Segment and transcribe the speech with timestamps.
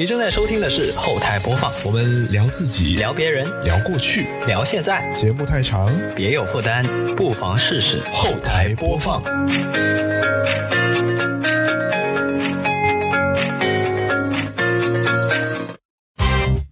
[0.00, 9.22] 你正在收听的是后台播放，我们聊自己，聊别人，聊过去，聊现在，节目太长，别有负担，不妨试试后台播放。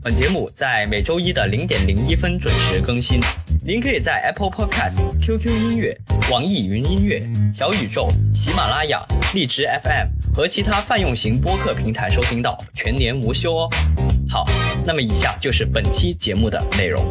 [0.03, 3.21] 本节目在每周一的零点零一分准时更新。
[3.69, 5.95] 您可以在 Apple Podcast、QQ 音乐、
[6.31, 7.21] 网易云音乐、
[7.53, 9.05] 小宇宙、喜马拉雅、
[9.35, 13.69] 荔枝 FM 和其他泛用型播客平台收听到，全年无休哦。
[14.27, 14.47] 好，
[14.87, 17.05] 那么以下就是本期节目的内容。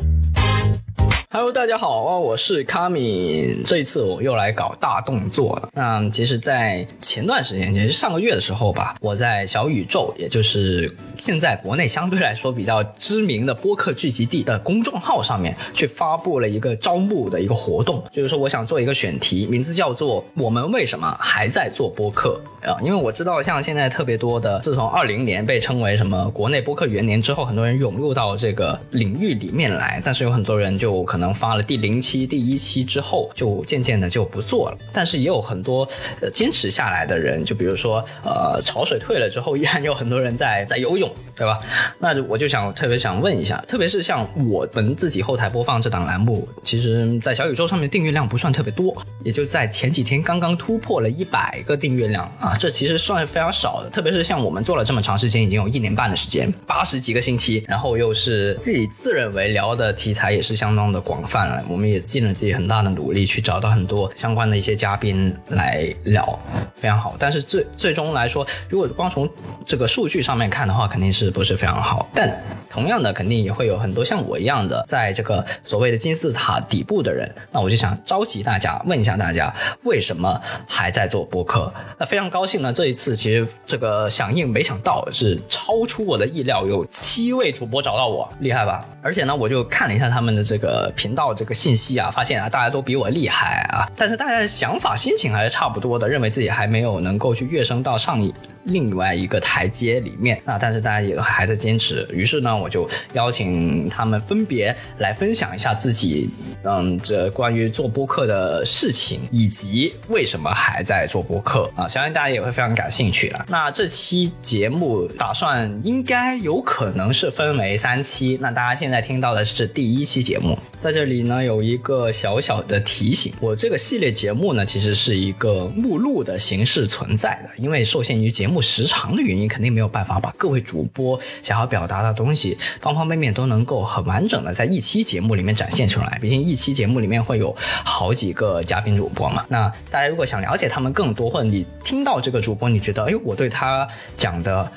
[1.30, 3.62] Hello，大家好，我是卡米。
[3.66, 5.68] 这一次我又来搞大动作了。
[5.74, 22.80] 那其实，在前段时间，也是上个月的时候吧，我在小宇宙，也就是现在国内相对来说比较知名的播客聚集地的公众号上面，去发布了一个招募的一个活动，就是说我想做一个选题，名字叫做“我们为什么还在做播客”啊？
[22.82, 34.78] 因为我知道，像现在特别多的，自从二零年被称为什么国内播客元年之后，很多人涌入到这个领域里面来，但是有很多人就可可能发了第零期、第一期之后，就渐渐的就不做了。
[34.94, 35.82] 但是也有很多
[36.22, 41.60] 呃坚持下来的人，就比如说呃潮水退了之后，依然有很多人在在游泳，对吧？
[41.98, 53.90] 那我就想特别想问一下，特别是像我们自己后台播放这档栏目，其实在小宇宙上面订阅量不算特别多，也就在前几天刚刚突破了一百个订阅量啊，这其实算是非常少的。
[53.90, 66.38] 特别是像我们做了这么长时间，已经有一年半的时间，八十几个星期，然后又是自己自认为聊的题材也是相当的广泛了，我们也尽了自己很大的努力去找到很多相关的一些嘉宾来聊，
[66.76, 67.16] 非常好。
[67.18, 69.28] 但是最最终来说，如果光从
[69.66, 72.10] 这个数据上面看的话，肯定是不是非常好。
[72.14, 72.30] 但
[72.70, 77.34] 同样的，肯定也会有很多像我一样的，在这个所谓的金字塔底部的人。
[77.54, 81.72] 那我就想召集大家，问一下大家，为什么还在做播客？
[81.98, 88.86] 那非常高兴呢，这一次其实这个响应没想到是超出我的意料，有七位主播找到我，厉害吧？
[89.02, 98.34] 而且呢，我就看了一下他们的这个频道这个信息啊，发现啊，大家都比我厉害啊，但是大家的想法、心情还是差不多的，认为自己还没有能够去跃升到上一
[98.64, 100.42] 另外一个台阶里面。
[100.44, 106.30] 那但是大家也还在坚持，于是呢，我就邀请他们分别来分享一下自己，
[106.64, 113.46] 嗯，这关于做播客的事情，以及为什么还在做播客啊，相信大家也会非常感兴趣了。
[113.48, 136.18] 那这期节目打算应该有可能是分为三期，那大家现在听到的是第一期节目，在这里呢有一个小小的提醒，我这个系列节目呢其实是一个目录的形式存在的，因为受限于节目时长的原因，肯定没有办法把各位主播想要表达的东西方方面面都能够很完整的在一期节目里面展现出来。
[136.22, 144.72] 毕竟一期节目里面会有好几个嘉宾主播嘛，那大家如果想了解他们更多，或者你听到这个主播，你觉得哎，我对他讲的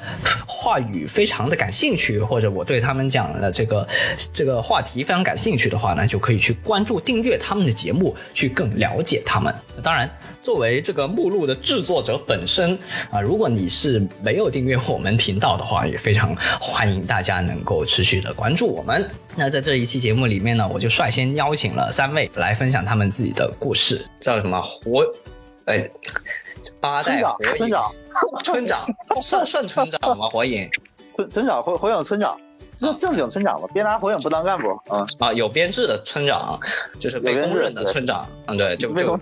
[0.44, 3.86] 话语非常的感兴趣，或者我对他们讲的这个
[4.32, 9.54] 这个话题非常感兴趣的话呢，就可以去关注、订阅他们的节目，去更了解他们。
[9.82, 10.10] 当然，
[10.42, 12.78] 作为这个目录的制作者本身
[13.10, 19.08] 啊，如果你是没有订阅我们频道的话，也非常欢迎大家能够持续的关注我们。
[19.36, 25.04] 那在这一期节目里面呢，我就率先邀请了三位来分享他们自己的故事，叫什么火？
[25.66, 25.88] 哎，
[26.80, 27.94] 八代火影村长，
[28.42, 28.86] 村长
[29.22, 30.28] 算算村长吗？
[30.28, 30.68] 火影
[31.16, 32.38] 村村长火火影村长，
[32.80, 35.06] 正正经村长吧，别拿火影不当干部啊！
[35.18, 36.58] 啊，有编制的村长，
[36.98, 39.20] 就是被公认的村长，嗯，对，就就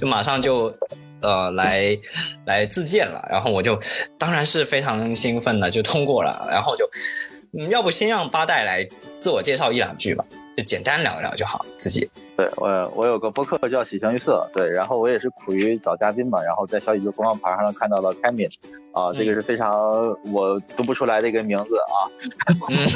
[0.00, 0.74] 就马上就
[1.22, 1.96] 呃来
[2.44, 3.80] 来自荐了，然后我就
[4.18, 6.84] 当然是非常兴奋的就通过了，然后就
[7.56, 8.84] 嗯，要不先让八代来
[9.18, 10.24] 自我介绍一两句吧，
[10.56, 12.08] 就简单聊一聊就好，自己。
[12.36, 18.48] 对我，我有个播客叫喜形于色，对，然后我也是苦于找嘉宾嘛，然后在小宇宙公告牌上看到了开敏，
[18.92, 19.72] 啊，这个是非常
[20.32, 21.94] 我读不出来的一个名字啊，
[22.70, 22.86] 嗯，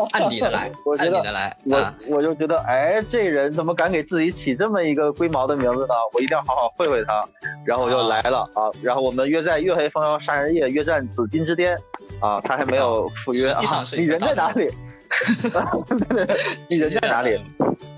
[0.12, 5.94] 按理的来，我觉得的来，我我就觉得，哎，这人怎么敢给自己起这么一个龟毛的名字呢？
[6.14, 7.22] 我一定要好好会会他，
[7.66, 11.76] 然后我就来了啊，然后我们约在月黑风高杀人夜，约战紫金之巅，
[12.20, 13.60] 啊，他还没有赴约啊，
[13.94, 14.70] 你人在哪里？
[16.68, 17.36] 你人在哪里？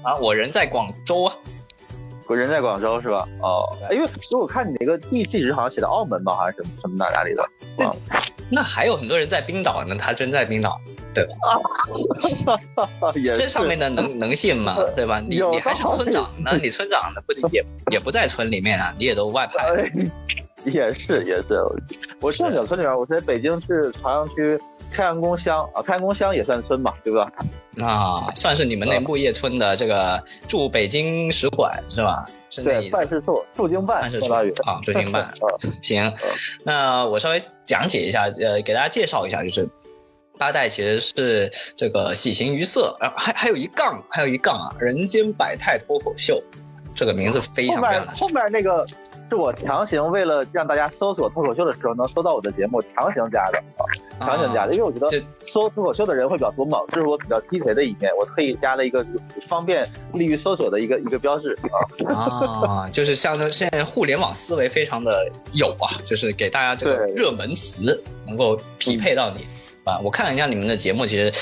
[0.03, 1.35] 啊，我人在广州啊，
[2.29, 3.27] 我人在广州是吧？
[3.43, 7.43] 哦，因为其实我看你那个地地址好像写的澳门吧，还是什么什么哪哪里的？
[7.85, 7.95] 啊，
[8.51, 10.81] 那还有很多人在冰岛呢，他真在冰岛，
[11.15, 11.33] 对吧？
[13.35, 14.77] 这上面的能能信吗？
[14.95, 15.21] 对吧？
[15.21, 18.95] 你你还是村长呢，你村长呢不也也不在村里面啊？
[18.99, 19.91] 你也都外派。
[20.71, 21.63] 也是也是，
[22.21, 24.59] 我正经村里边，我在北京市朝阳区
[24.93, 27.31] 太阳宫乡啊，太阳宫乡也算村吧，对吧？
[27.81, 32.25] 啊，算是你们那木叶村的这个驻北京使馆是吧？
[32.51, 35.23] 是对，办事处驻京办，办事处啊，驻京办。
[35.25, 35.33] 啊
[35.83, 36.13] 行，
[36.65, 39.69] 那我稍微讲解一下，呃，给大家介绍一下，就是
[40.39, 46.43] 八代其实是这个喜形于色，然后还还有一杠，还有一杠啊，人间百态脱口秀，
[46.95, 48.87] 这个名字非常非常的面后面那个
[49.29, 53.85] 是我强行为了让大家搜索脱口秀的时候能搜到我的节目强行加的啊，
[54.21, 59.05] 强行加的，因为我觉得这搜脱口秀的人会比较多嘛，这是我比较鸡贼的一面，我特意加了一个
[59.47, 61.57] 方便利于搜索的一个一个标志
[62.09, 62.65] 啊。
[62.85, 69.47] 啊，就是像这现在互联网思维非常的有啊，就是给大家这个热门词能够匹配到你。
[69.85, 71.33] 啊，我看了一下你们的节目，其实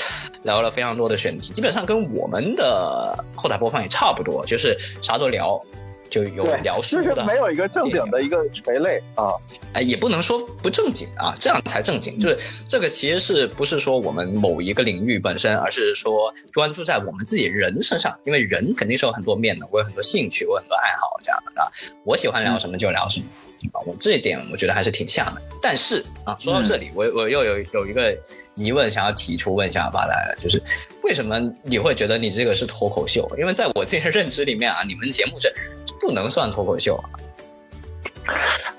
[0.43, 5.61] 聊了非常多的选题，基本上跟我们的后台播放也差不多，就是啥都聊，
[6.09, 9.29] 就有对，聊书的，就是没有一个正经的一个垂类啊。
[9.73, 12.17] 哎，也不能说不正经啊，这样才正经。
[12.19, 12.37] 就是
[12.67, 21.67] 这个其实是不是说我们某一个领域本身，而是说专注在我们自己人身上，因为人肯定是有很多面的，我有很多兴趣，我有很多爱好这样的啊。
[22.03, 23.25] 我喜欢聊什么就聊什么。
[23.73, 25.41] 啊，我这一点我觉得还是挺像的。
[25.61, 28.15] 但是啊，说到这里，我我又有有一个
[28.57, 30.61] 疑问想要提出问一下八代了，就是
[31.03, 33.25] 为什么你会觉得你这个是脱口秀？
[33.37, 35.49] 因为在我自己的认知里面啊，你们节目这
[35.85, 37.05] 这不能算脱口秀啊，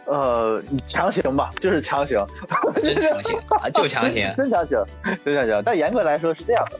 [0.06, 2.26] 呃，强行吧，就是强行，
[2.82, 4.34] 真强行啊，就强行。
[4.36, 4.84] 真强行，
[5.24, 5.62] 真强行。
[5.64, 6.78] 但严格来说是这样的，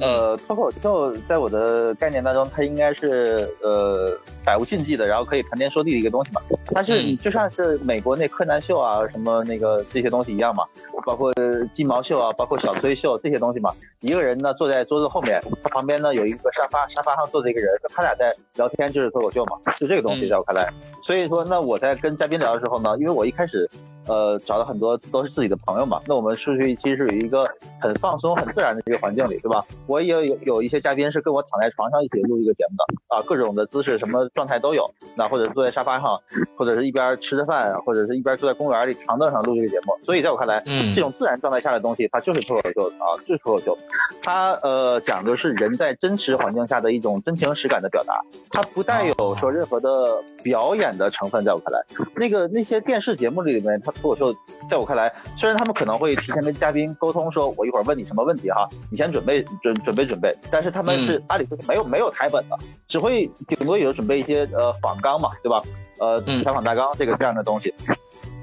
[0.00, 6.40] 呃，脱口秀在我的概念当中，它应该是呃百无禁忌的，然后可以谈天说地的一个东西嘛。
[6.72, 10.64] 它是嗯就像是美国那柯南秀啊，什么那个这些东西一样嘛，
[11.04, 11.32] 包括
[11.72, 13.72] 金毛秀啊，包括小崔秀这些东西嘛。
[14.00, 20.68] 一个人呢坐在桌子后面，他旁边呢有一个沙发，沙发上坐着一个人，他俩在聊天，就是脱口秀嘛，就这个东西嗯在我看来。
[21.02, 23.68] 所以说，那我在跟嘉宾聊的时候呢，因为我一开始
[24.06, 27.48] 呃找了很多都是自己的朋友嘛，那我们出去其实是有一个
[27.80, 29.64] 很放松、很自然的一个环境里，对吧？
[29.88, 34.88] 我也有有一些嘉宾是跟我躺在床上一起录一个节目的啊，各种的姿势、什么状态都有。
[35.16, 36.20] 那或者坐在沙发上，
[36.56, 39.98] 或者是一边吃着饭，或者是一边坐在公园里长凳上录这个节目。
[40.04, 43.78] 所以在我看来，嗯这种自然状态下的东西，它就是脱口秀啊，就是脱口秀。
[44.22, 48.20] 它呃讲的是人在真实环境下的一种真情实感的表达，
[48.50, 51.42] 它不带有说任何的表演的成分。
[51.42, 51.80] 在我看来，
[52.14, 54.38] 那个那些电视节目里面，它脱口秀，
[54.68, 65.62] 在我看来，虽然他们可能会提前跟嘉宾沟通，说我一会儿问你什么问题哈，你先准备准准备准备，但是他们是阿里说是没有没有台本的，只会顶多有准备一些呃仿纲嘛，对吧？
[66.00, 67.74] 呃，嗯采访大纲这个这样的东西。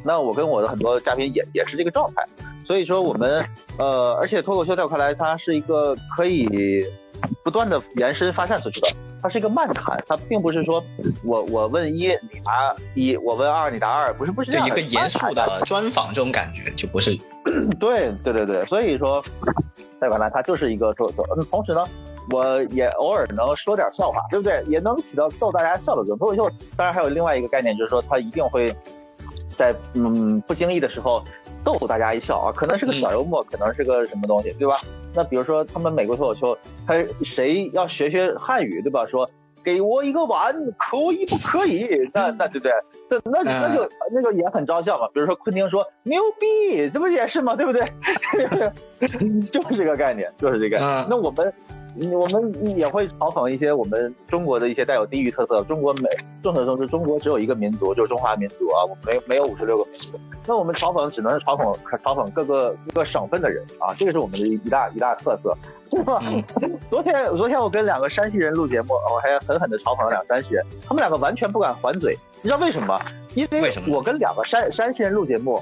[0.04, 2.24] 那我跟我的很多嘉宾也也是这个状态，
[2.66, 3.44] 所以说我们
[3.80, 6.86] 呃，而且脱口秀在我看来，它是一个可以
[7.44, 8.88] 不断的延伸发散出去的，
[9.22, 10.84] 它是一个漫谈，它并不是说
[11.24, 17.16] 我我问一你答一，我问二你答二，不是不是这样的就一个严肃的专访这种感觉，就不是
[17.80, 19.24] 对对对对，所以说
[20.00, 21.24] 在我看来，它就是一个脱口秀。
[21.38, 21.86] 嗯，同时呢，
[22.32, 24.64] 我也偶尔能说点笑话，对不对？
[24.68, 26.18] 也能起到逗大家笑的作用。
[26.18, 28.76] 脱口秀当然还有另外一个概念，就是说它一定会
[29.50, 31.24] 在嗯不经意的时候
[31.66, 34.78] 逗大家一笑啊，可能是个小幽默，可能是个什么东西，对吧？
[35.14, 36.58] 那比如说他们美国脱口秀，
[36.88, 39.06] 他谁要学学汉语，对吧？
[39.08, 39.30] 说。
[39.64, 41.88] 给我一个碗，可以不可以？
[42.14, 42.72] 那那对不对？
[43.24, 45.08] 那那那就那就也很招笑嘛。
[45.12, 47.56] 比如说昆汀说牛逼，这不也是吗？
[47.56, 47.84] 对不对？
[49.52, 50.88] 就是这个概念，就是这个概念。
[51.02, 51.52] 嗯那我们
[51.98, 55.64] 我们也会嘲讽一些我们中国的一些带有地域特色。
[55.64, 56.10] 中国每
[56.44, 60.20] 众所周知，中国只有一个民族，就是中华民族啊，我们没没有五十六个民族。
[60.46, 65.58] 那我们嘲讽只能是嘲讽嘲讽各个各个省份的人啊，这个是我们的一大一大特色，
[65.90, 66.20] 对吧？
[66.24, 66.44] 嗯
[66.92, 73.00] 昨天昨天我跟两个山西人录节目，我还狠狠的嘲讽了两个山西人，他们两个完全不敢还嘴，你知道为什么吗？
[73.36, 75.62] 因为我跟两个山山西人录节目，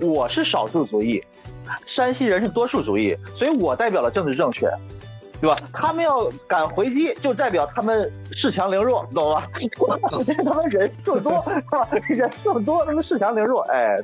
[0.00, 1.22] 我是少数族裔，
[1.84, 4.68] 山西人是多数族裔，所以我代表了政治正确。
[5.40, 5.56] 对吧？
[5.72, 9.48] 他们要敢回击，就代表他们恃强凌弱，懂吧？
[10.44, 11.44] 他们人数多，
[11.92, 13.96] 人数多，他们恃强凌弱，哎，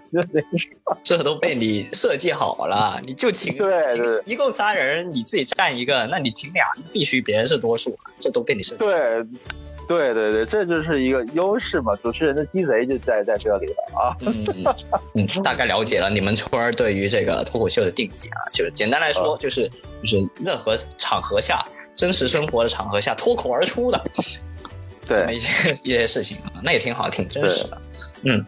[1.02, 8.84] 这都被你设计好了，你就请对请一共仨人，你自己占一个，那你请俩，必须别人是多数，这都被你设计。
[8.84, 9.24] 对，
[9.88, 11.94] 对对对，这就是一个优势嘛。
[11.96, 14.16] 主持人的鸡贼就在在这里了啊。
[14.20, 14.74] 嗯嗯
[15.14, 19.68] 嗯，大概了解了你们村儿对于这个脱口秀的定义啊，就是简单来说，就是
[20.02, 24.02] 就是任何场合下，真实生活的场合下脱口而出的
[25.06, 27.82] 对一些一些事情啊，那也挺好，挺真实的。
[28.22, 28.44] 嗯，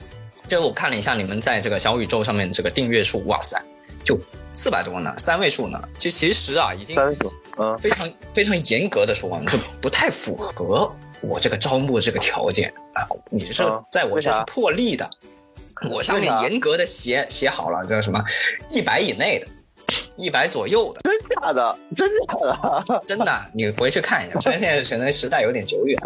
[0.49, 3.61] 就是我看了一下你们在这个小宇宙上面这个订阅数，哇塞，
[4.05, 4.19] 就
[4.55, 5.83] 四百多呢，三位数呢。
[5.99, 10.91] 就其实啊，已经三数，嗯，非常非常严格的说，这不太符合
[11.29, 15.09] 我这个招募这个条件啊，你是嗯在我这是破例的。
[15.91, 18.23] 我上面严格的写写好了，这个什么
[18.71, 19.47] 一百以内的，
[20.17, 21.79] 一百左右的，真假的？
[21.97, 23.03] 真假的？
[23.07, 24.39] 真的，你回去看一下。
[24.41, 26.01] 虽然现在可能时代有点久远，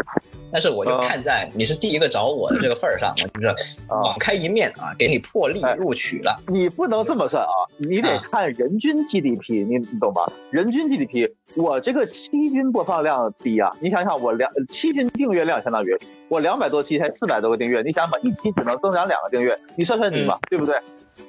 [0.50, 6.40] 但是我就看在你是第一个找我的这个份儿上，我就是网开一面啊，给你破例录取了。
[6.46, 10.30] 你不能这么算啊，你得看人均 GDP，你你懂吧？
[10.50, 15.96] 人均 GDP，我这个七均播放量低啊，你想想我两七均订阅量相当于
[16.28, 20.74] 我两百多期才四百多个订阅，你想想一期只能增长两个订阅，你算算你嘛，对不对？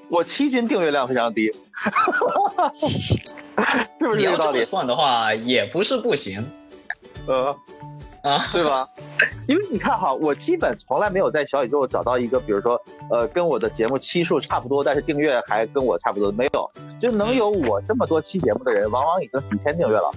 [0.08, 1.52] 我七均订阅量非常低，
[4.00, 4.58] 是不是你要这个道理？
[4.58, 6.44] 这么算的话，也不是不行
[7.28, 7.56] 呃，
[8.24, 8.40] 啊。
[8.52, 8.88] 对吧？
[9.48, 16.72] 因为你看哈，我基本从来没有在小宇宙找到一个，比如说，呃，跟我的节目期数差不多，但是订阅还跟我差不多，没有。
[17.02, 20.12] 就能有我这么多期节目的人，往往已经几千订阅了。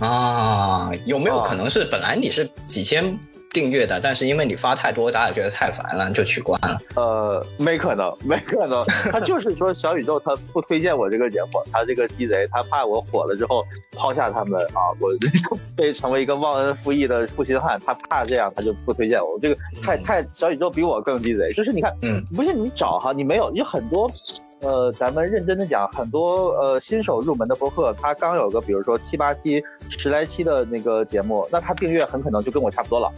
[0.00, 3.12] 啊，有没有啊可能是本来你是几千
[3.50, 6.78] 订阅的，但是因为你发太多，大家觉得太烦了，就取关了？
[6.96, 8.84] 呃，没可能，没可能。
[9.10, 13.64] 他就是说小宇宙他不推荐我这个节目，他这个鸡贼，他怕我火了之后
[13.96, 15.10] 抛下他们啊，我
[15.76, 19.38] 被成为一个忘恩负义的负心汉，他怕这样，他就不推荐我。
[19.40, 24.10] 这个太太小宇宙比我更鸡贼，就是你看，嗯，不是你找哈，你没有，有很多。
[24.60, 33.10] 呃，咱们认真的讲，很多呃新手入门的播客，他刚有个比如说七八期、十来期的那个节目，那他订阅很可能就跟我差不多了，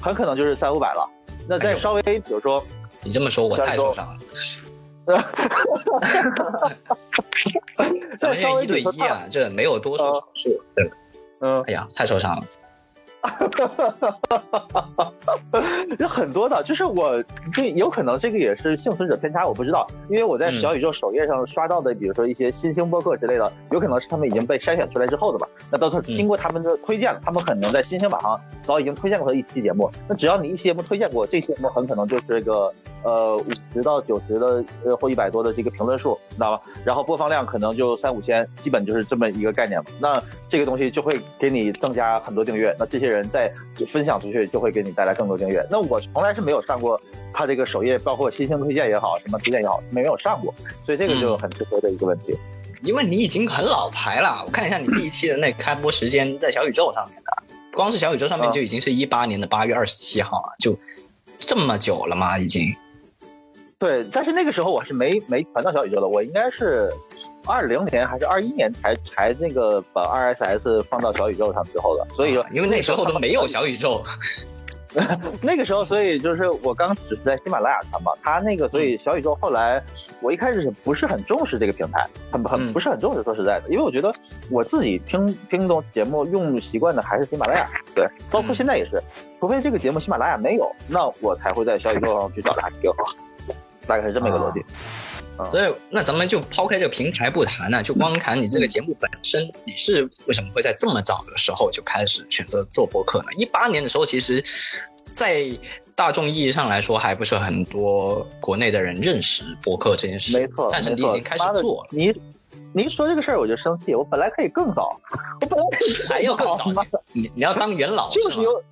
[0.00, 1.08] 很可能就是三五百了。
[1.48, 2.62] 那再稍微比如说，
[3.02, 4.16] 你这么说，我太受伤了。
[5.06, 5.06] 咱
[8.18, 10.90] 再稍们现在一对微比如说一啊，这没有多数少数，对，
[11.40, 12.44] 嗯，哎呀，太受伤了。
[15.98, 20.60] 有很多的，就是我这有可能这个也是幸存者偏差，我不知道，因为我在嗯。
[20.66, 32.72] 小宇宙首页上刷到的，比如说一些新兴播客之类的，有可能是他们已经被筛选出来之后的吧，那都是经过他们的推荐了，他们可能在新兴榜上早已经推荐过的一期节目，那只要你一期节目推荐过，这期节目很可能就是个
[33.04, 36.62] 呃五十到九十的呃或一百多的这个评论数，你知道吧？
[36.84, 39.86] 然后播放量可能就三五千，基本就是这么一个概念嘛。
[40.00, 43.52] 那这个东西就会给你增加很多订阅，那这些人再
[43.92, 45.64] 分享出去，就会给你带来更多订阅。
[45.70, 47.00] 那我从来是没有上过
[47.32, 50.54] 他这个首页，包括新兴推荐也好，什么推荐也好，没有上过，
[50.84, 52.36] 所以这个就很吃亏的一个问题。
[52.82, 57.42] 因为你已经很老牌了，我看一下你第一期的那开播时间在小宇宙上面的，
[57.74, 60.76] 光是小宇宙上面啊就已经是一八年的八月二十七号了，就
[61.38, 62.38] 这么久了吗？
[62.38, 62.74] 已经。
[63.78, 66.90] 对，但是那个时候我是没没传到小宇宙的，我应该是
[67.46, 74.02] 二零年还是二一年才才那个把 RSS 放到小宇宙上之后的，所以说啊因为那时候都没有小宇宙，
[75.42, 79.84] 那个时候，所以就是我刚只是在喜马拉雅传嘛，他那个，所以小宇宙后来
[80.22, 82.02] 我一开始是不是很重视这个平台，
[82.32, 82.72] 很很嗯。
[82.72, 84.10] 不是很重视，说实在的，因为我觉得
[84.50, 88.54] 我自己听听懂节目用习惯的还是喜马拉雅，对，包括嗯。
[88.54, 88.98] 现在也是，
[89.38, 92.90] 除非这个节目喜马拉雅没有，那我才会在小宇宙上去找它听，
[93.86, 94.64] 大概是这么一个逻辑。
[95.50, 103.26] 所以那咱们就抛开这个平台不谈呢，就光谈你这个节目本身，你是为什么会在这么早的时候就开始选择做播客呢？
[103.36, 104.42] 一八年的时候，其实，
[105.12, 105.44] 在
[105.94, 110.38] 大众意义上来说，还不是很多国内的人认识播客这件事。
[110.38, 112.10] 没错，但是你已经开始做了，你
[112.74, 115.00] 你一说这个事儿我就生气，我本来可以更早，
[115.40, 116.66] 我本来可以还要更早
[117.12, 118.10] 你你要当元老？
[118.10, 118.62] 就是有，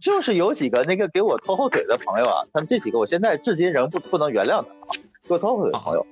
[0.00, 4.88] 就是有几个那个给我拖后腿的朋友啊，他们这几个我现在至今仍不不能原谅他啊，
[5.28, 6.06] 给我拖后腿的朋友。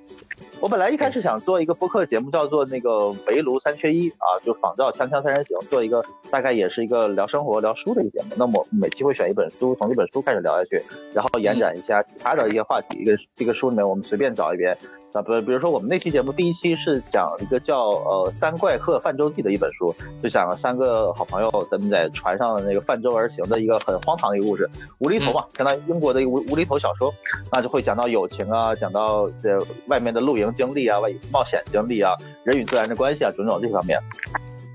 [0.59, 8.35] 我本来一开始想做一个播客节目，叫做那个围炉三缺一啊，就仿照《锵锵三人行》，做一个大概也是一个聊生活、聊书的一个节目。
[8.37, 10.79] 那么每期会选一本书，从这本书开始聊下去，
[11.13, 12.99] 然后延展一下其他的一些话题。
[12.99, 14.77] 一个这个书里面我们随便找一遍。
[15.13, 27.13] 啊，不，比如说我们那期节目第一期是讲一个叫呃《三怪客泛舟记》的一本书，就讲了三个好朋友咱们在船上那个泛舟而行的一个很荒唐的一个故事，无厘头嘛，相当于英国的一个无无厘头小说，
[27.51, 32.13] 那就会讲到友情啊，讲到这外面的露营经历啊，外冒险经历啊，
[32.43, 33.99] 人与自然的关系啊，种种这方面。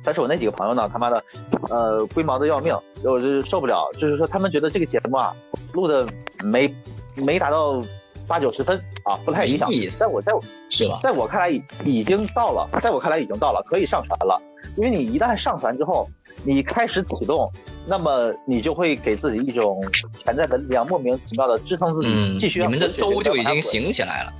[0.05, 1.25] 但是我那几个朋友呢，他妈的，
[1.71, 5.35] 呃，龟毛的要命，我就是受不了，就是说他们觉得这个节目啊，
[5.73, 6.07] 录的
[6.45, 6.73] 没
[7.17, 7.81] 没达到
[8.27, 11.01] 八九十分啊，不太理想在我在我是吧？
[11.03, 14.41] 在我看来已已经到了，在我看来已经到了，可以上传了。
[14.77, 16.09] 因为你一旦上传之后，
[16.45, 17.51] 你开始启动，
[17.87, 24.33] 那么你就会给自己一种潜在的力量，莫名其妙的支撑自己嗯，继续让你们的这个粥就已经往下滚醒起来了。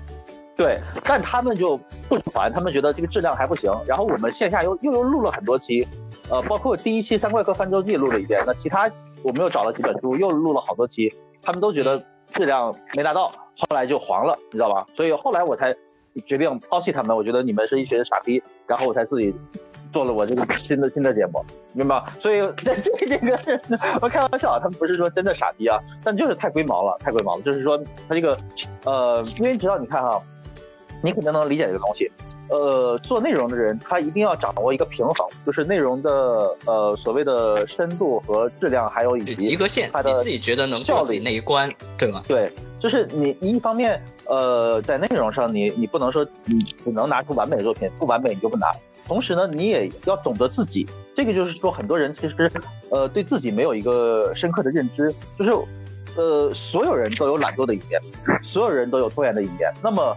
[0.57, 1.79] 对，但他们就
[2.09, 3.71] 不传，他们觉得这个质量还不行。
[3.87, 5.87] 然后我们线下又又又录了很多期，
[6.31, 8.91] 呃，包括第一期《三怪客翻舟记》录了一遍，那其他
[9.23, 11.13] 我们又找了几本书，又录了好多期，
[11.43, 12.03] 他们都觉得
[12.33, 14.87] 质量没达到，后来就黄了，你知道吧？
[14.95, 15.75] 所以后来我才
[16.27, 19.35] 决定抛弃他们，我觉得你们是一群傻逼，然后我才自己
[19.93, 22.13] 做了我这个新的新的节目，明白吗？
[22.21, 23.61] 所以这这 这个
[24.01, 27.43] 我开玩笑，他们不是说真的傻逼啊，但就是太龟毛了，太龟毛了。
[27.43, 27.79] 就是说
[28.09, 28.39] 他这个
[28.85, 30.21] 呃，因为知道你看哈，
[31.03, 32.11] 你肯定能理解这个东西。
[32.49, 36.11] 呃，做内容的人他一定要掌握一个平衡，就是内容的
[36.65, 42.23] 呃所谓的深度和质量，还有以及及格线，你自己觉得能过自己那一关，对吗？
[42.29, 48.69] 对，就是你一方面呃在内容上你你不能说你只能拿出完美的作品，不完美你就不拿。
[49.09, 52.51] 同时呢，你也要懂得自己，这个就是说很多人其实
[52.91, 55.53] 呃对自己没有一个深刻的认知，就是
[56.17, 58.01] 呃所有人都有懒惰的一面，
[58.43, 60.17] 所有人都有拖延的一面，那么。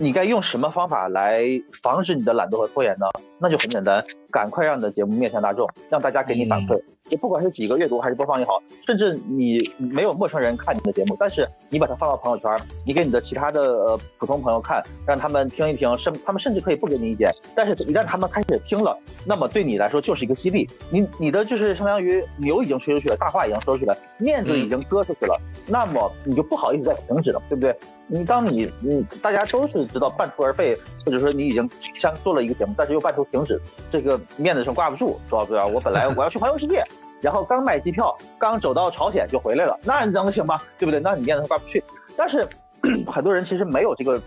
[0.00, 1.42] 你该用什么方法来
[1.82, 3.06] 防止你的懒惰和拖延呢？
[3.40, 6.80] 那就很简单，赶快让你的节目面向大众，让大家给你反馈。
[7.08, 12.50] 就不管是几个阅读还是播放也好，甚至你没有陌生人看你的节目，但是你把它放到朋友圈，
[12.84, 17.32] 你给你的其他的呃普通朋友看，让他们听一听，甚他们甚至可以不给你意见。
[17.54, 20.68] 但是，一旦他们开始听了，那么对你来说就是一个激励。
[20.90, 27.74] 你你的就是相当于牛已经吹出去了，大话已经说出去了，面子已经割出去了，那么你就不好意思再停止了，对不对？
[28.10, 35.44] 你当你你大家都是知道半途而废，或者说你已经像做了一个节目，但是又半途停止，这个面子上挂不住，是吧？
[35.46, 35.66] 对吧？
[35.66, 36.82] 我本来我要去环游世界，
[37.20, 40.60] 然后刚买机票，刚走到朝鲜就回来了，那你能行吗？
[40.78, 41.00] 对不对？
[41.00, 41.82] 那你面子上挂不去。
[42.16, 42.46] 但是
[43.06, 44.20] 很多人其实没有这个，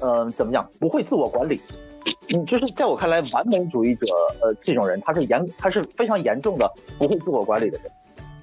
[0.00, 0.68] 嗯，怎么讲？
[0.78, 1.60] 不会自我管理。
[2.34, 4.06] 嗯，就是在我看来，完美主义者，
[4.40, 7.90] 呃，这种人他是严，他是非常严重的不会自我管理的人。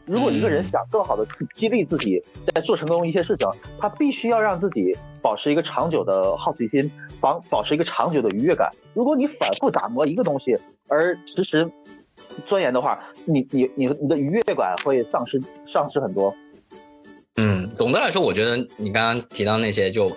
[0.09, 2.19] 如果一个人想更好的去激励自己，
[2.55, 3.47] 在做成功一些事情，
[3.79, 8.71] 他必须要让自己保持一个长久的好奇心，保保持一个长久的愉悦感。
[8.95, 11.71] 如果你反复打磨一个东西，而迟迟
[12.47, 16.33] 钻研的话，你你你你的愉悦感会丧失丧失很多。
[17.35, 20.11] 嗯，总的来说，我觉得你刚刚提到那些，就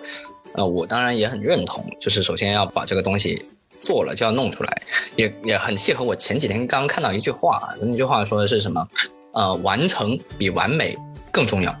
[0.55, 3.39] 呃，我当然也很认同，就是首先要把这个东西
[3.79, 4.81] 做了，就要弄出来，
[5.15, 8.85] 也也很契合我前几天刚刚看到一句话，那句话说的是什么？
[9.33, 10.97] 呃，完成比完美
[11.31, 11.75] 更重要，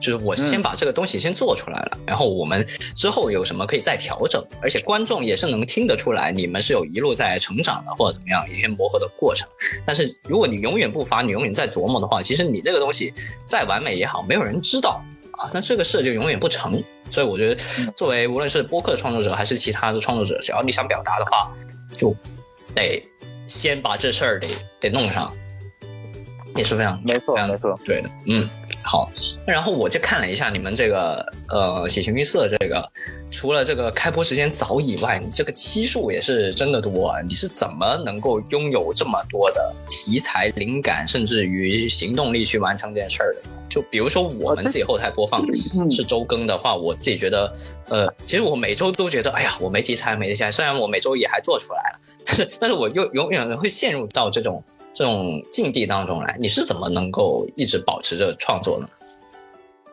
[0.00, 9.48] 就是我先把这个东西先做出来了，然后我们之后有什么可以再调整，而且观众也是能听得出来，你们是有一路在成长的，或者怎么样一些磨合的过程。
[9.84, 13.14] 但是如果你永远不发，你永远在琢磨的话，其实你这个东西
[13.46, 15.00] 再完美也好，没有人知道
[15.38, 16.82] 啊，那这个事就永远不成。
[17.08, 17.62] 所以我觉得，
[17.94, 21.52] 作为无论是播客创作者还是其他的创作者，只要你想表达的话，
[21.96, 22.12] 就
[22.74, 23.00] 得
[23.46, 24.48] 先把这事儿得
[24.80, 25.32] 得弄上。
[26.56, 28.48] 也是非常没错，没错，对的，嗯，
[28.82, 29.10] 好，
[29.46, 32.90] 然后我就看了一下你们这个呃喜形于色这个，
[33.30, 37.08] 除了这个开播时间早以外，你这个期数也是真的多。
[37.08, 43.40] 啊你是怎么能够拥有这么多的题材灵感，甚至于行动力去完成这件事儿的？
[43.68, 45.44] 就比如说我们自己后台播放
[45.90, 47.52] 是周更的话，我自己觉得，
[47.88, 50.50] 呃，其实我每周都觉得，哎呀，我没题材，没题材。
[50.50, 54.62] 虽然我每周也还做出来了，但是但是我又永远会陷入到这种。
[54.96, 58.88] 这种境地当中来，你是怎么能够一直保持着创作呢？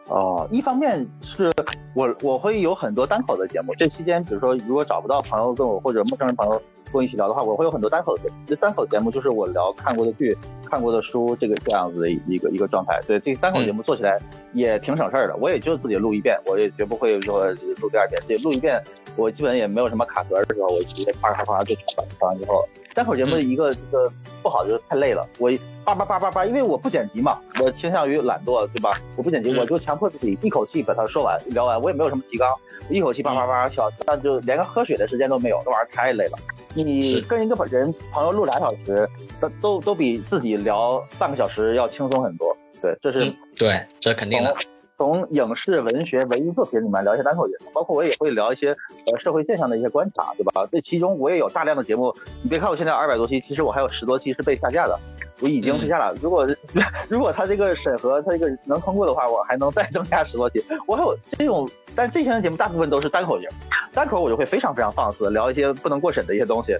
[0.08, 1.52] 哦，一方面是
[1.94, 6.62] 我我会有很多单口的节目，这期间比如说如果找不到朋友跟我或者陌生人朋友。
[6.94, 8.36] 跟我一起聊的话，我会有很多单口节目。
[8.48, 10.38] 这单口节目就是我聊看过的剧、
[10.70, 13.02] 看过的书，这个这样子的一个一个状态。
[13.08, 14.20] 对，这单口节目做起来
[14.54, 15.36] 也挺省事儿的。
[15.38, 17.48] 我也就自己录一遍，我也绝不会说
[17.82, 18.22] 录第二遍。
[18.22, 18.80] 自己录一遍，
[19.16, 22.64] 我基本也没有什么卡壳的时候，我直接啪啪啪就传传完之后。
[22.94, 24.08] 单口节目一个这个
[24.44, 25.52] 不好就是太累了，我
[25.84, 29.02] 叭叭叭叭叭，因为我不剪辑嘛，我倾向于懒惰，对吧？
[29.18, 32.48] 我不剪辑，我就强迫自己一口气把它说完聊完，我也没有什么提纲，
[32.90, 36.38] 一口气叭叭叭笑，那就连个喝水的时间都没有，这玩意儿太累了。
[36.74, 39.08] 你跟一个人朋友录俩小时，
[39.40, 42.56] 都都都比自己聊半个小时要轻松很多。
[42.82, 44.56] 对，这是对，这肯定的。
[44.98, 48.70] 从影视、文学、文艺作品里面聊一些单口节目，包括我也会聊一些
[49.06, 50.68] 呃社会现象的一些观察，对吧？
[50.72, 52.14] 这其中我也有大量的节目。
[52.42, 54.98] 你别看我现在二百多期，其实我还有十多期是被下架的，
[55.42, 56.16] 我已经退下了。
[56.22, 56.48] 如果
[57.10, 60.64] 如果他这个审核他这个能通过的话，我还能再增加十多期。
[60.86, 63.54] 我还有这种，但这些节目大部分都是单口节目，
[63.94, 66.78] 单口我就会非常非常放肆，聊一些不能过审的一些东西，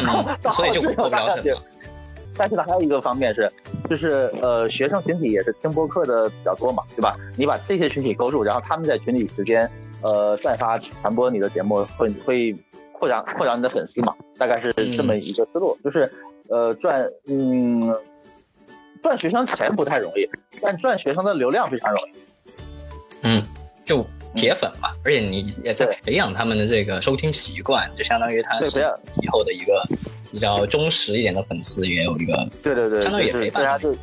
[0.52, 1.54] 所以就 过不了审。
[2.36, 3.50] 但是呢，还有一个方面是，
[3.88, 7.16] 就是呃，学生群体也是听播客的比较多嘛，对吧？
[7.36, 9.70] 你把这些群体勾住，然后他们在群里之间，
[10.02, 12.56] 呃，散发传播你的节目，会会
[12.92, 14.14] 扩展扩展你的粉丝嘛？
[14.36, 16.10] 大概是这么一个思路，就是
[16.48, 17.94] 呃赚嗯
[19.02, 20.28] 赚学生钱不太容易，
[20.60, 22.12] 但赚学生的流量非常容易。
[23.22, 23.42] 嗯，
[23.84, 28.80] 就铁粉嘛，而且你也在培养他们的这个收听习惯，就相当于他是
[29.22, 29.86] 以后的一个。
[30.34, 33.80] 比较忠实一点的粉丝也有一个，对对对，相当于陪伴。
[33.80, 33.94] 就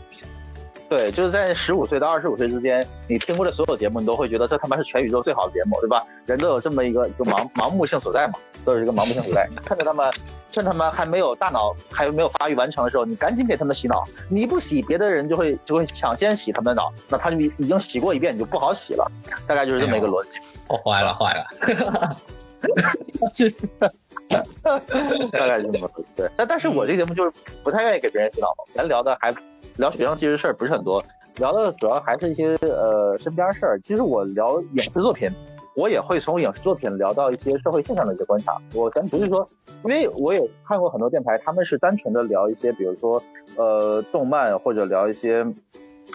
[0.87, 6.05] 对，就是在十五岁到二十五岁之间，你听过的所有节目，你都会觉得这他妈是全宇宙最好的节目，对吧？
[6.25, 9.45] 人都有这么一个一个盲盲目性所在嘛，都有一个盲目性所在。
[9.65, 10.09] 趁着他们
[10.53, 14.05] 趁他们还没有大脑还没有发育完成的时候，你赶紧给他们洗脑。
[14.29, 19.11] 你不洗，别的人就会就会抢先洗他们的脑，那他就已已经洗过一遍，你就不好洗了。
[19.45, 20.29] 大概就是这么一个逻辑。
[20.67, 22.15] 哦，坏了坏了。
[25.31, 27.31] 大概这么对，但但是我这个节目就是
[27.63, 28.47] 不太愿意给别人洗脑。
[28.73, 29.33] 咱聊的还
[29.77, 31.03] 聊学生其实事儿不是很多，
[31.37, 33.79] 聊的主要还是一些呃身边事儿。
[33.81, 35.29] 其实我聊影视作品，
[35.75, 38.57] 我也会从影视作品聊到一些社会现象的一些观察。
[38.73, 39.47] 我咱不是说，
[39.83, 43.21] 因为我也看过很多电台，他们是单纯的聊一些，比如说
[43.57, 45.45] 呃动漫或者聊一些。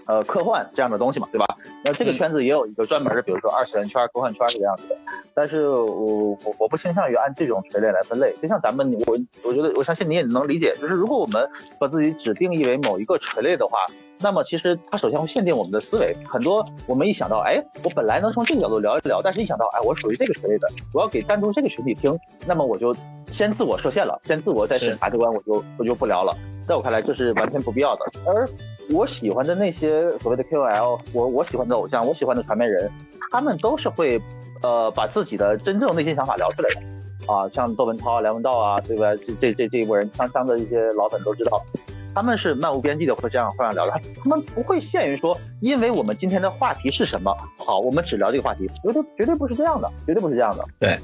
[0.07, 1.47] 呃，科幻这样的东西嘛，对吧？
[1.85, 4.97] 那这个圈子也有一个专门的，比如说二次元圈、科幻圈这个样子的。
[5.35, 8.35] 但是我我我不倾向于按这种垂类来分类。
[8.40, 13.79] 就像咱们，我我觉得我相信你也能理解，就是如果我们把自己只定义为某一个垂类的话，
[14.21, 16.16] 那么其实它首先会限定我们的思维。
[16.25, 22.16] 很多我们一想到，哎，我本来能从这个角度聊一聊，但是一想到，哎，我属于这个垂类的，我要给单独这个群体听，
[22.47, 22.95] 那么我就
[23.33, 26.33] 先自我设限了，先自我再审查这关，我就我就不聊了。
[26.66, 28.05] 在我看来，这是完全不必要的。
[28.27, 28.49] 而
[28.90, 32.90] 我喜欢的那些所谓的 KOL，我我喜欢的偶像，我喜欢的传媒人，
[33.31, 34.20] 他们都是会，
[34.62, 39.14] 呃，把自己的真正内心想法聊出来的，啊，像窦文涛、梁文道啊，对吧？
[39.16, 41.61] 这这这这一波人，锵锵的一些老粉都知道，
[42.14, 50.64] 他们是漫无边际的会这样会这样聊的，他们不会限于说，因为我们今天的话题是什么，好，我们只聊这个话题，绝对绝对不是这样的，绝对不是这样的。
[50.79, 50.96] 对，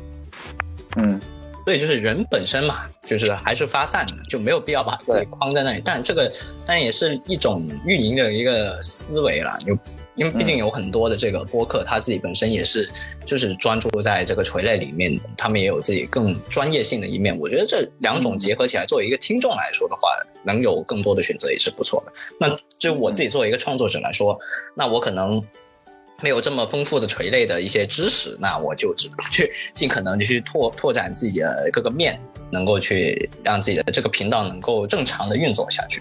[0.97, 1.21] 嗯。
[1.65, 5.83] 所以就是人本身嘛，就是还是发散的，就没有必要把自己框在那里。
[5.85, 6.31] 但这个
[6.67, 9.79] 当然也是一种运营的一个思维了，就
[10.15, 12.91] 因为毕竟有很多的这个播客，他自己本身也是
[13.25, 17.39] 就是专注在这个垂类里面，他们也有自己更专业性的一面。
[17.39, 20.09] 我觉得这两种结合起来，作为一个听众来说的话，
[20.45, 22.13] 能有更多的选择也是不错的。
[22.39, 24.39] 那就我自己作为一个创作者来说，
[24.75, 25.43] 那我可能。
[26.23, 32.19] 没有这么丰富的垂类的一些知识，那我就只能去尽可能的去拓拓展自己的各个面，
[32.51, 36.01] 能够去让自己的这个频道能够正常的运作下去。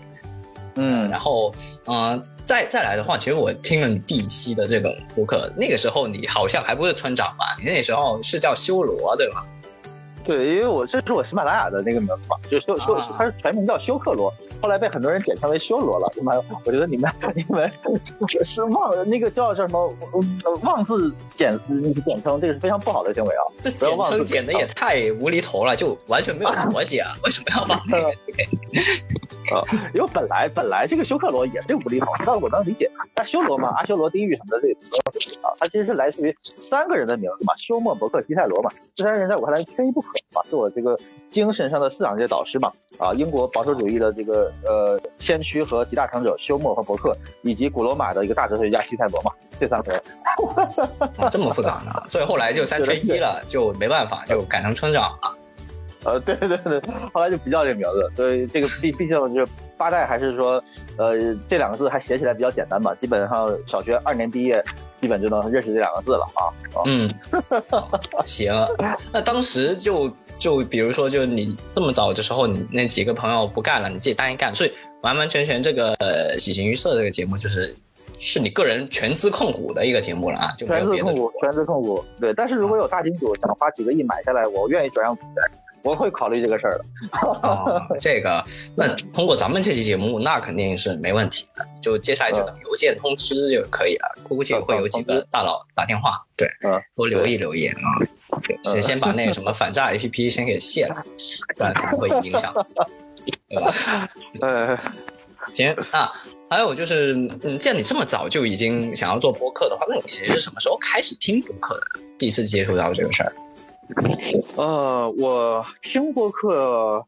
[0.75, 1.53] 嗯，然后，
[1.85, 7.57] 嗯，再再来的话，其实我听了你第一期的这个播客，那个时候你好像还不是村长吧？
[7.59, 9.43] 你那时候是叫修罗，对吗？
[10.23, 16.11] 对，因为我这是我喜马拉雅的那个名字嘛，就修修，它是全名叫修克罗，后来被很多人简称为修罗了。
[16.21, 16.33] 妈，
[16.65, 17.71] 我觉得你们你们
[18.45, 19.93] 是忘那个叫叫什么
[20.63, 21.57] 妄自简
[22.05, 23.41] 简称，这个是非常不好的行为啊！
[23.63, 27.11] 这简称简的也太无厘头了，就完全没有 逻辑啊！
[27.23, 28.07] 为什么要放那个？
[29.51, 29.59] 啊，
[29.93, 32.89] 因为本来本来这个修克罗也是无厘头，但我能理解。
[33.13, 38.71] 但修罗嘛，阿修罗、地狱什么的，这个啊，它其实是来自于三个人的名字嘛，休谟、伯克、基泰罗嘛。
[38.95, 40.97] 这三人在我看来缺一不可嘛，是我这个
[41.29, 42.71] 精神上的思想界导师嘛。
[42.97, 47.11] 啊，英国保守主义的这个呃先驱和集大成者休谟和伯克，
[47.41, 50.03] 以及古罗马的一个大哲学家西塞罗嘛，这三个人。
[51.29, 52.03] 这么复杂呢？
[52.09, 55.37] 所以后来就三缺一了，就没办法，就改成村长了。
[56.03, 56.81] 呃，对对对，
[57.13, 60.63] 后来就不叫这个名字，所以这个毕毕竟就是八代，还是说，
[60.97, 61.15] 呃，
[61.47, 64.63] 这两个字还写起来比较简单嘛，基本上小学二年毕业，
[64.99, 66.41] 基本就能认识这两个字了啊。
[66.87, 67.07] 嗯，
[68.25, 68.51] 行，
[69.13, 75.95] 那当时就就比如说，就你这么早的时候，你那几个朋友不干了，你自己答应干，所以完完全全这个
[76.39, 77.75] 喜形于色这个节目就是
[78.17, 82.33] 是你个人全资控股的一个节目了啊，就全资控股，全资控股，对。
[82.33, 85.60] 但是如果有大金主想花几个亿买下来，我愿意转让股权。
[85.83, 86.85] 我会考虑这个事儿的。
[87.47, 88.43] 哦，这个
[88.75, 91.65] 那通过咱们这期节目，那肯定是没问题的。
[91.81, 94.15] 就接下来就等邮件通知就可以了。
[94.23, 96.47] 估计会有几个大佬打电话，对，
[96.95, 97.81] 多留意留意啊。
[98.63, 101.03] 先先把那个什么反诈 APP 先给卸了，
[101.57, 102.53] 不然会影响，
[103.49, 103.73] 对吧？
[104.41, 104.77] 呃，
[105.53, 106.11] 行啊。
[106.49, 107.13] 还有就是，
[107.43, 112.01] 嗯，既然你这么早就已经想要做播客的话，那你其实是什么时候开始听播客的？
[112.19, 113.33] 第一次接触到这个事儿？
[114.55, 117.05] 呃，我听播客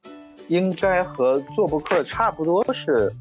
[0.48, 3.12] 应该和做播客差不多是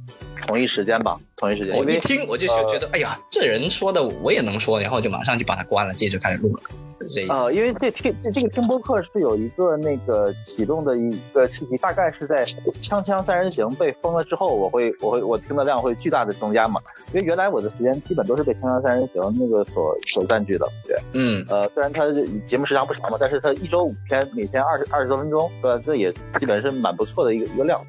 [0.47, 1.77] 同一时间吧，同一时间。
[1.77, 6.63] 我一听我就觉得，哎呀，这人说的我也能说，然后就马上就把它关了，接着开始录了。
[7.29, 12.47] 呃，因为这听这个听播客是有一个那个启动的一个契机，大概是在
[12.81, 16.81] 《锵锵三人行》被封了之后，我会我会我听的量会巨大的增加嘛。
[17.13, 22.05] 因为原来我的时间基本都是被《锵锵三人行》那个所所占据的，对，嗯，呃，虽然它
[22.47, 25.83] 节目时长不长嘛，但是它一周五天，每天二十二十多分钟，对吧？
[25.85, 27.85] 这也基本是蛮不错的一个一个量。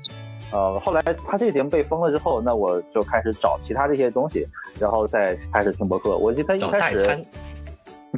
[0.53, 4.47] 呃，后来他这个节目被封了之后，那我就开始找其他的一些东西，
[4.79, 6.15] 然后再开始听博客。
[6.15, 7.07] 我记得他一开始。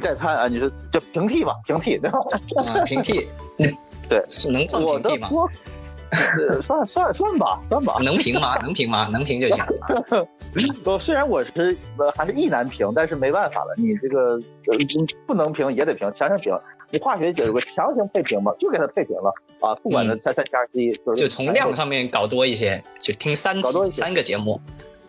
[0.02, 1.54] 代餐 啊，你说就平替吧？
[1.66, 2.18] 平替对吧？
[2.56, 3.64] 啊，平替，你
[4.06, 5.28] 对能做平替吗？
[6.62, 7.98] 算算算吧，算吧。
[8.02, 8.56] 能平吗？
[8.62, 9.08] 能平吗？
[9.12, 9.64] 能平就行。
[10.84, 11.76] 我虽然我是
[12.16, 14.40] 还是意难平，但是没办法了，你这个
[15.26, 16.56] 不能平也得平，强行平。
[16.90, 24.60] 你化学有个强行配平嘛，就给它配平了啊，不管它三三七二十一，就是就从量上面搞多一些，就听三次三个节目。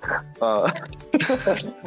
[0.40, 0.70] 呃，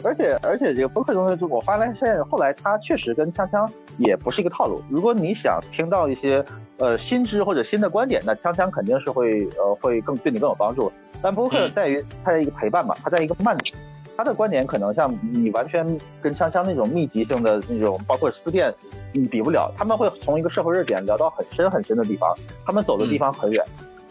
[0.03, 4.83] 而且而且这个播客东西，我发现后来他确实跟锵锵也不是一个套路。
[4.91, 6.45] 如果你想听到一些
[6.79, 10.93] 呃新知或者新的观点，那锵锵肯定是会呃会更对你更有帮助。
[11.23, 13.57] 但播客在于它在一个陪伴嘛，它在一个慢，
[14.17, 18.73] 他的观点可能像你完全跟锵锵那种密集性的那种，包括思辨，
[19.13, 19.73] 你比不了。
[19.77, 22.35] 他们会从一个社会热点聊到很深很深的地方，
[22.67, 23.65] 他们走的地方很远。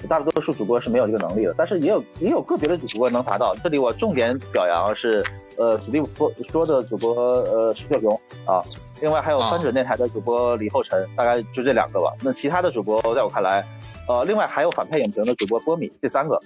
[0.08, 3.56] 大多数主播是没有这个能力的，但是也有也有个别的主播能达到。
[3.64, 5.24] 这里我重点表扬是，
[5.58, 8.64] 呃，Steve 说说的主播呃石小雄啊，
[9.02, 12.14] 另外还有翻转电台的主播李厚辰，大概就这两个吧。
[12.24, 13.66] 那其他的主播在我看来，
[14.08, 16.40] 呃，另外还有反派影评的主播波米，这三个，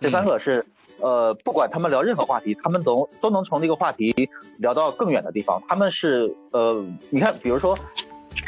[0.00, 0.64] 这三个是，
[1.00, 4.14] 呃，不管他们聊任何话题，他们都都能从这个话题
[4.58, 5.62] 聊到更远的地方。
[5.68, 7.78] 他们是，呃，你看，比如说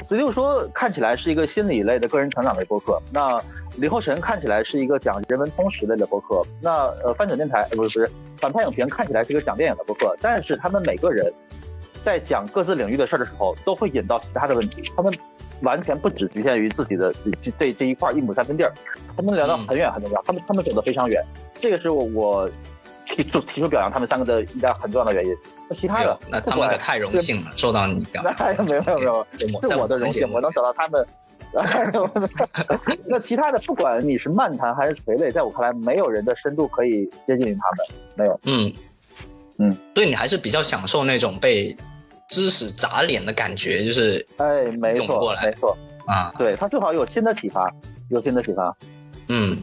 [0.09, 3.39] ，Steve 说看起来是一个心理类的个人成长类播客，那。
[3.79, 11.33] 李后晨看起来是一个讲人文通识类的播客，那呃翻转电台不是不是反派影评看起来是一个讲电影的播客，但是他们每个人
[12.05, 15.11] 在讲各自领域的事儿的时候，都会引到其他的问题，他们
[15.63, 17.15] 完全不只局限于自己的
[17.57, 18.71] 这这一块一亩三分地儿，
[19.17, 21.25] 他们聊到很远很远，他们他们走得非常远，
[21.59, 22.51] 这个是我我
[23.09, 25.35] 提出提出表扬他们三个的应该很重要的原因。
[25.69, 28.35] 那其他的那他们可太荣幸了，受到你表扬，
[28.67, 29.27] 没有没有没有，
[29.69, 31.07] 是我的荣幸，我能找到他们。
[33.05, 38.41] 那其他的，不管你是漫谈还是垂泪，在我看来，没有人的深度可以接近于他们，没有。
[38.45, 38.73] 嗯。
[39.59, 41.77] 嗯，所以你还是比较享受那种被
[42.27, 45.77] 知识砸脸的感觉，就是哎，没错，没错。
[46.07, 47.71] 啊，对他最好有新的启发，
[48.09, 48.75] 有新的启发。
[49.29, 49.57] 嗯，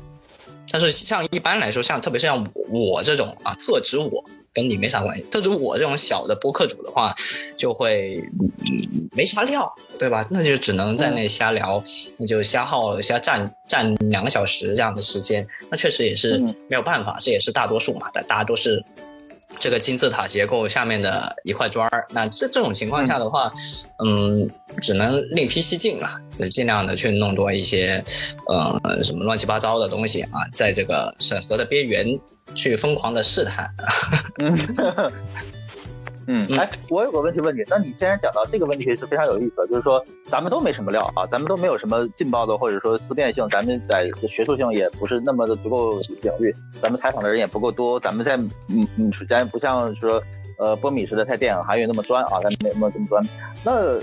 [0.72, 4.24] 但是像一般来说，像特别是像我这种啊，特指我。
[4.52, 7.14] 跟你没啥关系，特指我这种小的播客主的话，
[7.56, 8.20] 就会
[9.16, 10.28] 没啥料，对吧？
[10.30, 11.82] 那就只能在那瞎聊，
[12.18, 18.84] 那就瞎耗瞎占占两个小时这样的时间，那确实也是没有办法，这也是大多数嘛，大大家都是
[19.60, 22.08] 这个金字塔结构下面的一块砖儿。
[22.12, 23.52] 那这这种情况下的话，
[24.04, 24.50] 嗯，
[24.82, 28.04] 只能另辟蹊径了，就尽量的去弄多一些，
[28.48, 32.20] 呃，什么乱七八糟的东西啊，在这个审核的边缘。
[32.56, 33.72] 去疯狂的试探，
[36.32, 50.22] 嗯，嗯，哎，我有个问题问你，那你既然讲到这个问题是非常有意思，就是说咱们都没什么料啊，咱们都没有什么劲爆的或者说思辨性，咱们在学术性也不是那么的足够领域，咱们采访的人也不够多，咱们在嗯嗯，咱不像说
[50.60, 53.24] 呃波米似的在电影行业那么专啊，咱没那么这么专，
[53.66, 54.00] 那。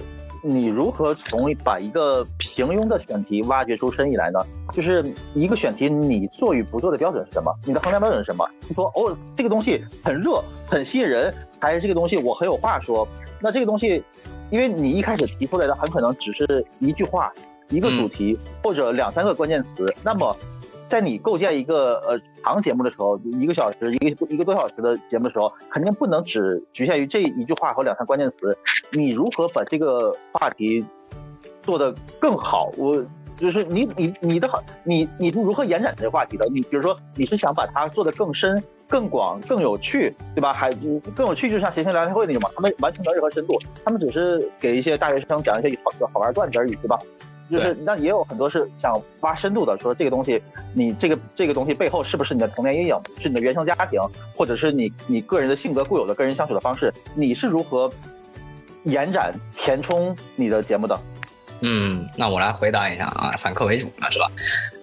[0.46, 4.38] 你如何从把一个平庸的选题挖掘出深意来呢？
[4.72, 5.04] 就是
[5.34, 7.52] 一个选题，你做与不做的标准是什么？
[7.64, 8.48] 你的衡量标准是什么？
[8.68, 13.06] 你说哦，这个东西很热，很吸引人，还是这个东西我很有话说？
[13.40, 14.02] 那这个东西，
[14.50, 17.32] 因为你一开始提出来的很可能只是一句话、
[17.70, 20.36] 一个主题或者两三个关键词，那么。
[20.88, 28.56] 在你构建一个呃长节目的时候，一个小时一个一个多小时的节目的时候，肯定不能只局限于这一句话和两三关键词。
[28.92, 30.84] 你如何把这个话题
[31.62, 32.70] 做得更好？
[32.76, 33.04] 我
[33.36, 36.46] 就是你你你的好，你你如何延展这个话题的？
[36.46, 40.52] 你比如说你是想把它做得更深、更广、更有趣，对吧？
[40.52, 40.70] 还
[41.14, 46.98] 更有趣，就像谐星聊天会那种嘛，他们完全没有任何深度，他们只是给一些大学生讲一些好好玩段子而已，对吧？
[47.50, 50.42] 就是那也有很多是想挖深度的，说这个东西，
[50.74, 54.00] 你这个这个东西背后是不是你的童年阴影，是你的原生家庭，
[54.34, 57.90] 或者是你你个人的性格固有的跟人相处的方式，你是如何
[58.84, 60.98] 延展填充你的节目的？
[61.60, 64.30] 嗯，那我来回答一下啊，反客为主嘛是吧？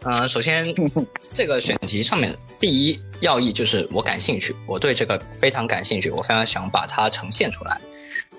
[0.06, 0.66] 嗯，首先
[1.32, 7.80] 这个选题上面第一要义就是我感兴趣，我对这个非常感兴趣，我非常想把它呈现出来。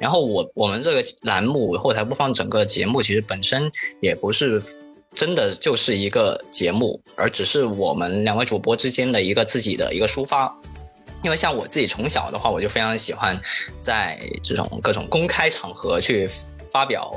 [0.01, 4.61] 然后我我们这个栏目后台播放整个节目，其实本身也不是
[5.15, 10.53] 真的就是一个节目，而只是我们两位主播之间的一个自己的一个抒发。
[11.23, 13.41] 因为像我自己从小的话，我就非常喜欢
[13.81, 16.29] 在这种各种公开场合去
[16.71, 17.15] 发表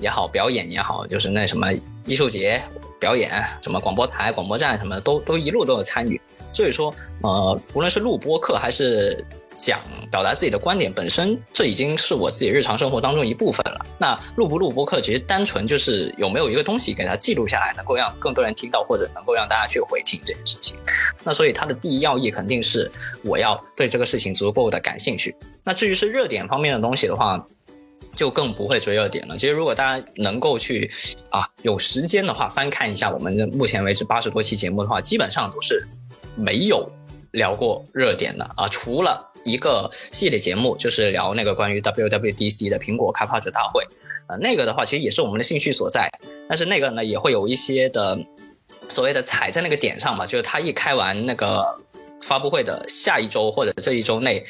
[0.00, 1.68] 也好，表演也好，就是那什么
[2.04, 2.62] 艺术节
[3.00, 6.20] 表演，什么广播台、广播站什么的都都一路都有参与。
[6.52, 9.24] 所以说，呃，无论是录播课还是。
[9.58, 13.84] 讲表达自己的观点本身，这已经是我自己日常生活当中一部分了。
[13.98, 20.76] 那录不录播客，其实单纯就是有没有一个东西给它记录下来，能够让更多人听到，或者能够让大家去回听这件事情。
[21.24, 22.90] 那所以它的第一要义肯定是
[23.24, 25.34] 我要对这个事情足够的感兴趣。
[25.64, 27.44] 那至于是热点方面的东西的话，
[28.14, 29.36] 就更不会追热点了。
[29.36, 30.88] 其实如果大家能够去
[31.30, 35.86] 啊有时间的话，翻看一下我们目前为止八十多期节目的话，基本上都是
[36.36, 36.88] 没有。
[37.32, 43.82] 聊过热点的啊，除了一个系列节目，就是聊那个关于 WWDC 的苹果开发者大会。
[44.28, 46.10] 呃，那个的话其实也是我们的兴趣所在，
[46.48, 48.18] 但是那个呢也会有一些的
[48.88, 51.64] 所谓的踩在那个点上嘛，就是他一开完那个
[52.22, 54.44] 发布会的下一周或者这一周内，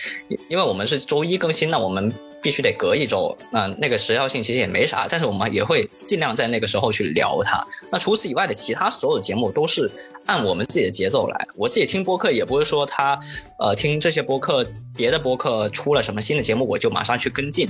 [0.48, 2.12] 因为我们是周一更新，那我们
[2.48, 7.62] 必须得隔一周，那那个时效性其实也没啥，但是我们也会尽量在那个时候去聊它。
[7.92, 9.90] 那除此以外的其他所有的节目都是
[10.24, 11.48] 按我们自己的节奏来。
[11.56, 13.18] 我自己听播客也不是说他
[13.58, 17.68] 呃听这些播客别的播客出了什么新的节目我就马上去跟进。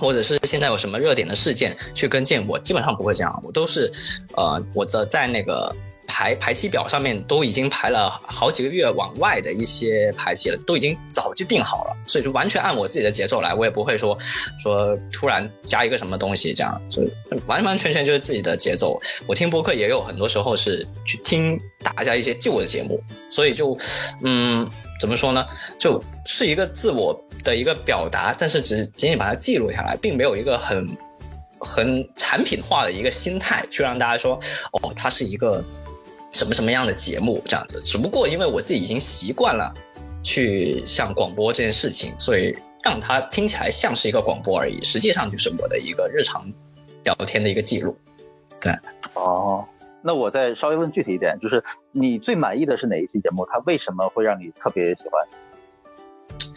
[0.00, 3.88] 或者是现在有什么热点的事件去跟进，我基本上不会这样，我都是，
[4.36, 5.72] 呃，我的在那个
[6.12, 14.16] 排排期表上面都已经排了好几个月往外的一些排期了，都已经早就定好了，所以就完全按我自己的节奏来，我也不会说
[14.62, 17.02] 说突然加一个什么东西这样，就
[17.46, 19.00] 完完全全就是自己的节奏。
[19.26, 23.74] 我听播客也有很多时候是去听大家一些旧的节目，所以就，
[24.22, 24.70] 嗯。
[25.00, 25.44] 怎么说呢？
[25.80, 30.88] 就是一个自我的一个表达，但是只仅仅把它记录下来，并没有一个很
[31.58, 34.38] 很产品化的一个心态去让大家说，
[34.74, 35.60] 哦，它是一个
[36.32, 37.80] 什么什么样的节目这样子。
[37.84, 39.72] 只不过因为我自己已经习惯了
[40.22, 46.44] 去像广播这件事情，所以让它听起来像是一个广播而已，实际上就是我的一个日常
[47.04, 47.96] 聊天的一个记录。
[48.60, 48.72] 对，
[49.14, 49.64] 哦。
[50.04, 53.46] 那我再稍微问具体一点，就是你最满意的是哪一期节目？
[53.46, 55.28] 它为什么会让你特别喜欢？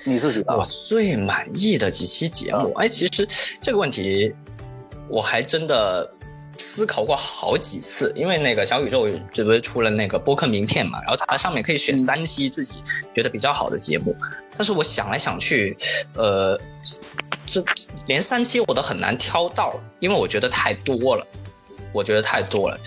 [0.04, 0.56] 你自己吧？
[0.56, 3.28] 我最满意的几期节目，哎，其实
[3.62, 4.34] 这个问题
[5.08, 6.12] 我还真的
[6.58, 12.76] 思考过好几次，因为那个小宇宙这不是出了那个播客名片嘛，然后它上面可以选三期自己
[13.16, 14.16] 觉得比较好的节目，
[14.58, 15.76] 但是我想来想去，
[16.14, 16.60] 呃，
[17.46, 17.64] 这
[18.08, 21.26] 连三期我都很难挑到，因为我觉得太多了。
[21.94, 22.78] 我觉得太多了。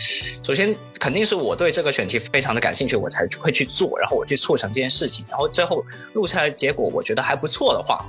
[0.42, 5.24] 首先，肯定是我对这个选题非常的感兴趣，我才会去做，然后我去促成这件事情。
[5.30, 8.04] 然后最后录出来的结果，我觉得还不错的话，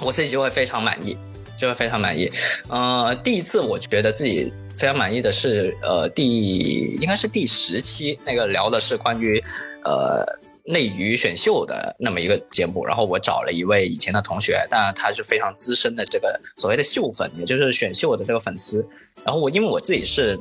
[0.00, 1.16] 我自己就会非常满意，
[1.56, 2.30] 就会非常满意。
[2.68, 9.42] 呃，第一次我觉得自己非常满意的是，呃，第应该是第十期那个聊的是关于
[9.84, 10.24] 呃
[10.64, 18.86] 内娱选秀的那么一个节目，然后我找了一位以前的同学，当然他是非常资深的这个所谓的秀粉，也就是选秀的这个粉丝。
[19.24, 20.38] 然后我因为我自己是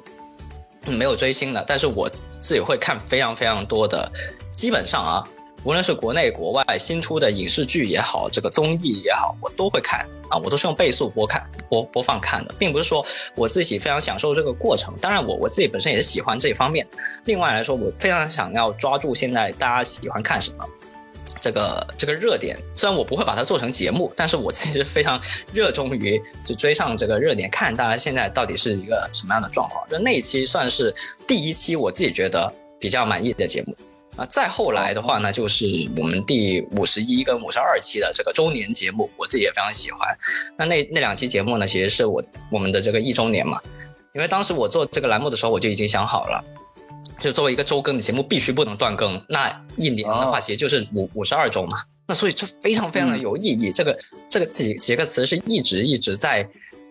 [0.86, 2.08] 没有追星的，但是我
[2.39, 4.12] 自己会看非常非常多的，
[4.54, 5.28] 基本上啊，
[5.68, 10.00] 无论是国内国外新出的影视剧也好，这个综艺也好，我都会看
[10.30, 14.94] 啊，我都是用倍速播看播播放看的，并不是说我自己非常享受这个过程。
[15.02, 16.88] 当然，我我自己本身也是喜欢这一方面。
[17.26, 20.66] 另外来说，我非常想要抓住现在大家喜欢看什么。
[21.42, 29.86] 这个这个热点，虽然我不会把它做成节目，但是我其实非常热衷于就追上这个热点，看大家现在到底是一个什么样的状况。
[29.90, 30.96] 就那一期算是
[31.28, 32.50] 第一期，我自己觉得
[32.80, 33.76] 比较满意的节目
[34.18, 34.26] 啊。
[34.26, 40.00] 再后来的话呢，就是我们第五十一跟五十二期的这个周年节目，我自己也非常喜欢。
[40.58, 43.62] 那那那两期节目呢，其实是我我们的这个一周年嘛，
[44.14, 46.44] 因为当时我做这个栏目的时候，我就已经想好了。
[47.20, 49.20] 就作为一个周更的节目，必须不能断更。
[49.28, 51.80] 那一年的话，其实就是五五十二周嘛。
[52.08, 53.72] 那所以这非常非常的有意义。
[53.72, 53.98] 这个
[54.30, 56.48] 这个几几个词是一直一直在，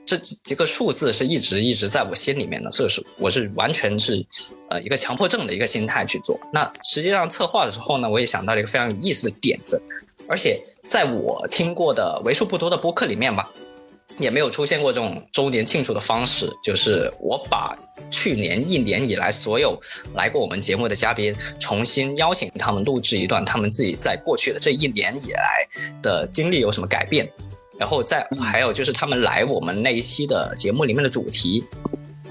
[0.06, 2.70] 这几几个数字是一直一直在我心里面的。
[2.70, 4.24] 这是我是完全是
[4.70, 6.38] 呃一个强迫症的一个心态去做。
[6.52, 9.82] 那实际上策划的时候呢，我也想到了一个非常有意思的点子，
[10.28, 13.50] 而且在我听过的为数不多的播客里面吧。
[14.18, 17.76] 也没有出现过这种周年庆祝的方式，就是我把
[18.10, 19.78] 去年一年以来所有
[20.14, 25.68] 来过我们节目的嘉宾，重新邀请他们录制一段他们自己在过去的这一年以来
[26.00, 27.30] 的经历有什么改变，
[27.78, 31.64] 然后再还有就是他们来我们那一期的节目里面的主题，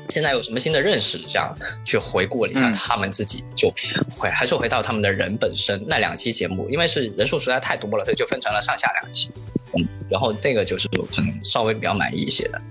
[0.10, 3.74] 现在有什么新的认识，这样去回顾了一下他们自己，就
[4.18, 9.30] 回还是回到他们的人本身那两期节目，因为是人数实在太多了，所以就分成了上下两期。
[9.78, 12.62] 嗯然后这个就是可能稍微比较满意一些的。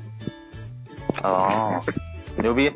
[1.22, 1.80] 哦，
[2.42, 2.70] 牛逼！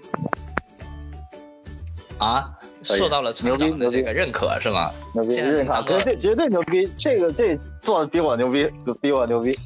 [2.19, 2.51] 啊，
[2.83, 4.91] 受到了成长的这个认可是吗？
[5.15, 5.37] 牛逼！
[5.37, 6.91] 认可，绝对绝对牛逼！
[6.99, 8.69] 这个这做的比我牛逼，
[9.01, 9.57] 比我牛逼。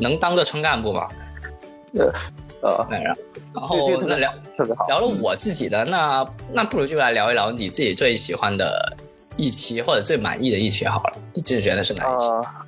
[0.00, 1.06] 能当个村干部吗？
[1.94, 2.12] 呃
[2.62, 2.86] 呃，
[3.54, 8.96] 然后那聊特别好，聊了我自己的，那那不如就来聊一聊你自己最喜欢的
[9.36, 11.12] 一期或者最满意的一期好了。
[11.32, 12.26] 你自己觉得是哪一期？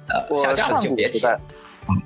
[0.08, 1.20] 呃，下架了就别提。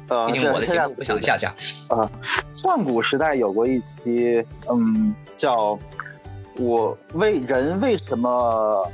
[0.08, 1.54] 呃，毕竟我的节目不想下架。
[1.88, 2.10] 啊，
[2.54, 5.78] 上古时代有过一期，嗯，叫
[6.58, 8.90] “我为人为什么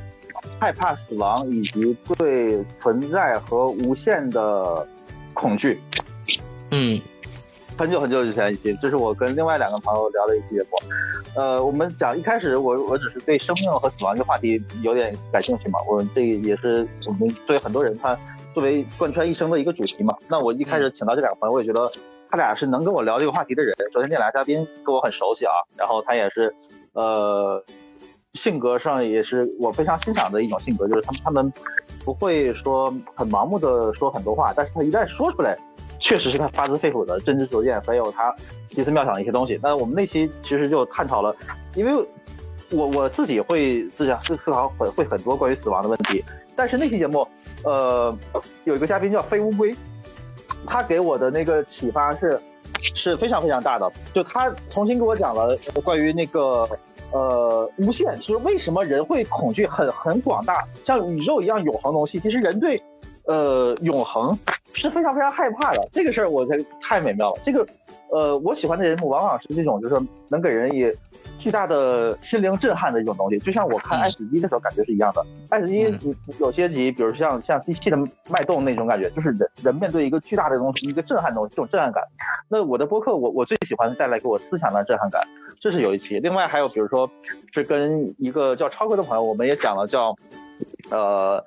[0.60, 4.86] 害怕死亡以及对存在和无限的
[5.32, 5.80] 恐惧”。
[6.74, 6.98] 嗯，
[7.76, 10.78] 很久很久之前一期，这是我跟另外两个朋友聊的一期节目。
[11.34, 15.78] 呃，我们讲一开始，我我只是对生命和死亡这个话题有点感兴趣嘛。
[15.86, 18.18] 我这也是我们对很多人他。
[18.54, 20.14] 作为贯穿一生的一个主题嘛。
[20.28, 21.90] 那我一开始请到这两个朋友，我也觉得
[22.30, 23.74] 他俩是能跟我聊这个话题的人。
[23.94, 26.54] 首先这俩嘉宾跟我很熟悉啊，然后他也是，
[26.92, 27.64] 呃，
[28.34, 31.52] 性格上也是我非常欣赏的一种性格，就是他们他们
[32.04, 35.56] 不会说很盲目的说很多话，但是他一旦说出来，
[36.02, 38.34] 确实是他发自肺腑的真知灼见，还有他
[38.66, 39.58] 奇思妙想的一些东西。
[39.62, 41.34] 那我们那期其实就探讨了，
[41.76, 42.06] 因为。
[42.74, 46.24] 我我自己会自想思思考会会很多关于死亡的问题，
[46.56, 47.28] 但是那期节目，
[47.64, 48.16] 呃，
[48.64, 49.76] 有一个嘉宾叫飞乌龟，
[50.66, 52.40] 他给我的那个启发是
[52.74, 56.66] 是非常非常大的，就他重新给我讲了关于那个
[57.10, 62.82] 呃无限，就是为什么人会恐惧很很广大，像宇宙一样永恒东西，其实人对
[63.32, 64.36] 呃永恒
[64.74, 67.40] 是非常非常害怕的，这个事儿我觉得太美妙了。
[67.44, 67.66] 这个
[68.10, 69.96] 呃我喜欢的人物往往是这种，就是
[70.28, 70.92] 能给人以。
[71.38, 75.20] 巨大的心灵震撼的一种东西，就像我看《爱死机》的时候感觉是一样的。
[75.50, 75.86] 《爱死机》
[76.38, 77.96] 有些集，比如像像机器的
[78.30, 82.00] 脉动那种感觉，就是人人面对一个巨大的东西，一个震撼东西，这种震撼感。
[82.48, 85.20] 那我的播客，我我最喜欢带来给我思想的震撼感，
[85.60, 86.20] 这是有一期。
[86.20, 87.10] 另外还有比如说，
[87.52, 90.14] 是跟一个叫超哥的朋友，我们也讲了叫，
[90.90, 91.44] 呃。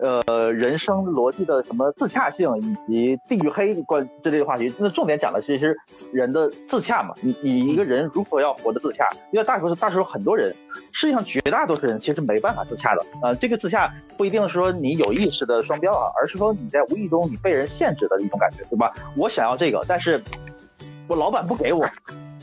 [0.00, 2.50] 呃，人生逻辑的什么自洽性，
[2.88, 5.76] 以及地域黑关之类的话题，那重点讲的其实
[6.12, 7.14] 人的自洽嘛。
[7.20, 9.06] 你你一个人如何要活得自洽？
[9.30, 10.54] 因为大多数大多数很多人，
[10.92, 13.04] 实际上绝大多数人其实没办法自洽的。
[13.22, 18.92] 呃，这个自洽不一定说你有意识的双标啊，而是说你在无意中你被人限制的一种感觉，对吧？
[19.16, 20.20] 我想要这个，但是
[21.08, 21.86] 我老板不给我。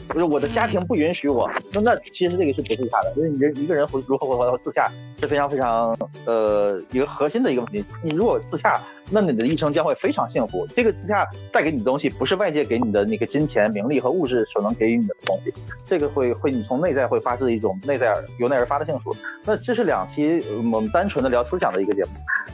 [0.08, 4.90] 不是我的家庭不允许我，那那其实这个是不自洽的，因为你人一个人活如何活到自洽
[5.20, 5.96] 是非常非常
[6.26, 7.84] 呃一个核心的一个问题。
[8.02, 10.68] 你如果自洽，那你的一生将会非常幸福。
[10.76, 15.54] 这个之下带给你的东西，不是外界给你的那个金钱、名利和物质所能给予你的东西，
[15.86, 19.16] 这个会会你从内在会发自一种内在由内而发的幸福。
[19.46, 22.10] 那这是两期我们单纯的聊抽奖的一个节目。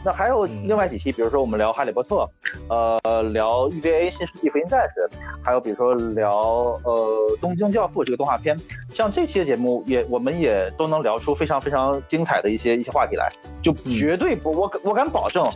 [0.05, 2.29] 那还有另外几期，比如说我们聊《哈利波特》，
[3.03, 6.29] 呃，聊 EVA《新世纪福音战士》，还有比如说聊
[6.83, 8.57] 呃《东京教父》这个动画片，
[8.93, 13.29] 像这些节目也我们也都能聊出非常非常精彩的一些一些话题来，
[13.61, 15.49] 就绝对不我我敢保证，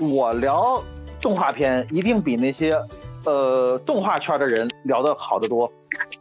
[0.00, 0.82] 我聊
[1.20, 2.76] 动画片一定比那些
[3.24, 5.70] 呃动画圈的人聊得好得多，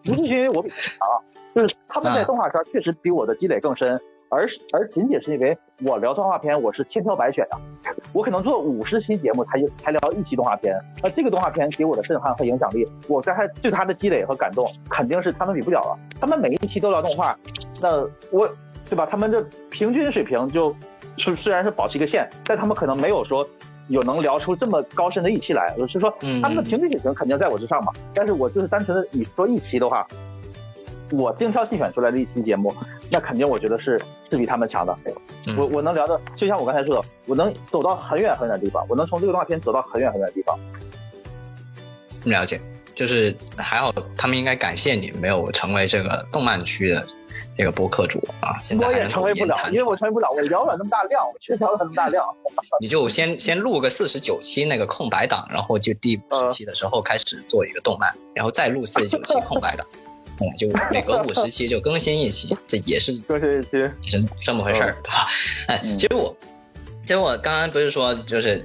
[0.04, 1.08] 不是因为我比他们强，
[1.56, 4.00] 就是他们在动画圈确实比我的积累更深。
[4.30, 7.58] 而而仅仅是因为我聊动画片，我是千挑百选的，
[8.12, 10.78] 我可能做五十期节目才才聊一期动画片。
[11.02, 15.98] 那这个动画片给我的震撼和影响力，我在他对他的积累和感动，肯定是他们比不了了。
[16.20, 17.34] 他们每一期都聊动画，
[17.82, 18.02] 那
[18.32, 18.50] 我
[18.90, 19.06] 对吧？
[19.10, 20.76] 他们的平均水平就，
[21.18, 23.48] 是虽然是保持一个线，但他们可能没有说
[23.88, 25.74] 有能聊出这么高深的一期来。
[25.78, 27.92] 我是说，他们的平均水平肯定在我之上嘛。
[28.14, 30.08] 但是我就是单纯的你说一期的话。
[31.10, 32.76] 我精挑细选出来的一期节目，
[33.10, 33.98] 那肯定我觉得是
[34.30, 34.94] 是比他们强的。
[35.58, 40.60] 我我能聊的，就像我刚才说的，我能走到很远很远的地方，我能从这个动画片走到很远很远的地方。
[42.26, 42.60] 了解，
[42.94, 47.08] 就是还好，他们应该感谢你没有成为这个动漫区的
[47.58, 48.56] 这个播客主啊。
[48.64, 52.26] 现在我也成为不了，因为我成为不了，我聊了那么大量，我确实聊了那么大量。
[52.80, 59.86] 你就先先录个四十九期那个空白档，然后就第五十期的时候开始做一个动漫，然后再录四十九期 空白档。
[60.40, 63.70] 嗯，就每隔五十期就更新一期，这也是更新一期，
[64.04, 65.26] 是这么回事儿，对吧？
[65.68, 66.38] 哎，其实我，
[67.02, 68.64] 其实我刚刚不是说，就是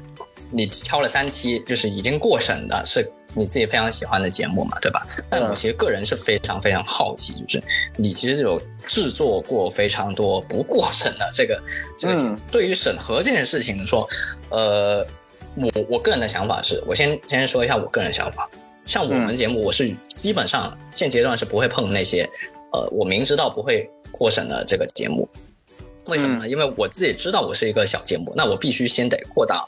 [0.51, 5.07] 你挑了三期，就是已经过审的，是你自己非常喜欢的节目嘛，对吧？
[5.31, 7.63] 但我其实个人是非常非常好奇，就是
[7.97, 11.61] 你其实有制作过非常多不过审的这个
[11.99, 14.09] 这个节目，对于审核这件事情说，
[14.51, 15.07] 呃，
[15.57, 18.49] 我我个人的想法是，我先先说一下我个人的想法。
[18.85, 22.29] 像我们节目，我是基本上现阶段是不会碰那些，
[22.73, 25.29] 呃，我明知道不会过审的这个节目。
[26.07, 26.49] 为什么呢？
[26.49, 29.65] 因为我自己知道我是一个小节目，那我必须先得扩大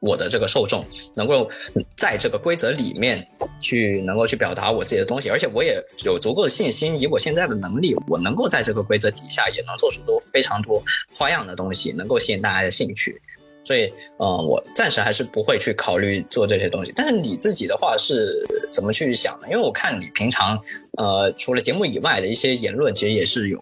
[0.00, 0.84] 我的这个受众，
[1.14, 1.50] 能够
[1.96, 3.26] 在这个规则里面
[3.60, 10.82] 去能够去表达我自己的东西，而且我也有足够的信心，以我现在的能力，我能够在这个规则底下也能做出多非常多
[11.12, 13.20] 花样的东西，能够吸引大家的兴趣。
[13.64, 16.92] 所以，嗯，我暂时还是不会去考虑做这些东西。
[16.94, 19.48] 但是你自己的话是怎么去想的？
[19.48, 20.56] 因为我看你平常，
[20.98, 23.60] 呃，除了节目以外的一些言论，其实也是有，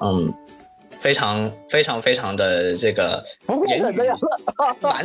[0.00, 0.34] 嗯，
[1.04, 3.22] 非常非常非常的这个
[3.66, 4.00] 言语，
[4.80, 5.04] 蛮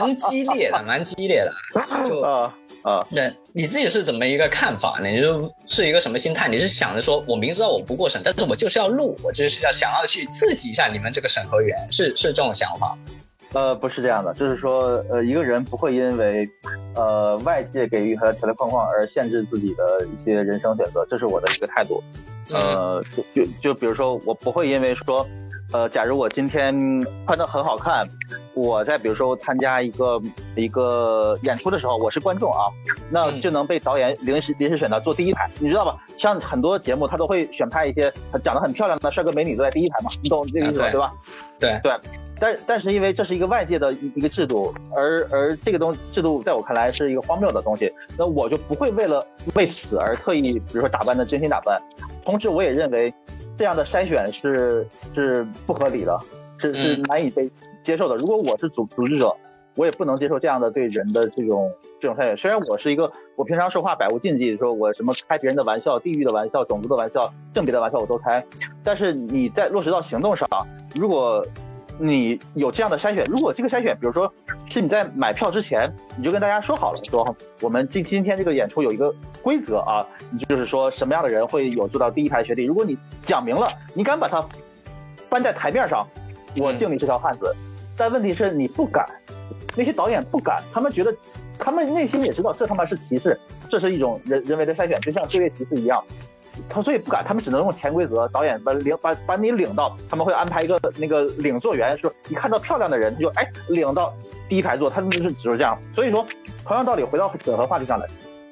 [0.00, 1.52] 蛮激烈的，蛮激烈的。
[2.04, 5.08] 就啊啊，那你自己是怎么一个看法呢？
[5.08, 6.48] 你就是一个什么心态？
[6.48, 12.98] 你是想着说我明知道我不过审，但是我就是要录，我就是要想要去刺激一下你们这个审核员，是是这种想法？
[13.52, 16.48] 呃，不是这样的，就是说，呃，一个人不会因为，
[16.94, 22.02] 呃，外界给予他的条条框框而限制自己的一些人生选择，这是我的一个态度。
[22.50, 25.26] 呃，就就就比如说，我不会因为说，
[25.72, 26.74] 呃，假如我今天
[27.26, 28.06] 穿的很好看，
[28.54, 30.22] 我在比如说参加一个
[30.54, 32.70] 一个演出的时候，我是观众啊，
[33.10, 35.96] 那就能被导演临时临时选到坐第一排，你知道吧？
[36.16, 38.12] 像很多节目他都会选派一些
[38.44, 40.90] 长得很漂亮的帅哥美女坐在第一排嘛，你懂这个意思吧？
[40.90, 41.12] 对吧？
[41.58, 41.92] 对对。
[42.38, 51.80] 但但是因为这是一个外界的一一个制度，而而这个东制度在我看来是一个荒谬的东西，那我就不会为了为此而特意，比如说打扮的精心打扮。
[52.24, 53.12] 同时，我也认为
[53.58, 56.18] 这样的筛选是是不合理的，
[56.58, 57.50] 是是难以被
[57.82, 58.16] 接受的。
[58.16, 59.34] 如果我是组组织者，
[59.74, 62.36] 我也不能接受这样的对人的这种这种筛选。
[62.36, 68.44] 虽然我是一个我平常说话百无禁忌，说我什么开别人的玩笑、地域的玩笑、种族的玩笑、性别的玩笑我都开，
[68.82, 70.48] 但是你在落实到行动上，
[70.94, 71.44] 如果
[71.98, 74.32] 你有这样的筛选，如果这个筛选，比如说
[74.68, 80.06] 是你在买票之前，你就跟大家说好了，说我们今今天这个演出有一个规则啊，
[80.48, 82.64] 就是说什么样的人会有坐到第一排学弟。
[82.64, 84.44] 如果你讲明了，你敢把它
[85.28, 86.06] 搬在台面上，
[86.58, 87.54] 我敬你是条汉子。
[87.96, 89.06] 但问题是你不敢，
[89.74, 91.14] 那些导演不敢，他们觉得，
[91.58, 93.40] 他们内心也知道这他妈是歧视，
[93.70, 96.04] 这是一种人人为的筛选，就像就业歧视一样。
[96.68, 98.26] 他所以不敢，他们只能用潜规则。
[98.28, 104.12] 导演把领把把你领到，他们会安排一个那个领座员，说一看到漂亮的人，他就哎领到
[104.48, 104.88] 第一排坐。
[104.88, 105.78] 他们就是只是这样。
[105.94, 106.26] 所以说，
[106.64, 108.06] 同样道理，回到审核话题上来，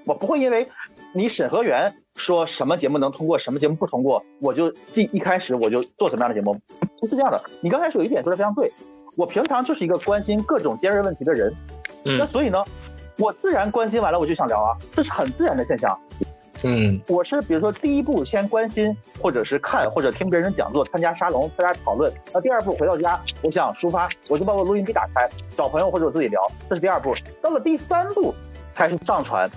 [0.05, 0.69] 我不会因为
[1.13, 6.59] 你审核员说什么节目能通过，什么节目不通过，我就一一开始我就做什么样的节目，
[7.01, 7.43] 不是这样的。
[7.61, 8.71] 你刚开始有一点说的非常对，
[9.17, 11.53] 我平常就是一个关心各种尖锐问题的人，
[12.05, 12.63] 那所以呢，
[13.19, 15.99] 我自然关心完了我就想聊啊，这是很自然的现象。
[16.65, 22.13] 嗯，我是比如说第一步先关心，或者是看，或者听别人讲座，参加沙龙，参加讨论。
[22.33, 27.15] 那第二步回到家，我想抒发，我就把我录音笔打开，找朋友或者我自己聊，这是第二步。
[27.43, 28.35] 到了第三步
[28.75, 29.49] 才是上传，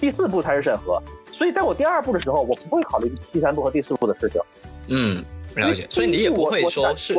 [0.00, 1.00] 第四步才是审核。
[1.30, 4.40] 所以在我第二步的时候，我不会考虑第三步和第四步的事情。
[4.88, 5.22] 嗯，
[5.56, 5.86] 了解。
[5.90, 7.14] 所以你也不会说是，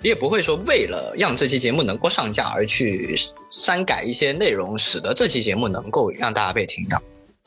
[0.00, 3.14] 你也不会说为了让这期节目能够上架而去
[3.50, 6.98] 删改一些内容，使得这期节目能够让大家被听到。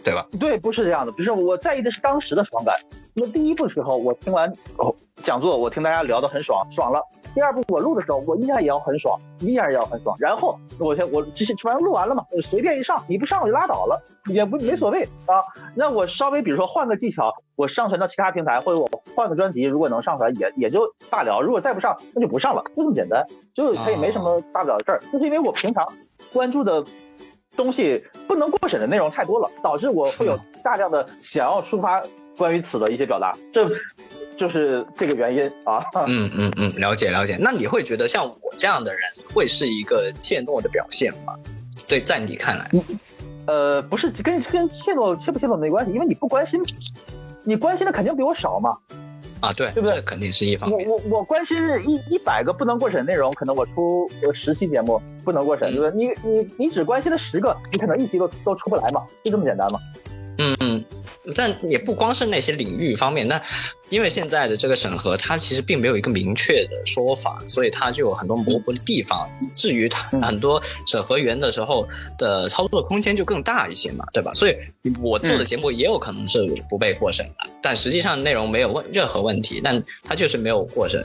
[0.04, 0.26] 对吧？
[0.40, 2.76] 对，不是这样的，不是我在意的是当时的爽感。
[3.14, 7.02] 那第一步时候，我听完哦讲座，我听大家聊得很爽，爽了。
[7.34, 10.16] 第二步我录的时候，我依然也要很爽，依然也要很爽。
[10.18, 15.44] 然后我先我这些反正录完了嘛，随便一上，你不上我就拉倒了，也不没所谓啊。
[15.76, 21.42] 那我稍微比如说换个技巧，我上传到其他平台，或者我换个专辑，如果能上传也也就罢了。
[21.42, 25.02] 如果再不上，那就不上了，就这么简单，就它也没什么大不了的事儿。
[25.12, 25.86] 就是因为我平常
[26.32, 26.82] 关注的。
[27.56, 32.02] 东西不能过审的内容太多了，导致我会有大量的想要抒发
[32.38, 33.68] 关于此的一些表达，这
[34.38, 35.84] 就是这个原因啊。
[36.08, 37.38] 嗯嗯嗯，了解了解。
[37.40, 39.02] 那你会觉得像我这样的人
[39.34, 41.36] 会是一个怯懦的表现吗？
[41.88, 42.72] 对，在你看来，
[43.48, 46.62] 呃，不是跟跟怯懦怯不怯懦没关系，因为你不关心，
[47.44, 48.78] 你关心的肯定比我少嘛。
[49.42, 49.96] 啊，对，对不对？
[49.96, 50.88] 这肯定是一方面。
[50.88, 55.92] 我我我关心一一百个不能过审内容，可能我出十期节目不能过审，对不对？
[55.96, 59.80] 你你你只关心了十个，你可能一期都都出不来嘛，就这么简单嘛。
[60.44, 60.86] 嗯嗯。
[61.36, 63.40] 但也不光是那些领域方面，那
[63.90, 69.30] 因为现在的这个审核，它其实并没有一个明确的说法，所以它就有很多模糊的地方。
[69.56, 71.88] 至于它很多审核员的时候
[72.18, 74.34] 的操作空间就更大一些嘛，对吧？
[74.34, 74.58] 所以
[75.00, 81.04] 我做的节目也有可能是不被过审的，但实际上内容没有问任何问题，但它就是没有过审。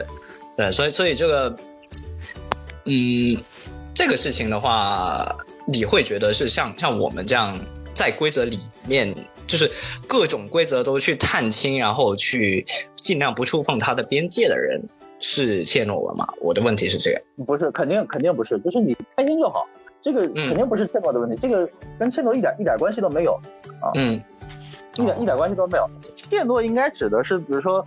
[0.57, 1.57] 对，所以所以这个，
[2.87, 3.37] 嗯，
[3.95, 7.61] 这个事情的话，你会觉得是像像我们这样
[7.97, 9.13] 在规则里面。
[9.47, 9.71] 就是
[10.09, 12.67] 各种规则都去探清，然后去
[12.97, 14.83] 尽量不触碰它的边界的人
[15.21, 16.27] 是怯懦了吗？
[16.41, 19.65] 我的问题是这个，不是，肯定肯定不是，就是你开心就好，
[20.03, 23.41] 这个肯定不是怯懦的问题，这个跟怯懦一点一点关系都没有
[23.81, 24.21] 啊，嗯，
[24.97, 25.89] 一点一点关系都没有。
[26.17, 27.87] 怯懦应该指的是，比如说，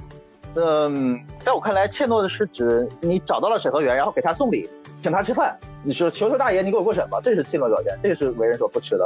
[0.55, 4.65] 嗯，在我看来，怯懦的是指你找到了审核员，然后给他送礼，
[5.03, 9.05] 请他吃饭，你说求求大爷你给我过审吧，这是怯懦表现，这个是为人所不耻的。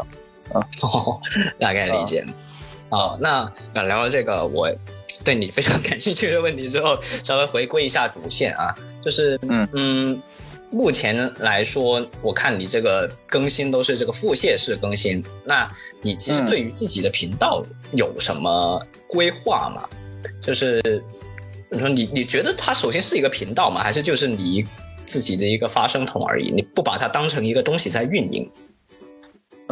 [0.51, 0.59] 啊，
[1.59, 2.33] 大概理解了。
[2.89, 4.69] 好，那聊了这个我
[5.23, 10.21] 对你非常感兴趣的问题之后，稍微回归一下主线啊，就是嗯嗯，
[10.69, 15.67] 目前来说，我看你这个更新都是这个腹泻式更新，那
[16.01, 17.63] 你其实对于自己的频道
[17.93, 19.87] 有什么规划吗？
[20.41, 20.81] 就是
[21.69, 23.81] 你说你你觉得它首先是一个频道吗？
[23.81, 24.63] 还是就是你
[25.05, 26.51] 自己的一个发声筒而已？
[26.51, 28.47] 你不把它当成一个东西在运营？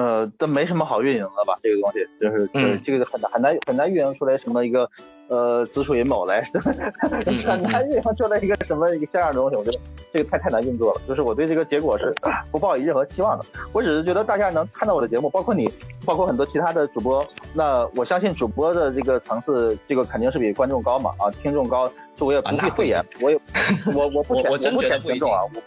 [0.02, 1.54] 呃，都没什么好运营的吧？
[1.62, 4.90] 这个东西就是，嗯这个很难很难很难运营出来什么一个
[5.28, 6.44] 呃子鼠寅卯来，
[7.26, 9.56] 嗯很难运营出来一个什么一个这样的东西。
[9.56, 9.78] 我觉得
[10.12, 12.14] 这个太太难运作了，就是我对这个结果是
[12.52, 13.46] 不抱以任何期望的。
[13.74, 15.70] 我只是觉得大家能看到我的节目，包括你，
[16.06, 23.40] 包括很多其他的主播，那我相信主播的这个层次，这个肯定是比观众高嘛，啊，听众高，这我也不必讳言，我也
[23.94, 25.62] 我我不舔我我真不觉得不一舔听众啊，我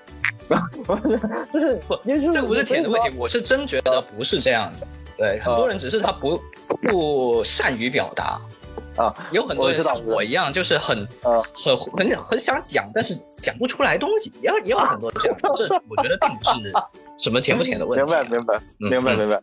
[1.53, 4.86] 就是不就是这个不是舔的问题，我是真觉得不是这样子。
[5.16, 6.40] 对，很多人只是他不
[6.82, 8.40] 不善于表达
[8.97, 15.51] 啊，有很多人像我一样，就是很呃很很很想讲，但是讲不出来东西，也有也有很多这样的。
[15.57, 16.72] 这我觉得并不是
[17.22, 18.12] 什么甜不甜的问题明。
[18.12, 19.40] 白明白明白明白。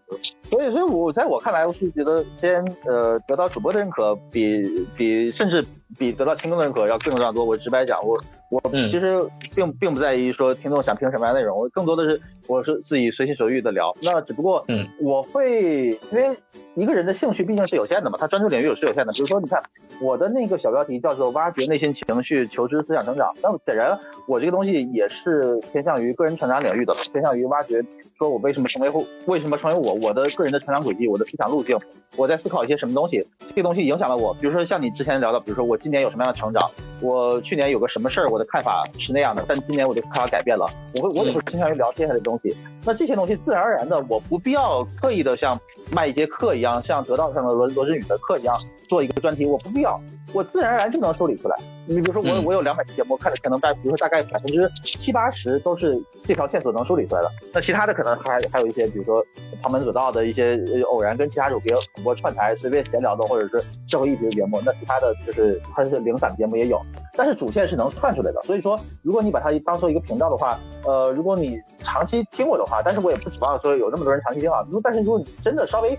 [0.50, 5.66] 所以所以我在我看来，我是觉得先呃得到主播的认可，比比甚至
[5.98, 7.46] 比得到听众的认可要更重要多。
[7.46, 8.22] 我直白讲，我
[8.52, 9.18] 我嗯其实
[9.56, 13.96] 并并不在意说听众想听什么样的内容，我更多的是我是自己随心所欲的聊。
[14.04, 16.38] 那只不过嗯我会因为
[16.76, 19.14] 一个人的兴趣毕竟是有限的嘛，他专注领域也是有限的。
[19.14, 19.62] 比如说，你看
[20.02, 23.98] 我的那个小标题叫做“挖掘内心情绪，求知思想成长”，那么显然
[24.28, 27.82] 我这个东西也是偏向于个人成长领域的，偏向于挖掘
[28.18, 31.78] 说我为什么成为后，为什么成为我，我的个人的成长轨迹，我的思想路径，
[32.18, 34.34] 我在思考一些什么东西，这个东西影响了我。
[34.36, 36.64] 比如说像你之前聊的，比如说我今年有什么样的成长，
[37.02, 40.66] 我去年有个什么事儿，我的看法是那样的，但今年我的看法改变了，
[40.96, 42.56] 我会我也会倾向于聊接下来的东西。
[42.84, 45.60] 那这些东西自然而然的，我不必要刻意的像
[45.92, 48.58] 卖一节课一样，像得到上的罗罗振宇的课一样
[48.90, 50.02] 做一个专题，我不必要，
[50.34, 51.56] 我自然而然就能梳理出来。
[51.88, 59.26] 你比如说我嗯我有两百期节目，看着可能大，比如说大概百分之七八十都是这条线索能梳理出来的，那其他的可能还还有一些，比如说
[59.62, 66.80] 旁门左道的一些呃偶然跟其他主播主播串台随便闲聊的，或者是社会议题的节目，那其他的就是它是零散的节目也有，
[67.18, 68.42] 但是主线是能串出来的。
[68.44, 74.66] 所以说，如果你把它当做一个频道的话，呃，如果你长期听我的话，但是我也不指望说有那么多人长期听啊。
[74.70, 75.98] 如但是如果你真的稍微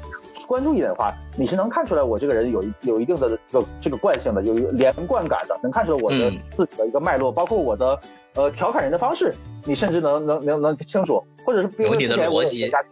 [0.52, 6.38] 关注一点的话，你是能看出来我这个人有一有一定的这个这个惯性的，有一个连贯感的，能看出来我的嗯。
[6.50, 7.98] 自己的一个脉络，包括我的
[8.34, 9.32] 呃调侃人的方式，
[9.64, 12.90] 你甚至能能能能清楚，或者是比如你之前我有一个嘉宾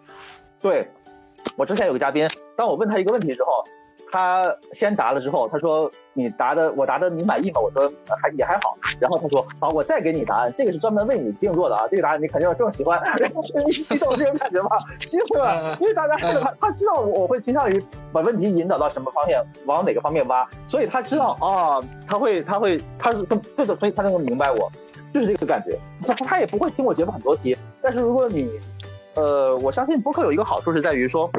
[0.58, 0.88] 对，
[1.54, 3.50] 我之前有个嘉宾，当我问他一个问题之后，
[4.10, 7.60] 他先答了之后，他说你答的我答的你满意吗？
[7.60, 8.76] 我说呃还也还好。
[8.98, 13.00] 然后他说好，我再给你答案，这个是专门为你定做的啊，这个答案你肯定要更喜欢。
[13.18, 14.70] 然后你你懂这种感觉吗？
[15.10, 17.82] 因为吧， 因为大家他他知道我会倾向于
[18.12, 24.70] 把问题引导到什么方面，往哪个方面挖，所以他知道啊，他会他会他是对的，所以他能够明白我，
[25.14, 25.78] 就是这个感觉。
[26.06, 28.50] 他他也不会听我节目很多期，但是如果你
[29.14, 31.30] 呃，我相信播客有一个好处是在于说，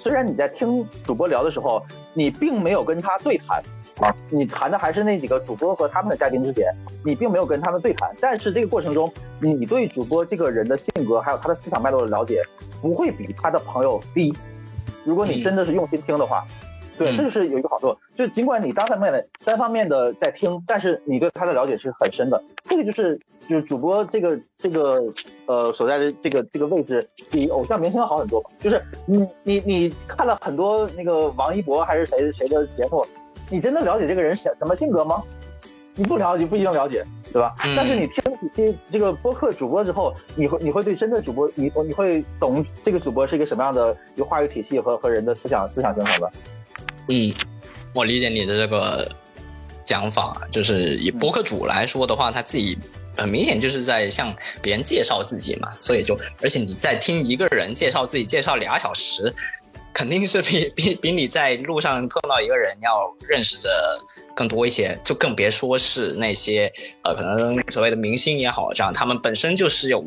[0.00, 1.82] 虽然你在听主播聊的时候，
[2.14, 3.60] 你并没有跟他对谈
[4.00, 6.72] 啊，你谈的还是那几个主播和他们的嘉宾之间，
[7.04, 12.44] 你并没有跟他们对谈，但是这个过程中，你对主播这个人的性格还有他的思想脉络的了解，
[12.80, 14.32] 不会比他的朋友低。
[15.04, 16.46] 如果你真的是用心听的话，
[16.98, 22.42] 对，嗯这就是有一个好处，就是尽管你单方面的单方面的在听，但是你对他的了解是很深的。
[22.64, 23.18] 这个就是
[23.48, 25.02] 就是主播这个这个
[25.46, 28.50] 呃所在的这个这个位置比偶像明星要好很多嘛。
[28.58, 33.06] 就是你你你看了很多那个王一博还是谁谁的节目，
[33.48, 35.22] 你真的了解这个人什什么性格吗？
[35.94, 37.56] 你不了解不一定了解，对吧？
[37.64, 46.30] 嗯但是你听几期这个播客主播之后，你会你会对真的主播，你你会懂这个主播是一个什么样的一个话语体系和和人的思想思想形成的。
[47.08, 47.32] 嗯，
[47.92, 49.10] 我理解你的这个
[49.84, 52.78] 讲法，就是以博客主来说的话，他自己
[53.16, 59.34] 很明显就是在向别人介绍自己嘛，所以就而且你在听一个人介绍自己介绍俩小时，
[59.94, 63.70] 肯定是比 比比你在路上碰到一个人要认识的
[64.36, 66.70] 更多一些，就更别说是那些
[67.02, 70.04] 呃可能所谓的明星也好，这样他们本身就是有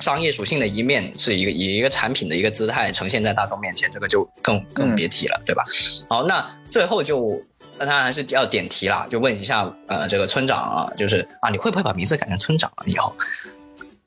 [0.00, 5.64] 商业属性的一面，是一个以一个产品的一个姿态呈现在大众面前，这个就更更别提了，对吧？
[6.08, 7.40] 好，那最后就
[7.78, 12.84] 那当然还是要点题啦，就问一下呃这个村长啊，就是啊你会不会把名字改成村长啊？
[12.86, 13.14] 以后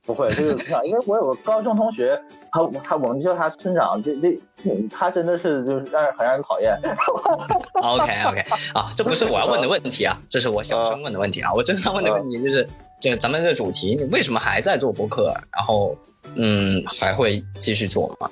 [0.10, 2.20] 不会，这个不想，因为我有个高中同学，
[2.51, 4.36] 他他我们叫他村长，这这
[4.89, 6.76] 他真的是就是让人很让人讨厌。
[7.76, 8.43] OK OK
[8.74, 11.53] 啊，这不是我要问的问题啊，这是我小声问的问题啊。
[11.53, 12.68] 我真正问的问题就是，
[12.99, 15.32] 就咱们这主题，你为什么还在做博客？
[15.55, 15.95] 然后
[16.36, 18.28] 嗯，还会继续做吗？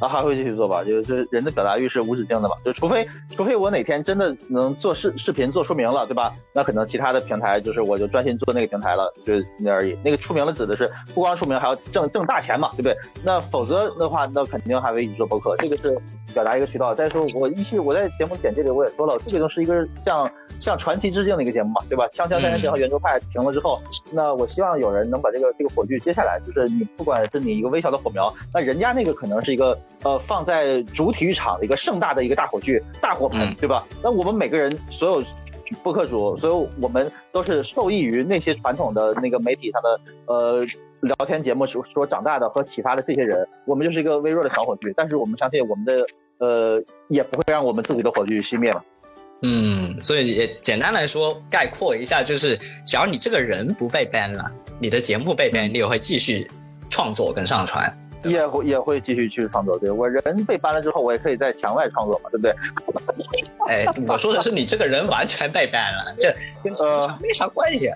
[0.00, 6.32] 啊，还会继续做吧，就是人的表达欲是无止境的嘛，就除非除非我哪天真的能做视视频做出名了，对吧？
[6.52, 9.96] 那可能其他的平台就是我就专心做那个平台了，就那而已。
[10.04, 12.94] 那个出名了指的是不光出名，还要挣挣大钱嘛，对不对？
[13.24, 15.96] 那否则的话，那肯定还会一直做播客，这个是
[16.34, 16.92] 表达一个渠道。
[16.92, 20.30] 再说我一期我在节目简介里我也说了，这个是一个向
[20.60, 22.06] 向传奇致敬的一个节目嘛，对吧？
[22.08, 23.80] 锵锵三人行和圆桌派停了之后，
[24.12, 33.84] 那我希望有人能把这个这个火炬接下来，就是你不管是你一个微小的火苗，那人家那个可能是一个呃放在主体育场的一个盛大的一个大火炬、大火盆，对吧？
[34.02, 35.24] 那我们每个人所有。
[35.82, 40.64] 播客主，所以我们都是受益于那些传统的那个媒体上的呃
[41.00, 46.06] 聊天节目所所长大的和启发的这些人，我们就是一个微弱的小火炬，但是我们相信我们的
[46.38, 48.84] 呃也不会让我们自己的火炬熄灭了。
[49.42, 52.56] 嗯，所以也简单来说概括一下，就是
[52.86, 56.48] 只要你这个人不被 ban 了，你的节目被 ban，你也会继续
[56.88, 57.92] 创作跟上传。
[58.28, 62.54] 也会也会继续去创作，对我人被搬了之后，我也可以在墙外创作嘛，对不对？
[63.68, 67.90] 哎，我说的是你这个人完全被 ban 了，这跟墙没啥关系。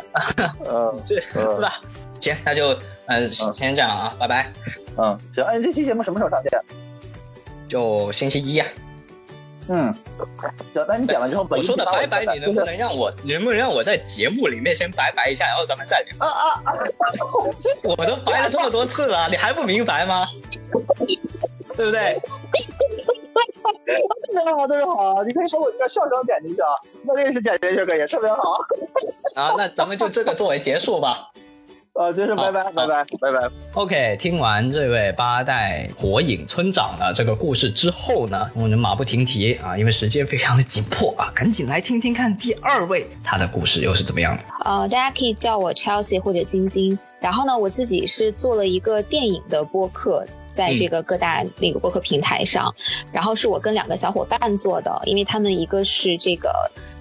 [0.64, 1.80] 呃， 这是吧？
[2.20, 2.76] 行，那就
[3.06, 4.52] 嗯，先这样啊，拜拜。
[4.96, 6.50] 嗯，行，哎，这期节目什么时候上线？
[7.68, 8.66] 就星期一呀。
[9.68, 9.94] 嗯，
[10.74, 16.16] 小丹你讲了之后，我说的拜拜，你能不能让我，能不能让我在节目里面先拜拜一下，然后咱们再聊？
[16.18, 16.72] 啊啊啊！
[17.84, 20.26] 我都拜了这么多次了，你还不明白吗？
[21.76, 22.20] 对不对？
[24.30, 26.68] 特别好，特别好，你可以说我这个笑声点进去啊，
[27.04, 28.58] 那认识点进去可以，特别好。
[29.34, 31.30] 啊，那咱们就这个作为结束吧。
[32.00, 33.50] 啊，先生拜拜拜拜拜拜。
[33.74, 44.42] OK，听完这位八代火影村长的这个故事之后呢，我们马不停蹄啊，因为时间非常的紧迫啊， 赶紧来听听看第二位他的故事又是怎么样的。
[44.64, 46.98] 呃，大家可以叫我 Chelsea 或者晶晶。
[47.20, 52.74] 然后呢，我自己是做了一个电影的播客，在这个各大那个播客平台上，
[53.12, 56.50] 然后是我跟两个小伙伴做的，因为他们一个是这个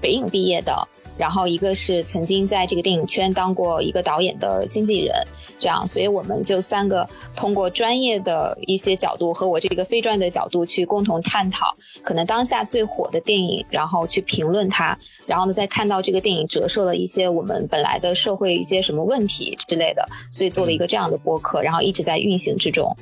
[0.01, 0.75] 北影毕业的。
[1.19, 5.13] 然后一个是曾经在这个电影圈当过一个导演的经纪人，
[5.59, 22.95] 这样，所以我们就三个通过专业的一些角度和我这个非专业的角度去共同探讨可能当下最火的电影，然后去评论它，然后呢再看到这个电影折射了一些我们本来的社会一些什么问题之类的，所以做了一个这样的播客，然后一直在运行之中。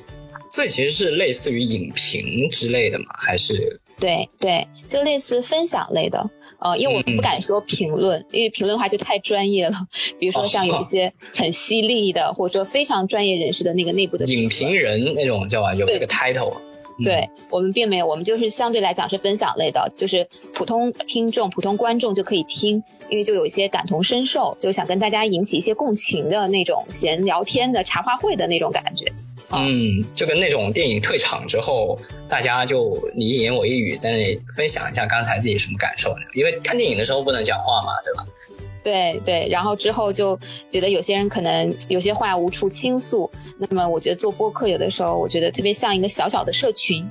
[0.49, 3.05] 所以其实是类似于影评之类的吗？
[3.19, 3.79] 还是？
[3.99, 6.27] 对对，就类似分享类的。
[6.59, 9.75] 呃，因为我不敢说评论，因为评论的话就太专业了。
[10.19, 16.53] 比如说像有一些很犀利的，或者说非常专业人士的那个内部的影评人那种叫吧，有这个 title。
[17.03, 29.05] 对我们并没有，我们就是相对来讲是分享类的，就是普通听众、普通观众就可以听，因为就有一些感同身受，就想跟大家引起一些共情的那种闲聊天的茶话会的那种感觉。
[29.51, 38.25] 嗯，就跟那种电影退场之后，大家就你一言我一语在那里分享一下刚才自己什么感受，因为看电影的时候不能讲话嘛，对吧？
[38.83, 40.37] 对对，然后之后就
[40.71, 47.05] 觉得有些人可能有些话无处倾诉，那么我觉得做播客有的时候，我觉得特别像一个小小的社群。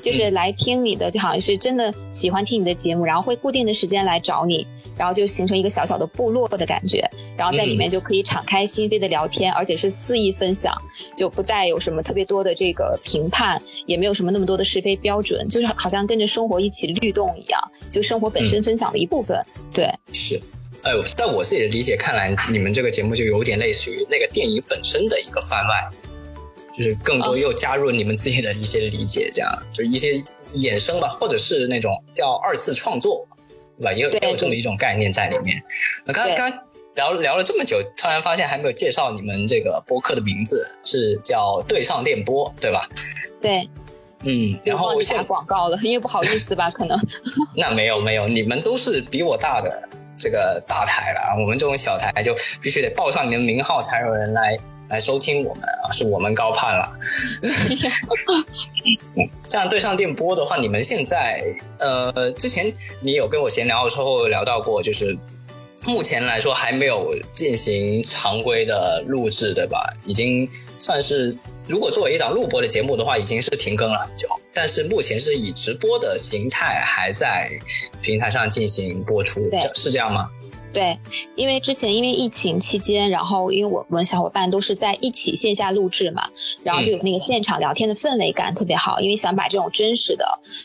[0.00, 10.74] 就是来听你的，就好像是真的喜欢听你的节目，然后会固定的时间来找你，然后就形成一个小小的部落的感觉，然后在里面就可以敞开心扉的聊天，而且是肆意分享，
[11.16, 19.40] 就不带有什么特别多的这个评判，也没有什么那么多的是非标准，就是好像跟着生活一起律动一样，就生活本身分享的一部分。
[19.72, 20.40] 对，是，
[20.82, 25.90] 哎呦，在我自己的理解看来，你们这个节目就有点类似于那个电影本身的一个番外。
[26.80, 30.14] 就是更多又加入你们自己的一些理解，这样就一些
[30.54, 33.28] 衍生吧，或者是那种叫二次创作，
[33.78, 33.92] 对吧？
[33.92, 35.62] 也有也有这么一种概念在里面。
[36.06, 36.50] 那刚刚
[36.94, 42.88] 聊聊了这么久，突然发现还没有介绍你们这个播客的名字，是叫对上电波，对吧？
[43.42, 43.68] 对，
[44.20, 46.98] 嗯，然后打广告了，因为不好意思吧，可能。
[47.54, 54.58] 那没有没有，你们都是比我大的这个大台了，我们这种小台就必须得报上你的名号，才有人来。
[54.90, 56.92] 来收听我们啊，是我们高攀了。
[59.48, 61.42] 这样对上电波的话，你们现在
[61.78, 65.16] 呃，之前你有跟我闲聊的时候聊到过，就是
[65.84, 69.80] 目前来说还没有进行常规的录制，对吧？
[70.04, 71.34] 已经算是
[71.66, 74.28] 如果作为一档录播的节目的话，已经是停更了很久。
[74.52, 77.48] 但是目前是以直播的形态还在
[78.02, 80.28] 平台上进行播出，是这样吗？
[80.72, 80.96] 对，
[81.34, 86.28] 因为之前因为疫情期间，然后因为我们小伙伴都是在一起线下录制嘛，
[86.62, 90.24] 然后就有那个现场聊天的氛围感特别好，因为想把这种真实的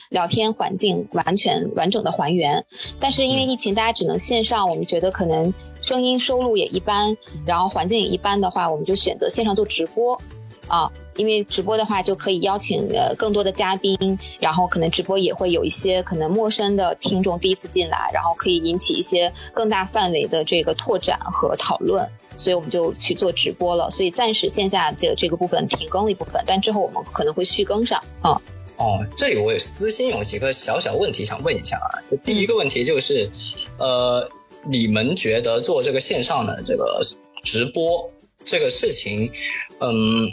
[0.10, 2.64] 聊天环境完全完整的还原。
[3.00, 5.52] 但是因为疫情，大家只能线上，我们觉得可能
[5.82, 10.22] 声音收录也一般，然后环境也一般的话，我们就选择线上做直播。
[10.68, 13.98] 啊，因为直播的话就可以邀请呃更多的嘉宾，
[14.40, 23.90] 然后可能直播也会有一些可能陌生的听众第一次进来，然后可以引起一些更大范围的这个拓展和讨论，所以我们就去做直播了。
[23.92, 28.02] 所以暂时线下的这个部分停更了一部分，但之后我们可能会续更上。
[28.22, 28.32] 啊，
[28.78, 32.02] 哦，这里我有私心有几个小小问题想问一下啊。
[32.24, 33.30] 第一个问题就是，
[33.78, 34.28] 呃，
[34.68, 37.02] 你们觉得做这个线上的这个
[37.44, 38.10] 直播
[38.44, 39.32] 这个事情，
[39.80, 40.28] 嗯，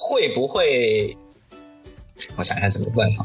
[0.00, 1.16] 会不会？
[2.36, 3.24] 我想一下怎么问哈。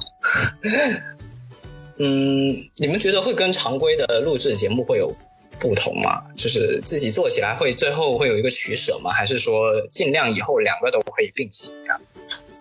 [1.97, 5.13] 嗯，你们觉得会跟常规的录制节目会有
[5.59, 6.23] 不同吗？
[6.35, 9.11] 就是自己做起来会最后会有一个取舍吗？
[9.11, 11.99] 还是说尽量以后两个都可以并行啊？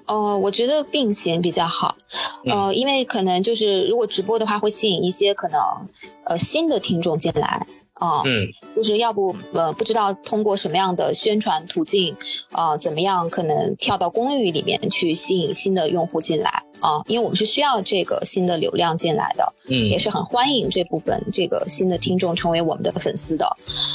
[0.04, 1.96] 呃，我觉得并行比较好，
[2.44, 5.58] 呃，因为可能就是如果直播的话，会吸引一些可能
[6.24, 7.66] 呃新的听众进来。
[7.94, 8.46] 啊、嗯。
[8.74, 12.16] 就是要不呃不知道通过什么样的宣传途径，
[12.50, 19.88] 啊怎么样可能跳到公寓里面去吸引新的用户进来啊、因为我们是需要这个新的流量进来的，嗯。
[19.88, 23.48] 也是很欢迎这部分这个新的听众成为我们的粉丝的，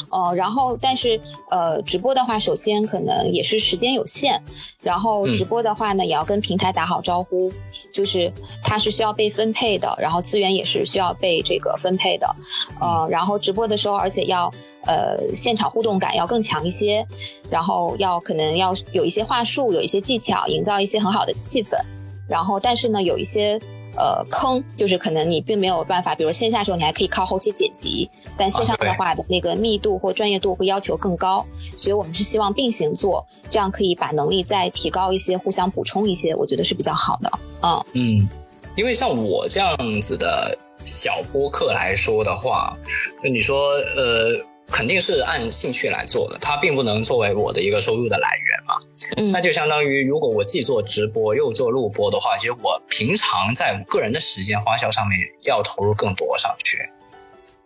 [0.09, 1.19] 呃，然后但是
[1.51, 4.41] 呃直播的话，首先可能也是时间有限，
[4.81, 5.35] 然后嗯。
[5.35, 7.51] 直播的话呢，也要跟平台打好招呼，
[7.91, 8.31] 就是
[8.63, 12.27] 它是需要被分配的，然后资源也是需要被这个分配的，
[12.79, 14.51] 呃，然后直播的时候，而且要
[14.85, 17.05] 呃现场互动感要更强一些，
[17.49, 21.77] 然后要可能要有一些话术，有一些技巧，营造一些很好的气氛，
[22.27, 23.59] 然后但是呢，有一些。
[23.97, 31.45] 呃，坑就是可能你并没有办法，比如线下的时候你还可以靠后期剪辑，但线上的话的那个密度或专业度会要求更高，
[31.75, 37.31] 所以我们是希望并行做，这样可以把能力再提高一些，互相补充一些，我觉得是比较好的。
[37.61, 38.29] 嗯嗯，
[38.75, 42.77] 因为像我这样子的小播客来说的话，
[43.21, 44.39] 就你说呃，
[44.71, 48.75] 肯定是按兴趣来做的，它并不能作为我的一个收入的来源嘛。
[49.15, 56.89] 嗯那就相当于如果我既做直播又做录播的话，其实我平常在个人的时间花销上面要投入更多上去。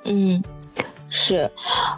[0.04, 0.43] 嗯，
[1.10, 1.49] 是，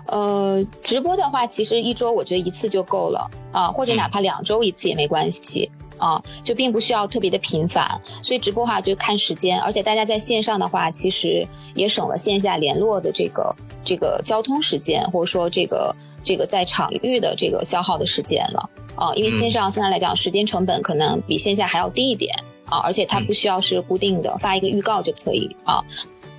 [0.08, 5.70] 呃，直播的话，其实一周我觉得一次就够了啊，或者哪怕两周一次也没关系。
[5.98, 7.90] 啊，就并不需要特别的频繁，
[8.22, 22.34] 所以直播的话就看时间，而且大家在线上的话，其实也省了线下联络的这个这个交通时间，或者说这个这个在场域的这个消耗的时间了啊，因为线上现在来讲，时间成本可能比线下还要低一点
[22.66, 25.82] 啊，而且它不需要是固定的，发一个预告就可以啊，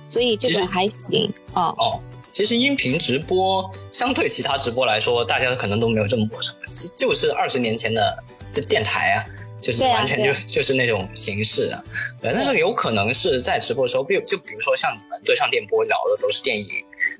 [0.09, 1.73] 所以这个还行啊。
[1.77, 1.99] 哦，
[2.31, 9.25] 其实音频直播相对其他直播来说，大家可能都没有这么陌生，就就是二十年前的的电台啊。
[9.65, 11.83] 就是完全就、啊就是那种形式啊，
[12.21, 16.65] 对，但是有可能是在直播的时候，比如就比如说像你们对上电波聊的都是电影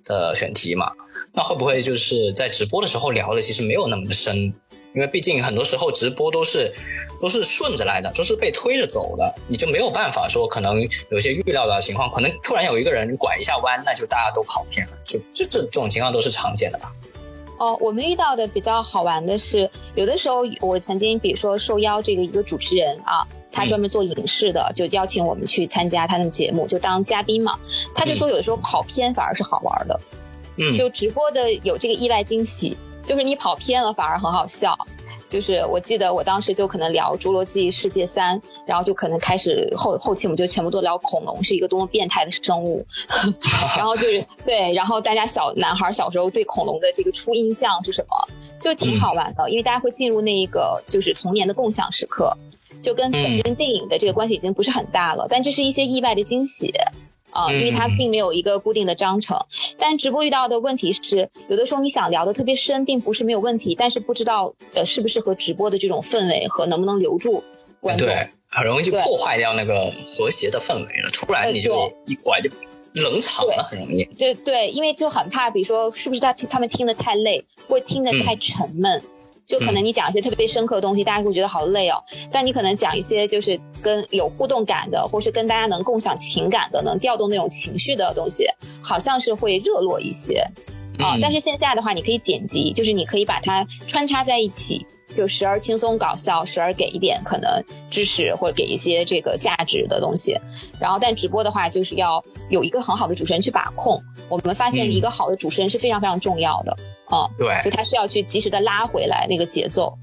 [0.03, 0.91] 的选题嘛，
[1.33, 4.53] 那会不会就是在直播的时候聊的其实没有那么的深？
[4.93, 6.73] 因为毕竟很多时候直播都是
[7.19, 10.79] 都是顺着来的，都是被推着走的，你就没有办法说可能
[11.09, 16.93] 有些预料的情况，可能突然有一个人拐一下弯，那就大家都跑偏了，就就这种情况都是常见的吧？
[17.57, 27.57] 哦，我们遇到的比较好玩的是，有的时候我曾经，比如说受邀这个一个主持人啊，他专门做影视的，就邀请我们去参加他的节目，就当嘉宾嘛。
[27.93, 29.99] 他就说有的时候跑偏反而是好玩的，
[30.57, 32.75] 嗯，就直播的有这个意外惊喜，
[33.05, 34.77] 就是你跑偏了反而很好笑。
[35.27, 42.85] 就是我记得我当时就可能聊《侏罗纪世界三》，然后就可能开始后后期我们就全部都聊恐龙是一个多么变态的生物，
[43.75, 48.15] 然后就是对，然后大家小男孩小时候对恐龙的这个初印象是什么，
[48.61, 52.31] 就挺好玩的，因为大家会进入那一个就是童年的共享时刻，
[52.81, 56.71] 就跟本身电影的这个关系已经不是很大了，但这是一些意外的惊喜。
[57.35, 59.37] 啊、因为它并没有一个固定的章程，
[59.77, 67.43] 但直播遇到的问题是，有的时候你想聊的特别深，并不是没有问题，但是不知道呃适不适合直播的这种氛围和能不能留住
[67.81, 68.07] 观众。
[68.07, 68.15] 对，
[68.47, 71.09] 很容易就破坏掉那个和谐的氛围了。
[71.11, 72.49] 突然你就呃一拐就
[72.93, 74.05] 冷场了，很容易。
[74.17, 79.01] 对对，因为就很怕，比如说是不是他他们听的太累，或者听的太沉闷。
[79.45, 82.03] 就可能你讲一些特别深刻的东西，大家会觉得好累哦。
[82.31, 88.47] 但你可能讲一些就是跟有互动感的，或是跟大家能共享情感的，能调动那种情绪的东西，
[88.83, 90.39] 好像是会热络一些
[90.97, 91.15] 啊。
[91.15, 94.85] 嗯但是线下的话，你可以点击，就是你可以把它穿插在一起，
[95.15, 100.35] 就时而轻松搞笑，时而给一点可能知识或者给一些这个价值的东西。
[100.79, 104.01] 然后，但直播的话，就是要有一个很好的主持人去把控。
[104.27, 106.75] 我们发现嗯一个好的主持人是非常非常重要的。
[107.09, 109.97] 哦、对就他需要去及时的拉回来那个节奏。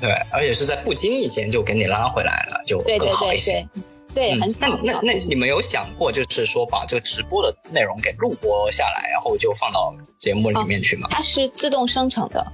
[0.00, 3.66] 对，而且是在不经意间就给你拉回来了，就对对对更好一些。
[4.14, 11.08] 对，很那巧妙那那你们有想过，就是说把这个直播的内容给录播下来，然后就放到节目里面去吗？
[11.10, 12.44] 它是自动生成的。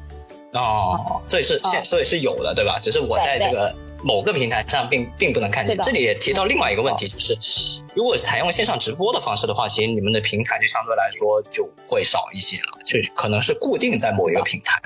[0.52, 2.78] 哦，所以是现哦所以是有的，对吧？
[2.80, 5.76] 只是我在这个某个平台上并并不能看见。
[5.78, 7.36] 这里也提到另外一个问题，就是
[7.94, 14.80] 如果采用线上直播的方式的话，其实你们的平台就相对来说就会少一些了，就可能是固定在某一个平台。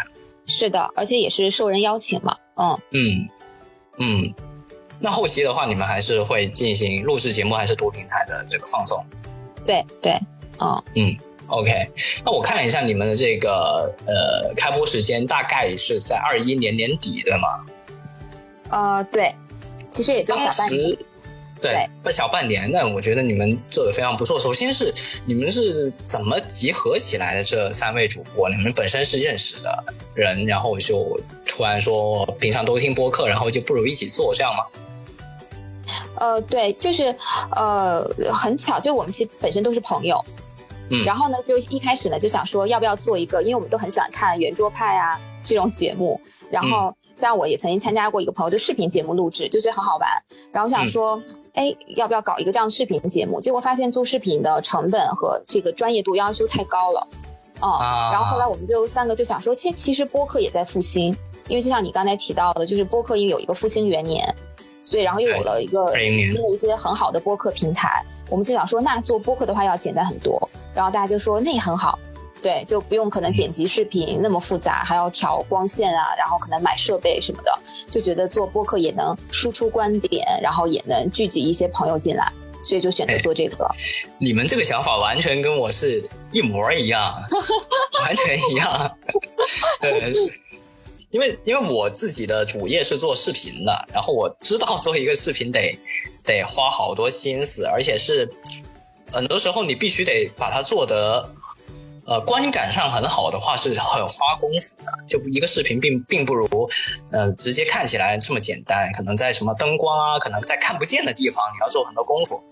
[0.47, 2.37] 是的，而且也是受人邀请嘛。
[2.57, 3.29] 嗯，嗯
[3.99, 4.35] 嗯，
[5.01, 9.05] 那后期的话，你们还是会进行录制节目，还是多平台的这个放送？
[9.67, 10.13] 对对，
[10.61, 11.17] 嗯嗯
[11.49, 11.73] ，OK。
[12.25, 17.49] 那我看了一下你们的这个呃开播时间，大概是在二一年年底，对吗？
[18.71, 19.35] 呃，对，
[19.91, 20.97] 其实也就小半年。
[21.59, 24.39] 对，那小半年，那我觉得你们做的非常不错。
[24.39, 24.95] 首先是
[25.25, 27.43] 你们是怎么集合起来的？
[27.43, 34.65] 这三位主播，你们本身是认识的人，然后就突然说平常都听播客，然后就不如一起做，这样吗？
[36.17, 37.15] 呃，对，就是
[37.53, 40.23] 呃，很巧，就我们其实本身都是朋友，
[40.91, 46.21] 嗯，然后呢，就一开始呢就想说要不要做一个，因为我们都很喜欢看圆桌派啊这种节目，
[46.51, 50.11] 然后像我也曾经参加过一个朋友的视频节目录制，就觉得很好玩，
[50.53, 51.23] 然后想说，
[51.55, 53.41] 哎，要不要搞一个这样的视频节目？
[53.41, 57.09] 结果发现做视频的成本和这个专业度要求太高了，
[57.63, 57.71] 嗯，
[58.13, 61.17] 然后后来我们就三个就想说，其其实播客也在复兴，
[61.49, 64.35] 因为就像你刚才提到的，就是播客因为有一个复兴元年。
[64.89, 70.49] 所以，然后又有了一个新的一些很好的播客平台，我们就想说，那做播客的话要简单很多。
[70.73, 71.99] 然后大家就说那也很好，
[72.43, 77.59] 对，就不用可能剪辑视频那么复杂，还要调光线啊，然后可能买设备什么的，
[77.91, 82.31] 就觉得做播客也能输出观点，然后也能聚集一些朋友进来，
[82.65, 83.69] 所以就选择做这个。
[84.19, 87.15] 你们这个想法完全跟我是一模一样，
[88.01, 88.97] 完全一样。
[89.81, 90.13] 对。
[91.13, 95.79] 因为因为我自己的主业是做视频的，然后我知道做一个视频得
[96.25, 98.29] 得花好多心思，而且是
[99.13, 101.27] 很多时候你必须得把它做得
[102.07, 104.93] 呃观感上很好的话是很花功夫的。
[105.09, 106.49] 就一个视频并并不如
[107.11, 112.43] 呃直接看起来这么简单，可能在什么灯光啊，可能在看不见的地方你要做很多功夫。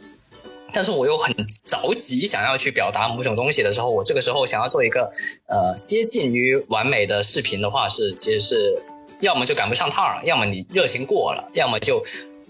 [0.73, 1.33] 但是我又很
[1.65, 5.09] 着急，想要去表达某种东西的时候，我这个时候想要做一个
[5.47, 8.83] 呃接近于完美的视频的话，是其实是
[9.21, 12.03] 要么就赶不上趟，要么你热情过了，要么就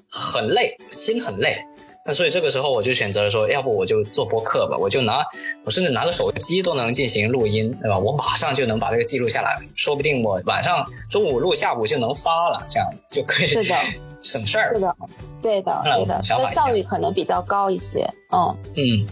[0.09, 1.63] 很累，心很累。
[2.07, 5.25] 那所以这个时候我就选择了说，要不我就做播客吧，我就拿
[5.65, 7.99] 我甚至拿个手机都能进行录音，对吧？
[7.99, 13.49] 我马上就能把这个记录下来，说不定我晚上中午录，下午就能发了，这样就可以。
[13.49, 13.75] 是的。
[14.25, 14.97] 省事儿，是的，
[15.43, 18.11] 对的，对的，那效率可能比较高一些。
[18.33, 19.07] 嗯嗯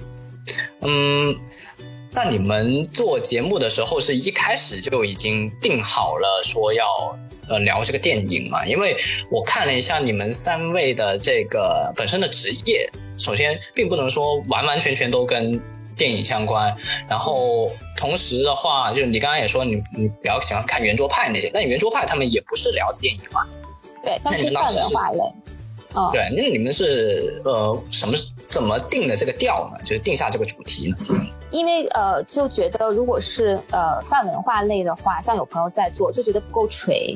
[0.80, 1.36] 嗯，
[2.12, 6.86] 那你们做节目的时候是一开始就已经定好了说要
[7.48, 8.64] 呃聊这个电影嘛？
[8.66, 8.96] 因为
[9.30, 12.88] 我看了一下你们三位的这个本身的职业，
[13.18, 15.60] 首先并不能说完完全全都跟
[15.96, 16.74] 电影相关，
[17.08, 23.46] 然后同时的话，就是你刚刚也说你你比较喜欢看圆桌派那些，但圆桌派他们也不是聊电影嘛？
[24.02, 25.20] 对，他们是泛文化类。
[25.94, 28.16] 嗯，对，那你们是呃什么
[28.48, 29.78] 怎么定的这个调呢？
[29.84, 30.96] 就是定下这个主题呢？
[31.50, 37.14] 因为呃就觉得如果是呃泛文化类的话，像有朋友在做，就觉得不够垂，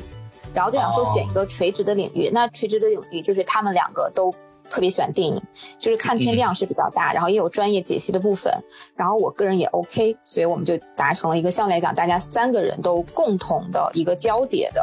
[0.53, 2.29] 然后就想说选一个垂直的领域。
[2.33, 4.33] 那垂直的领域就是他们两个都
[4.69, 5.41] 特别喜欢电影，
[5.79, 8.53] 就是看片量是比较大，然后也有专业解析的部分。
[8.95, 14.81] 然后我个人也 OK，所以我们就达成了一个相对来讲大家三个人都共同的一个交叠的。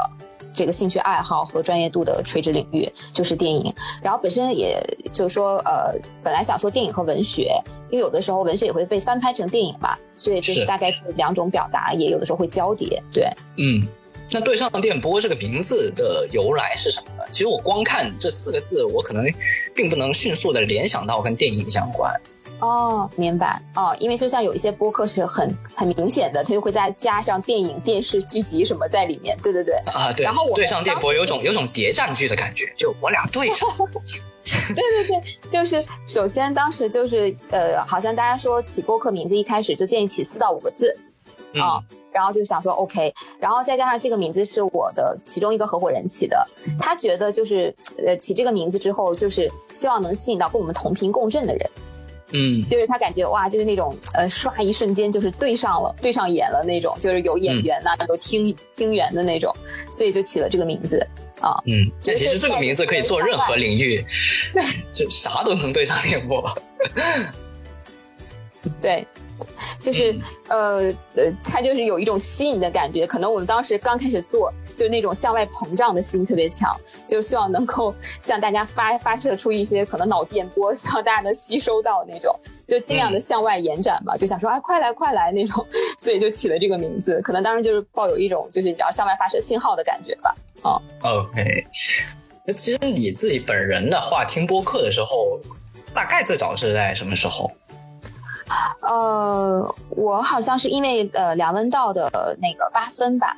[0.57, 4.81] 这个兴趣爱好和专业度的垂直领域就是电影，然后本身也
[5.13, 5.93] 就是说，呃，
[6.23, 7.61] 本来想说电影和文学，
[7.91, 13.03] 因为有的时候文学也会被翻拍成电影嘛，所以就是大概这两种表达也有的时候会交叠。
[13.13, 13.85] 对，嗯，
[14.35, 17.23] 那对上电波这个名字的由来是什么呢？
[17.31, 19.25] 其实我光看这四个字，我可能
[19.73, 22.13] 并不能迅速的联想到跟电影相关。
[22.59, 29.39] 哦，明白哦，因为就像有一些播客是很很明显的，它就会再加上电影、电视剧集什么在里面。
[29.41, 30.25] 对对对，啊对。
[30.25, 33.69] 然后我对上电波有种有种谍战剧的感觉，就我俩对上。
[34.75, 40.97] 对对对，就是首先当时就是呃，好像大家说起播客名字一开始就建议起四到五个字
[41.55, 41.81] 啊，
[42.15, 46.47] 然后就想说 OK，然后再加上这个名字是我的其中一个合伙人起的，
[46.79, 47.75] 他觉得就是
[48.07, 51.71] 呃起这个名字之后，就是希望能吸引到跟我们同频共振的人。
[52.33, 59.55] 嗯，就是他感觉哇，就是那种呃，刷一瞬间就是对上了，对上眼了那种，就是有眼缘呐，有听听缘的那种，
[59.93, 61.07] 所以就起了这个名字
[61.41, 61.63] 啊。
[61.67, 64.05] 嗯，那其实这个名字可以做任何领域，
[64.53, 64.63] 对，
[64.93, 66.43] 就啥都能对上电波。
[68.81, 69.07] 对。
[69.81, 70.17] 就是
[70.49, 73.07] 呃呃，他就是有一种吸引的感觉。
[73.07, 76.75] 可能我们当时刚开始做，就那种向外膨胀的心特别强，
[77.07, 84.17] 就希望能够 向大家发发射出一些可能脑电波，希望大家能吸收到那种，就尽量的向外延展吧。
[84.17, 85.67] 就想说，哎，快来快来那种，
[86.01, 87.21] 所以就起了这个名字。
[87.23, 90.35] 可能当时就是抱有一种就是你要向外发射信号的感觉吧。
[90.63, 91.65] 哦，OK。
[92.47, 95.41] 那其实你自己本人的话，听播客的时候，
[95.95, 97.51] 大概最早是在什么时候？
[98.81, 103.37] 呃，我好像是因为呃梁文道的那个八分吧，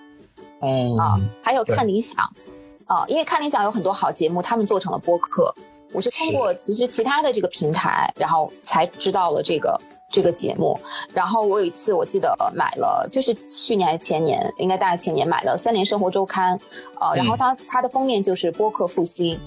[0.60, 2.24] 嗯啊，还有看理想，
[2.86, 5.54] 啊、因为看理想有很多好节目，他们做成了播客。
[5.92, 9.80] 我是通过其实其他的这个平台，然后才知道了这个
[10.10, 10.78] 这个节目。
[11.14, 16.58] 然后我有一次我记得买了，就是去年还是前年，应该大概前年买了《三联生活周刊》，
[17.00, 19.40] 呃，然后它它的封面就是播客复兴。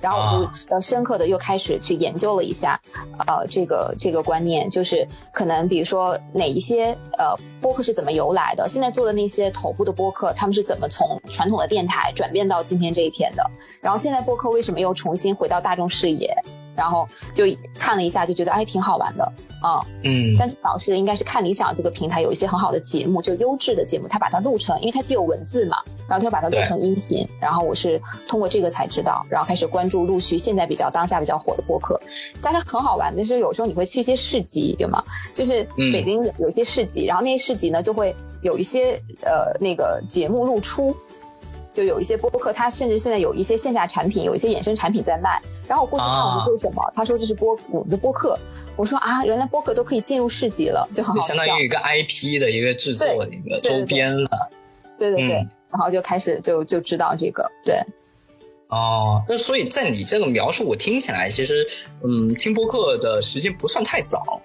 [0.00, 2.80] 然后我就呃深刻的又开始去研究了一下，
[3.26, 13.44] 呃，这个这个观念，就是可能比如说哪一些呃播客是怎么由来的，现在做的那些头部的播客，他们是怎么从传统的电台转变到今天这一天的，
[13.80, 16.34] 然后现在播客为什么又重新回到大众视野，
[16.80, 17.44] 然后就
[17.78, 19.22] 看了一下，就觉得哎挺好玩的，
[19.60, 25.76] 啊、嗯但是老师应该是看理想这个平台有一些很好的节目，就优质的节目，他把它录成，因为它既有文字嘛，
[26.08, 32.00] 然后它把它录成音频，然后我是通过这个才知道，然后开始关注陆续现在比较当下比较火的播客。
[32.40, 35.04] 但是很好玩的是，有时候你会去一些市集，对吗？
[35.34, 40.96] 就是嗯北京有一些市集，然后那些市集呢就会有一些呃那个节目露出。
[41.72, 45.40] 就有一些播客，他甚至现在有一些线下产品，有一些衍生产品在卖。
[45.68, 48.38] 然后我过去看我啊们做什么，他说这是播我们的播客，
[48.76, 51.34] 我说啊，原来播客都可以进入市集了，就很好笑。
[51.34, 54.28] 相当于一个 IP 的一个制作的一个周边了。
[54.98, 57.80] 对对对，嗯然后就开始就就知道这个，对，
[58.68, 61.66] 哦，那所以在你这个描述，我听起来其实，
[62.04, 64.40] 嗯，听播客的时间不算太早，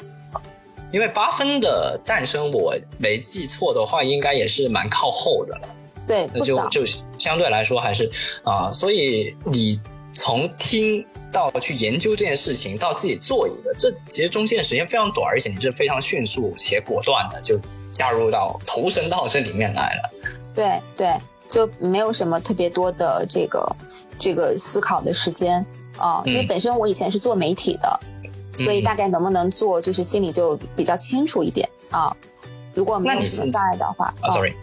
[0.93, 5.67] 因为八分的诞生，我没记错的话，应该也是蛮靠后的了。
[6.07, 6.85] 对，那，就就
[7.17, 8.09] 相对来说还是
[8.43, 9.79] 啊、所以你
[10.13, 17.59] 从听到去研究这件事情，到自己做一个，这其实中间的时间非常短，而且你是非常迅速且果断的就
[17.91, 20.11] 加入到投身到这里面来了。
[20.53, 21.13] 对对，
[21.49, 23.75] 就没有什么特别多的这个
[24.17, 25.65] 这个思考的时间
[25.97, 26.47] 啊、因为嗯。
[26.47, 27.99] 本身我以前是做媒体的，
[28.57, 32.15] 所以嗯大概能不能做，就是心里就比较清楚一点啊。
[32.73, 34.53] 如果没有什么障碍的话，啊，sorry，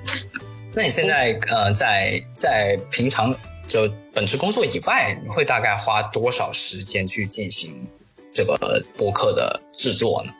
[0.74, 3.34] 那你现在呃，在在平常
[3.68, 7.86] 就本职工作以外，你会大概花多少时间去进行
[8.32, 8.58] 这个
[8.96, 10.32] 播客的制作呢？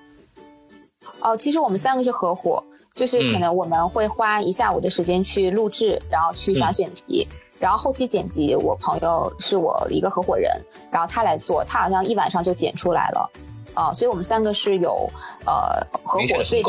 [1.20, 2.64] 哦，其实我们三个是合伙，
[2.95, 7.28] 就是可嗯能我们会花一下午的时间去录制，然后去想选题，
[7.61, 10.51] 然后后期剪辑，我朋友是我一个合伙人，
[10.91, 13.30] 然后他来做，他好像一晚上就剪出来了，
[13.74, 15.09] 啊、所以我们三个是有
[15.47, 16.62] 呃合伙，所以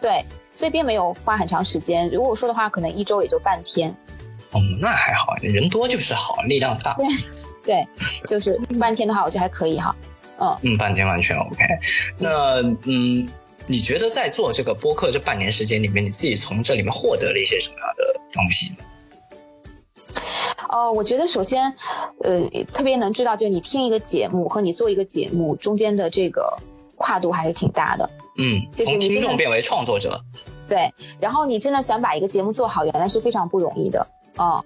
[0.00, 0.24] 对，
[0.56, 2.08] 所以并没有花很长时间。
[2.10, 3.94] 如果说的话，可能一周也就半天，
[4.52, 6.94] 嗯，那还好，人多就是好，力量大。
[6.94, 7.06] 对，
[7.64, 7.88] 对
[8.26, 9.94] 就是半天的话，我觉得还可以哈。
[10.38, 11.64] 嗯嗯，半天完全 OK。
[12.18, 13.28] 那嗯，
[13.66, 18.76] 你觉得在做这个播客这半年时间里面，你自己从这里面获得了一些什么样的东西呢？
[20.70, 21.72] 呃，我觉得首先，
[22.22, 22.40] 呃，
[22.72, 26.58] 特别能知道，就是你听一个节目和你做一个节目中间的这个
[27.04, 28.08] 跨度还是挺大的。
[28.38, 30.18] 嗯，从听众变为创作者，
[30.66, 30.90] 对，
[31.20, 34.06] 然后你真的想把一个节目做好，原来是非常不容易的，
[34.38, 34.64] 嗯，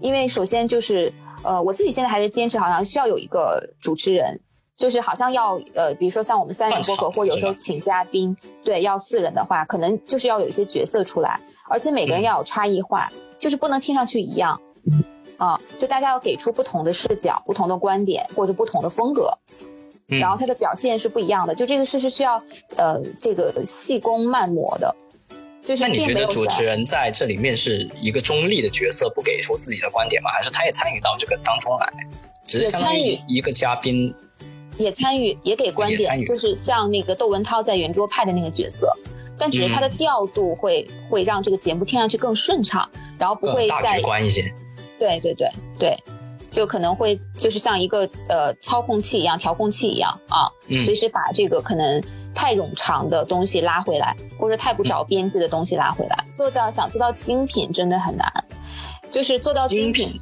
[0.00, 1.12] 因为首先就是，
[1.42, 4.40] 呃，我自己现在还是坚持，好像需要有一个主持人，
[4.76, 8.34] 就是好像要，呃，比如说像我们三人播客，或有时候请嘉宾，
[8.64, 12.24] 对，要四人的话，可能就是要有一些角色出来，而且每个人嗯。
[12.24, 14.58] 要有差异化，就是不能听上去一样，
[15.36, 19.30] 啊、就大家要给出不同的视角、不同的观点或者不同的风格，
[19.60, 19.66] 嗯
[20.10, 22.42] 然后它的表现是不一样的，就这个事是需要
[22.76, 24.94] 呃这个细工慢磨的，
[25.62, 30.30] 就是那你觉得主持人在这里面是一个中立的角色，不给出自己的观点吗？
[30.30, 31.92] 还是他也参与到这个当中来，
[32.46, 34.14] 只是相当于一个嘉宾？
[34.78, 38.90] 也参与，也给观点，就是像那个窦文涛在圆桌派的那个角色，
[39.36, 42.88] 但只是他的嗯调度会、会让这个节目听上去更顺畅，
[43.18, 44.42] 然后不会更大在局观一些。
[44.98, 45.48] 对对对
[45.78, 45.96] 对，
[46.50, 52.02] 就可能会就是像一个呃操控器一样、调控器一样啊，嗯随时把这个可能
[52.34, 56.24] 太冗长的东西拉回来，或者太不着边际的东西拉回来。
[56.34, 58.26] 做到想做到精品真的很难，
[59.10, 60.12] 就是做到精品。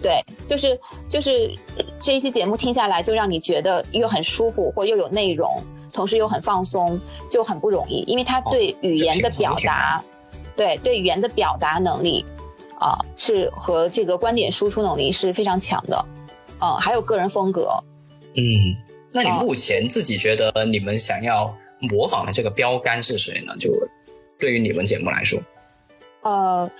[0.00, 0.78] 对，就是
[1.10, 5.60] 就是呃这一期节目听下来，就让你觉得又很舒服，或又有内容，
[5.92, 10.00] 同时又很放松，就很不容易，因为它对语言的表达，
[10.54, 12.24] 对对语言的表达能力
[12.80, 16.04] 啊、是和这个观点输出能力是非常强的，
[16.60, 17.70] 嗯、还有个人风格。
[18.34, 18.76] 嗯，
[19.12, 23.56] 那你哦目前自己觉得你们想要模仿的这个标杆是谁呢？
[23.58, 23.72] 就
[24.38, 25.40] 对于你们节目来说，
[26.22, 26.70] 呃，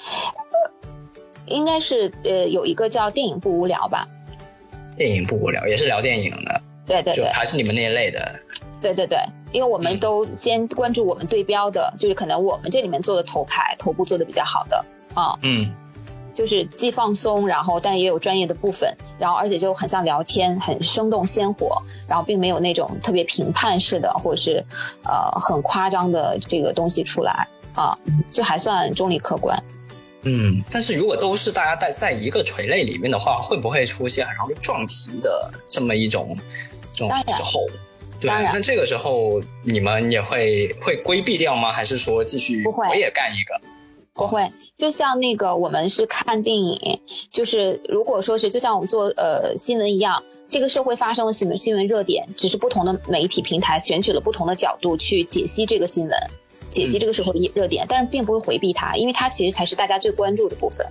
[1.46, 4.06] 应该是呃有一个叫电影不无聊吧？
[4.96, 8.38] 电影不无聊，也是聊电影的，就对对对还是你们那一类的。
[8.80, 9.18] 对对对，
[9.50, 15.74] 因为我们嗯都先关注我们对标的，就是可能我们这里面做的头牌头部做的比较好的啊、嗯，
[16.38, 24.64] 就是既放松，然后但也有专业的部分，然后而且就很像聊天，很生动鲜活，然后并没有那种特别评判式的或者是
[25.02, 27.44] 呃很夸张的这个东西出来
[27.74, 27.98] 啊，
[28.30, 29.60] 就还算中立客观。
[30.22, 36.38] 嗯，但是如果都是大家在在一个垂类里面的话，会不会出现很容易撞题的这么一种
[36.94, 37.66] 这种时候？
[38.20, 41.72] 对，那这个时候你们也会会规避掉吗？
[41.72, 43.60] 还是说继续我也干一个？
[44.26, 47.00] 不会，就像那个我们是看电影，
[47.30, 56.18] 就是如果说是就像我们做呃新闻一样，这个社会发生了什么新闻热点，只是不同的媒体平台选取了不同的角度去解析这个新闻，
[56.68, 60.86] 解析这个社会的热点，但是并不会回避它，因为它其实才是大家最关注的部分。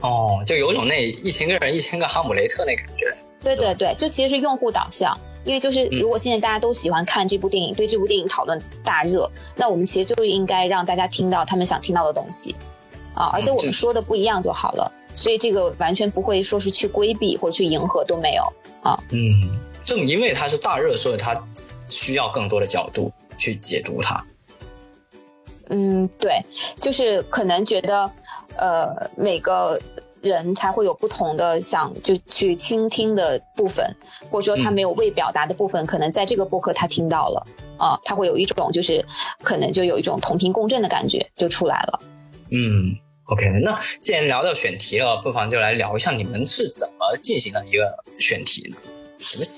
[0.00, 3.06] 哦，就有种那一千个人一千个哈姆雷特那感觉。
[3.42, 5.18] 对对对，就其实是用户导向。
[5.44, 12.54] 因为就是如果现在大家都喜欢看这部电影，对这部电影讨论大热，那我们其实就是应该让大家听到他们想听到的东西，
[13.14, 14.90] 啊，而且我们说的不一样就好了。
[15.14, 18.42] 所以这个完全不会说是去规避或者去迎合都没有
[18.82, 18.98] 啊。
[19.10, 21.40] 嗯，正因为它是大热，所以它
[21.88, 24.24] 需要更多的角度去解读它。
[25.68, 26.40] 嗯，对，
[26.80, 28.10] 就是可能觉得，
[28.56, 29.78] 呃，每个。
[30.24, 33.84] 人才会有不同的想就去倾听的部分，
[34.30, 37.46] 或者说他没有未表达的部分，可能在这个播客他听到了
[37.76, 39.04] 啊，他会有一种就是
[39.42, 42.00] 可能就有一种同频共振的感觉就出来了。
[42.50, 42.96] 嗯
[43.26, 48.76] ，OK，那既然聊到选题了，不妨就来聊一下你们是怎么进行的一个选题呢？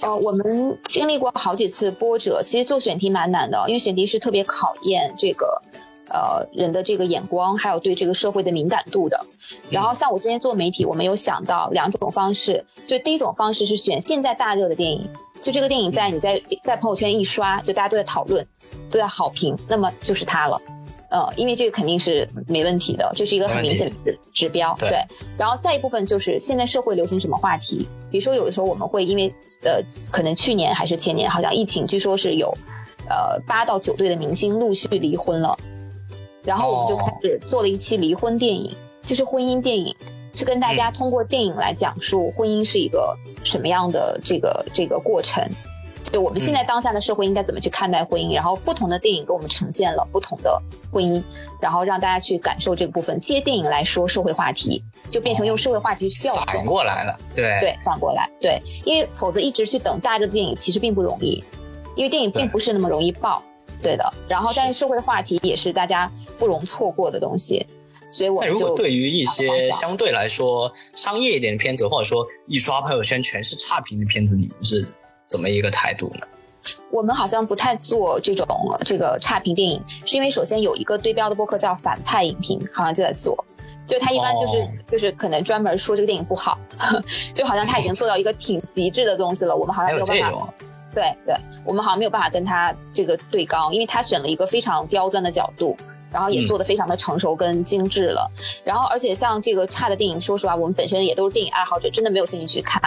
[0.00, 5.60] 怎么我们经历过好几次波折，其实做选题蛮难的，因为选题是特别考验这个。
[6.08, 9.20] 呃，人的这个眼光，还有对这个社会的敏感度的。
[9.70, 12.64] 然后像我之前做媒体，我们有想到两种方式。
[12.86, 15.08] 就第一种方式是选现在大热的电影，
[15.42, 18.46] 就这个电影在你在在朋友圈一刷，就大家都在讨论，
[18.90, 20.60] 都在好评，那么就是它了。
[21.08, 24.76] 呃，因为这个肯定是没问题的，这是一个很明显的指标。
[24.78, 25.00] 对。
[25.38, 29.80] 然后再一部分就是现在社会流行什么话题，比如说有的时候我们会因为呃，
[30.10, 32.52] 可能去年还是前年，好像疫情，据说是有
[33.08, 35.56] 呃八到九对的明星陆续离婚了。
[36.46, 39.94] 然后我们就开始做了一期离婚电影，就是婚姻电影，
[40.32, 45.44] 去跟大家通过电影来讲述婚姻是一个什么样的这个这个过程，
[46.04, 50.62] 就我们现在当下的社会应该怎么去看待婚姻，然后不同的电影给我们呈现了不同的
[50.92, 51.20] 婚姻，
[51.60, 57.58] 然后让大家去感受这个部分，借电影来说社会话题，就变成用社会话题调反过来了，对。
[57.60, 61.42] 对，反过来对，因为否则一直去等大热的电影其实并不容易，
[61.96, 63.42] 因为电影并不是那么容易爆。
[63.82, 67.66] 对的，然后但是社会话题也是大家不容错过的东西，
[68.10, 74.86] 所以我们就如果对于一些相对来说商业一点的片子，或者说一刷朋友圈全是差评的片子，你们是
[75.26, 76.26] 怎么一个态度呢？
[76.90, 78.46] 我们好像不太做这种
[78.84, 83.44] 这个差评电影，是因为首先有一个对标的播客叫反派影评，好像就在做，
[83.86, 86.58] 就他一般就是就是可能专门说这个电影不好，
[87.32, 90.54] 就好像他已经做到一个挺极致的东西了，我们好像没有办法。
[90.96, 95.76] 对对，我们好像没有办法跟他这个对刚，因为他选了一个非常刁钻的角度，
[96.10, 98.30] 然后也做的非常的成熟跟精致了。
[98.64, 102.80] 然后而且像这个差的电影，说实话，我们本身也都是电影爱好者，真的没有兴趣去看，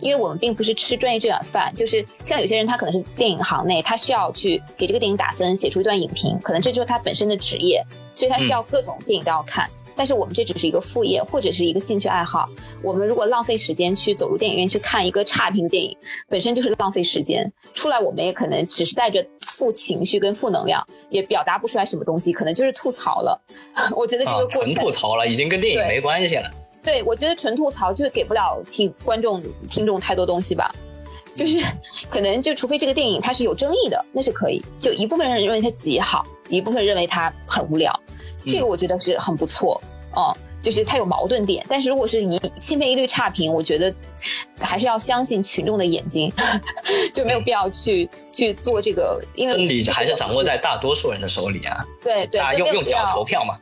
[0.00, 1.70] 因为我们并不是吃专业这碗饭。
[1.76, 7.84] 就是像有些人，他可能是电影行内，他需要去给这个电影打分，写出一段影评，可能这就是他本身的职业，
[8.14, 9.68] 所以他需要各种电影都要看。
[9.96, 12.48] 但是我们这只是一个副业或者是一个兴趣爱好。
[12.82, 15.96] 我们如果浪费时间去走入电影院去看一个差评电影，
[16.28, 17.50] 本身就是浪费时间。
[17.74, 23.40] 出来我们也可能只是带着负情绪跟负能量，也表达不出来什么东西，可能就是吐槽了。
[23.96, 26.50] 我觉得这个过程纯吐槽了，已经跟电影没关系了。
[26.82, 30.74] 对，我觉得纯吐槽就是给不了听观众听众太多东西吧。
[31.34, 31.58] 就是
[32.10, 34.60] 可能就除非这个电影它是有争议的，那是可以。
[34.80, 37.98] 就一部分人认为它极好，一部分认为它很无聊。
[38.46, 39.80] 这个我觉得是很不错，
[40.14, 43.92] 哦，就是它有矛盾点，但是如果是一千篇一律差评，我觉得
[44.60, 46.32] 还是要相信群众的眼睛，
[47.12, 51.84] 就没有必要去去做这个，因为真理还是掌握在大多数人的手里啊。
[52.02, 53.58] 对对，大家用用脚投票嘛。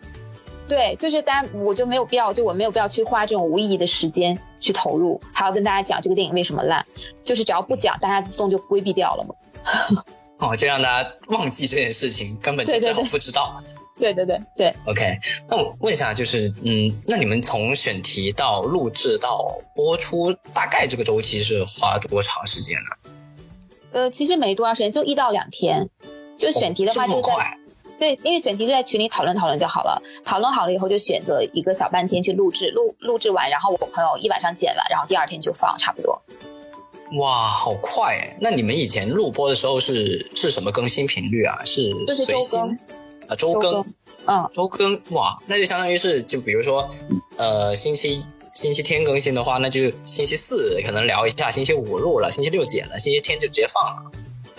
[0.68, 6.84] 对，就是大家我就没有必要，就我没有必要去花这种无意义的时间去投入，还要跟大家讲这个电影为什么烂，
[7.24, 10.04] 就是只要不讲，大家自动就规避掉了嘛。
[10.38, 13.60] 哦，就让大家忘记这件事情，根本就最后不知道。
[14.00, 15.18] 对对对对，OK。
[15.48, 23.10] 那我问一下，就是嗯，那你们从选题到录制到播出，大概这个周期是花多长时间呢？
[23.92, 25.88] 呃，其实没多长时间，就一到两天。
[26.38, 27.58] 就选题的话，就在
[27.98, 30.02] 对，因为选题就在群里讨论讨论就好了。
[30.24, 36.18] 讨论好了以后，就选择一个小半天去录制，录录制完，然后我朋友一晚上剪完，然后第二天就放，差不多。
[37.18, 38.36] 哇，好快哎！
[38.40, 41.62] 那你们以前录播的时候是是什么更新频率啊？
[41.64, 42.78] 是随心？
[43.30, 43.84] 啊，周更，
[44.26, 46.90] 嗯，周更，哇，那就相当于是，就比如说，
[47.36, 54.10] 呃，星期星期天更新的话，那就星期四可能聊一下，星期五录了，星期六剪了，星期天就直接放了。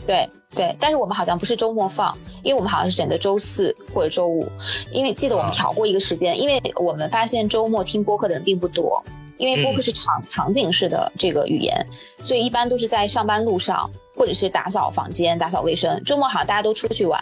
[0.07, 4.47] 对对，但是我们好像不是周末放，因为我们好像是选择周四或者周五，
[4.89, 9.03] 因为记得我们啊调过一个时间，因为我们发现周末听播客的人并不多，
[9.37, 11.85] 因为播客嗯是场、场景式的这个语言，
[12.21, 16.01] 所以一般都是在上班路上或者是打扫房间、打扫卫生。
[16.03, 17.21] 周末好像大家都出去玩，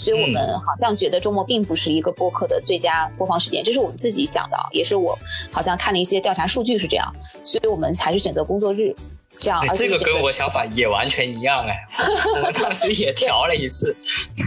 [0.00, 5.18] 所以我们好像觉得周末并不是一个播客的最佳播放时间，这是我们自己想的啊，也是我
[5.52, 7.12] 好像看了一些调查数据是这样，
[7.44, 8.96] 所以我们还是选择工作日。
[9.38, 11.76] 这样，哎这个跟我想法也完全一样哎，
[12.34, 13.94] 我们当时也调了一次，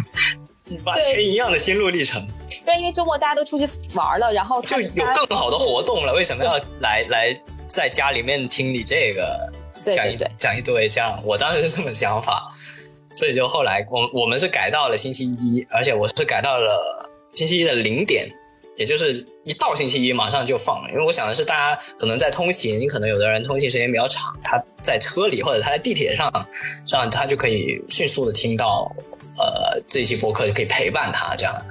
[0.85, 2.25] 完全一样的心路历程，
[2.65, 4.89] 对，因为周末大家都出去玩了，然后就有
[5.27, 7.35] 更好的活动了，为什么要来来
[7.67, 9.51] 在家里面听你这个
[9.91, 11.19] 讲一讲一堆这样？
[11.25, 12.51] 我当时是这么想法，
[13.13, 18.27] 所以就后来我我们是改到了星期一，而且我是改到了星期一的零点，
[18.75, 26.31] 也就是一到星期一马上就放，因为我想的是大家可能在通勤，可能有的人通勤时间比较长，他在车里或者他在地铁上，
[26.85, 28.91] 这样他就可以迅速的听到
[29.37, 31.65] 呃这期播客，就可以陪伴他这样。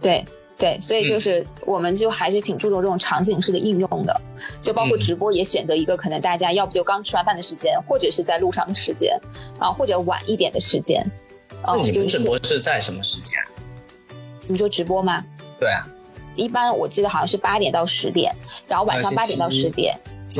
[0.00, 0.24] 对
[0.58, 4.20] 对，所以嗯就是我们就还是挺注重这种场景式的应用的，
[4.62, 9.18] 就包括嗯直播也选择一个可能大家要不就刚吃完饭的时间，或者是在路上的时间
[9.58, 11.04] 啊，或者晚一点的时间。
[11.66, 13.38] 嗯，那你就是们直播是在什么时间？
[14.46, 15.22] 你说直播吗？
[15.60, 15.86] 对啊，
[16.34, 18.34] 一般我记得好像是八点到十点，
[18.66, 19.94] 然后晚上啊八点到十点。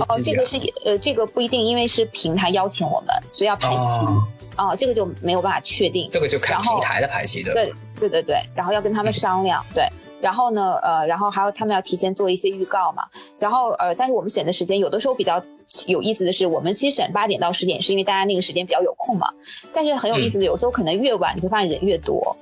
[0.09, 4.01] 哦，这个是呃，这个不一定，因为是平台邀请我们，所以要排期。
[4.01, 4.27] 哦
[4.57, 6.09] 哦，这个就没有办法确定。
[6.11, 7.53] 这个就看平台的排期对？
[7.53, 9.87] 对对对对，然后要跟他们商量，对，
[10.21, 13.05] 然后呢，呃，然后还有他们要提前做一些预告嘛，
[13.39, 15.43] 然后呃，但是我们选的时间有的时候比较
[15.87, 19.29] 有意思的是，我们其实选八点到十点，是因为大家那个时间比较有空嘛，
[19.73, 22.37] 但是很有意思的，有时候可能越晚你会发现人越多。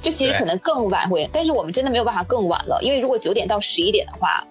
[0.00, 4.46] 就其实可能更晚会，但是我们真的没有办法更晚了，因为如果九点到十一点的话，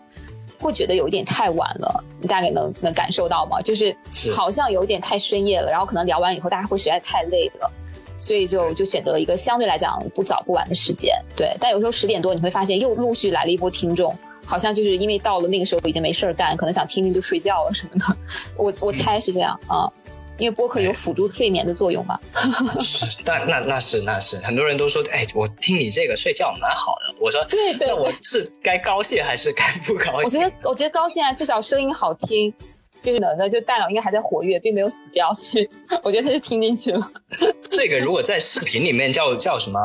[0.59, 2.03] 会觉得有一点太晚了。
[2.19, 3.61] 你大概能能感受到吗？
[3.61, 7.71] 就是是好像有一点太深夜了，然后可能聊完以后大家会实在太累了。
[8.27, 11.55] 所以就就选择一个相对来讲不早不晚的时间，对。
[11.61, 14.13] 但有时候十点多你会发现又陆续来了一波听众，
[14.45, 18.17] 好像就是因为到了那个时候已经没事儿干，可能想听听就睡觉了什么的。
[18.61, 19.89] 我我猜是这样啊、
[20.37, 22.19] 因为播客有辅助睡眠的作用嘛。
[22.81, 27.15] 是，但那那是那是，很多人都说，哎，我听你这个睡觉蛮好的。
[27.21, 30.41] 我说，对对那我是该高兴还是该不高兴？
[30.41, 32.53] 我觉得我觉得高兴啊，至少声音好听，
[33.01, 35.69] 就是呢，那就大脑应该还在活跃，并没有死掉，所以
[36.03, 37.11] 我觉得他就听进去了。
[37.71, 39.79] 这个如果在视频里面叫叫什么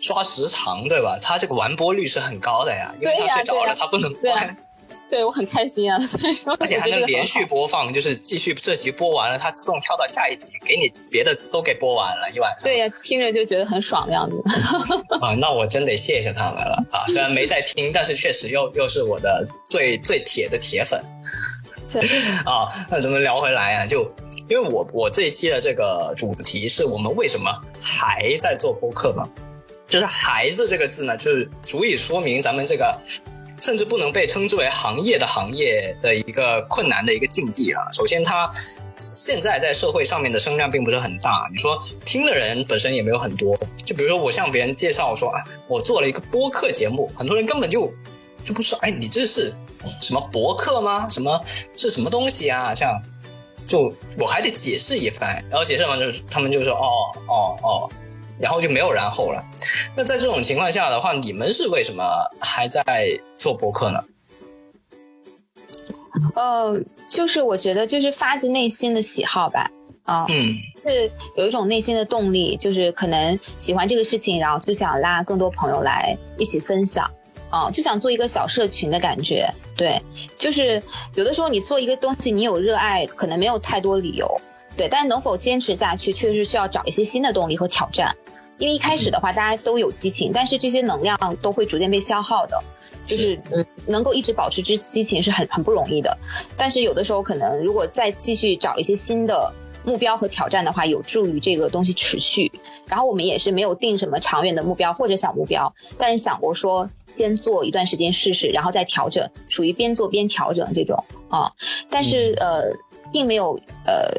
[0.00, 1.18] 刷时长，对吧？
[1.22, 4.56] 他这个完播率是很高的呀，因为他睡着了，他不能对啊关，
[5.10, 12.64] 对我很开心啊，所以说而且还能连续播放，就是继续这集播完了，它自动跳到下一集，给你别的都给播完了一晚上。
[12.64, 14.36] 对呀、听着就觉得很爽的样子。
[15.20, 17.06] 啊，那我真得谢谢他们了啊！
[17.08, 21.63] 虽然没在听，但是确实又又是我的最最铁的铁粉是
[22.44, 22.68] 啊。
[22.90, 24.02] 那咱们聊回来啊，就
[24.48, 27.50] 因为我我这一期的这个主题是我们为什么
[27.80, 29.28] 还在做播客嘛？
[29.86, 32.98] 就是“孩子”这个字呢，就是足以说明咱们这个
[33.60, 37.82] 甚至不能被称之为行业的行业的一个困难的一个境地啊。
[37.92, 38.50] 首先，它
[38.98, 43.54] 现在在社会上面的声量并不是很大，你说听的人本身也没有很多。
[43.84, 45.38] 就比如说我向别人介绍说啊，
[45.68, 47.92] 我做了一个播客节目，很多人根本就
[48.44, 49.54] 就不知道，哎，你这是
[50.00, 51.08] 什么博客吗？
[51.08, 51.40] 什么
[51.76, 52.74] 是什么东西啊？
[52.74, 53.00] 这样。
[53.66, 56.86] 就我还得解释一番，然后解释完就是他们就说哦
[57.26, 57.90] 哦哦，
[58.38, 59.42] 然后就没有然后了。
[59.96, 62.04] 那在这种情况下的话，你们是为什么
[62.38, 62.84] 还在
[63.38, 64.04] 做博客呢？
[66.34, 66.78] 呃，
[67.08, 69.70] 就是我觉得就是发自内心的喜好吧，
[70.02, 77.10] 啊、嗯是有一种内心的动力，就是可能喜欢这个事情，然后就想拉更多朋友来一起分享，
[77.54, 79.48] 啊、就想做一个小社群的感觉。
[79.76, 80.00] 对，
[80.36, 80.82] 就是
[81.14, 84.28] 有的时候你做一个东西，你有热爱，可能没有太多理由，
[84.76, 88.12] 对，但能否坚持下去，确实需要找一些新的动力和挑战。
[88.58, 92.60] 因为一开始的话，大家都有激情，但是这些能量都会逐渐被消耗的。
[93.06, 96.16] 就是嗯，能够一直保持之激情是很很不容易的。
[96.56, 99.52] 但是有的时候可能如果再继续找一些新的
[99.84, 102.50] 目标和挑战的话，有助于这个东西持续。
[102.86, 111.50] 然后我们也是没有定什么长远的目标或者小目标，但是想过说先做一段时间试试，然后再调整，属于边做边调整这种啊。
[111.88, 112.70] 但是呃，
[113.12, 114.10] 并没有呃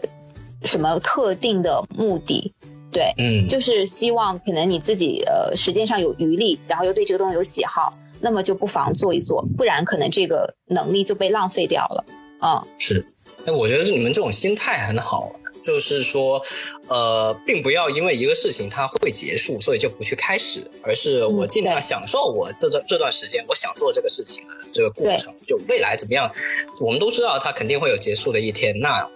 [0.63, 2.53] 什么特定的目的。
[2.91, 7.89] 对，嗯，就是希望可能你自己呃时间上有余力，然后又对这个东西有喜好，
[8.21, 12.05] 那么就不妨做一做，不然可能这个能力就被浪费掉了。
[12.41, 13.05] 嗯，是。
[13.45, 15.29] 哎，我觉得你们这种心态很好，
[15.65, 16.41] 就是说，
[16.87, 25.33] 呃，并不要因为一个事情它会结束，所以就不去开始，而是我嗯尽量享受我这段这段时间我想做这个事情的这个过程。
[25.47, 26.31] 就未来怎么样，
[26.79, 29.09] 我们都知道它肯定会有结束的一天，那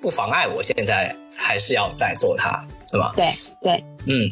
[0.00, 3.12] 不妨碍我现在还是要再做它，对吧？
[3.16, 3.26] 对
[3.62, 4.30] 对，嗯，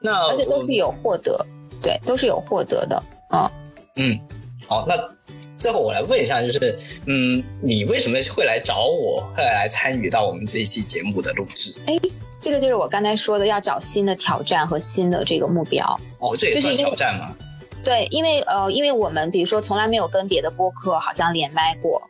[0.00, 1.44] 那而且都是有获得，
[1.80, 3.02] 对，都是有获得的，
[3.32, 3.50] 嗯
[3.96, 4.20] 嗯，
[4.68, 4.94] 好，那
[5.58, 11.74] 最后我来问一下，就是嗯，你为什么会来找我，会来参与到我们这一期节目的录制？
[11.86, 11.94] 哎，
[12.40, 15.84] 这个就是我刚才说的，要找新的挑战和新的这个目标。
[16.18, 17.34] 哦，这也算挑战吗？
[17.84, 22.02] 对，因为呃，因为我们比如说从来没有跟别的播客好像连麦过。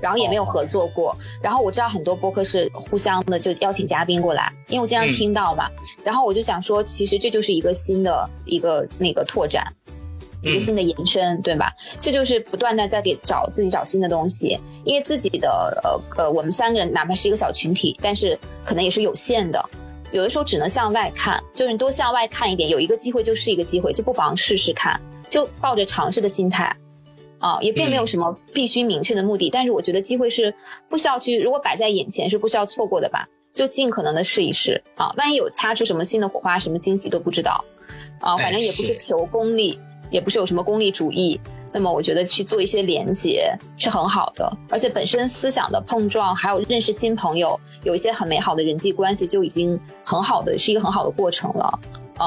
[0.00, 5.70] 然后也没有合作过，然后我知道很多播客是互相的就邀请嘉宾过来，因为我经常听到嘛，
[6.02, 9.64] 然后我就想说，其实这就是一个新的一个那个拓展，
[10.42, 11.72] 一个新的延伸，对吧？
[12.00, 19.64] 这就是不断的在给找自己找新的东西，因为自己的呃呃，我们三个人哪怕是一个小群体，但是可能也是有限的，
[20.10, 25.00] 有的时候只能向外看，就是你多向外看一点，有一个机会就是一个机会，就不妨试试看，
[25.30, 26.74] 就抱着尝试的心态。
[27.38, 30.54] 啊，也并没有什么必须明确的目的，但是我觉得机会是
[30.88, 34.80] 不需要去，如果摆在眼前是不需要错过的吧，就尽可能的试一试。
[34.94, 37.64] 啊，万一有擦出什么新的火花，什么惊喜都不知道，
[38.20, 38.96] 啊，反正也不是。
[38.96, 39.76] 求功利，
[40.12, 41.40] 也不是有什么功利主义，
[41.72, 51.80] 那么我觉得去做一些连接是很好的，而且本身思想的碰撞，还有认识新朋友，有一些很美好的人际关系，就已经很好的是一个很好的过程了。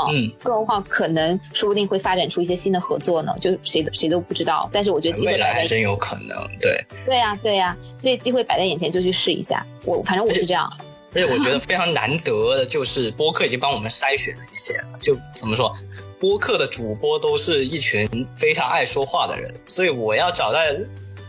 [0.10, 4.68] 嗯，更何况可能说不定会发展出一些新的合作呢，就谁谁都不知道。
[4.74, 6.76] 但是我觉得机会未来还真有可能，对。
[7.06, 9.66] 对呀，对呀，所以机会摆在眼前就去试一下。
[9.86, 10.70] 我反正我是这样。
[11.14, 15.74] 而且我觉得非常难得的就是播客已经帮我们筛选了一些，就怎么说，
[16.19, 20.59] 播客的主播都是一群非常爱说话的人，所以我要找到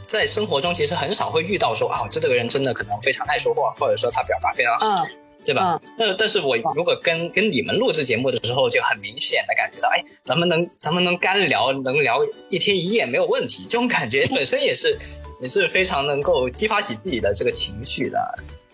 [0.07, 5.07] 在生活中其实很少会遇到说啊，这个人真的可能非常爱说话，或者说他表达非常好。
[5.45, 5.81] 对吧？
[5.97, 12.19] 那但是我如果跟跟你们录制节目的时候，就很明显的感觉到，哎，咱们能咱们能干聊，能聊
[12.51, 13.63] 一天一夜没有问题。
[13.69, 14.99] 这种感觉本身也是
[15.41, 18.19] 也是非常能够激发起自己的这个情绪的。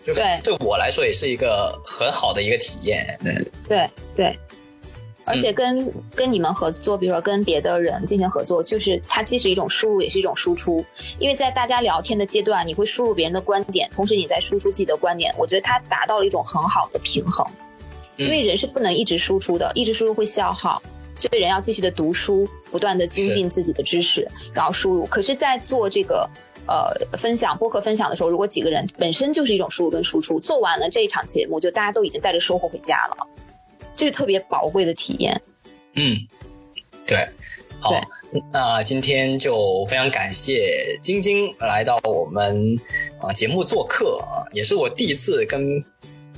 [0.03, 3.19] 对，对我来说也是一个很好的一个体验。
[3.23, 3.35] 对，
[3.69, 4.39] 对对。
[5.25, 10.83] 而且跟跟你们合作，比如说跟别的人进行合作，就是它既是一种输入，也是一种输出。
[11.19, 15.33] 因为在大家聊天的阶段，你会输入别人的观点，同时你在输出自己的观点。
[15.37, 17.45] 我觉得它达到了一种很好的平衡。
[18.15, 20.79] 因为人是不能一直输出的，一直输入会消耗，
[21.15, 25.03] 所以人要继续的读书，不断的精进自己的知识，然后输入。
[25.07, 26.29] 可是，在做这个
[26.67, 33.27] 呃分享播客分享的时候，如果几个人本身就是一种输入跟输出，做完了这一场节目，就大家都已经带着收获回家了。
[33.95, 35.39] 这是特别宝贵的体验。
[35.95, 36.17] 嗯，
[37.05, 37.27] 对，
[37.79, 37.91] 好，
[38.51, 42.75] 那今天就非常感谢晶晶来到我们
[43.21, 45.83] 啊节目做客啊，也是我第一次跟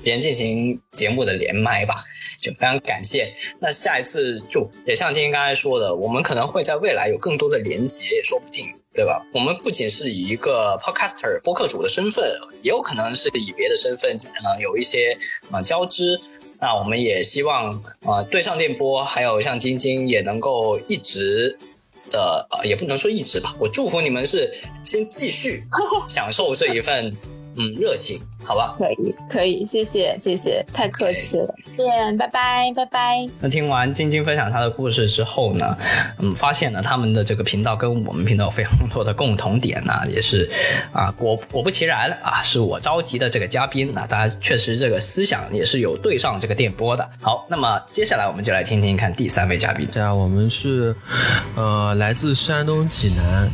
[0.03, 2.03] 别人进行节目的连麦吧，
[2.38, 3.34] 就非常感谢。
[3.60, 9.26] 那下一次就也像晶晶刚才说的，我们可能会在未来有更多的连接，也说不定，对吧？
[9.34, 12.30] 我们不仅是以一个 podcaster 播客主的身份，
[12.61, 15.18] 也有可能是以别的身份啊有一些
[15.49, 16.19] 啊交织。
[16.60, 21.57] 那我们也希望，呃，对上电波，还有像晶晶也能够一直
[22.11, 24.52] 的，呃，也不能说一直吧，我祝福你们是
[24.84, 25.64] 先继续
[26.07, 27.15] 享受这一份，
[27.57, 28.19] 嗯，热情。
[28.46, 33.28] 好吧，可以，可以，谢谢，谢谢，太客气了，见，拜拜，拜拜。
[33.40, 35.76] 那听完晶晶分享她的故事之后呢，
[36.20, 40.50] 嗯，发现呢他们的这个频道跟我们频道有非常多的共同点呢，也是
[40.92, 47.10] 啊，果果不其然啊，是我召集的这个嘉宾，那大家确实这个思想也是有对上这个电波的。
[47.22, 49.88] 好，那么接下来我们就来听听看第三位嘉宾。
[49.92, 50.96] 这样，我们是
[51.56, 53.50] 呃来自山东济南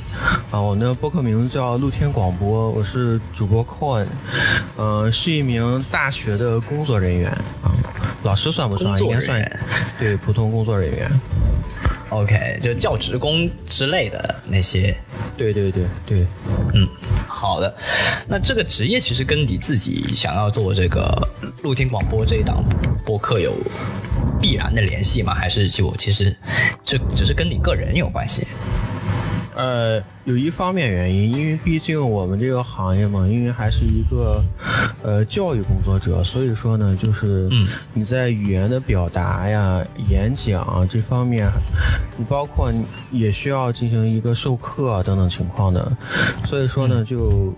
[0.52, 4.06] 啊，我的播客名字叫露天广播，我是主播 Coin。
[4.82, 7.30] 嗯，是一名大学的工作人员
[7.62, 7.70] 啊，
[8.24, 9.00] 老师算不算？
[9.00, 9.62] 应该算，
[10.00, 11.08] 对，普通工作人员。
[12.10, 14.98] OK，就教职工之类的那些。
[15.38, 16.26] 对对对对，
[16.74, 16.88] 嗯，
[17.28, 17.72] 好的。
[18.28, 21.08] 那这个职业其实跟你自己想要做这个
[21.62, 22.64] 露天广播这一档
[23.06, 23.56] 播客有
[24.42, 25.32] 必然的联系吗？
[25.32, 26.36] 还是就其实
[26.84, 28.48] 这只是跟你个人有关系？
[29.54, 34.42] 呃，有一方面原因，因为毕竟我们这个行业嘛，因为还是一个
[35.04, 37.50] 呃教育工作者，所以说呢，就是
[37.94, 41.50] 你在语言的表达呀、演讲这方面，
[42.18, 42.72] 你包括
[43.12, 45.92] 也需要进行一个授课等等情况的，
[46.46, 47.54] 所以说呢，就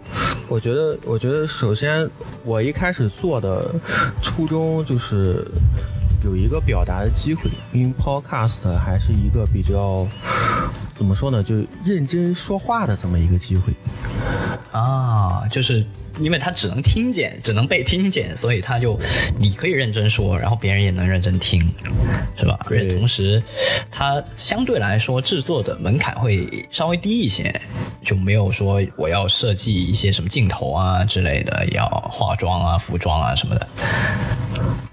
[0.48, 2.10] 我觉得，我觉得首先
[2.44, 3.72] 我一开始做的
[4.20, 5.45] 初衷就是
[6.26, 10.07] 有一个表达的机会，因为 Podcast 还是一个比较。
[10.95, 11.44] 怎么说呢？
[11.44, 13.74] 就认真说话的这么一个机会
[14.72, 15.86] 啊，就是
[16.20, 18.98] 因为他只能听见，只能被听见，所以他就
[19.38, 21.68] 你可以认真说，然后别人也能认真听，
[22.38, 22.60] 是吧？
[22.70, 23.41] 而且同时，
[23.91, 27.53] 它相对来说制作的门槛会稍微低一些，
[28.02, 33.68] 就没有说我要设计一些什么镜头啊之类的，要化妆啊、服装啊什么的。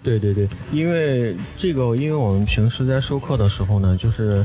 [0.02, 4.44] 对对对，因为这个，因为我们平时在授课的时候呢，就是，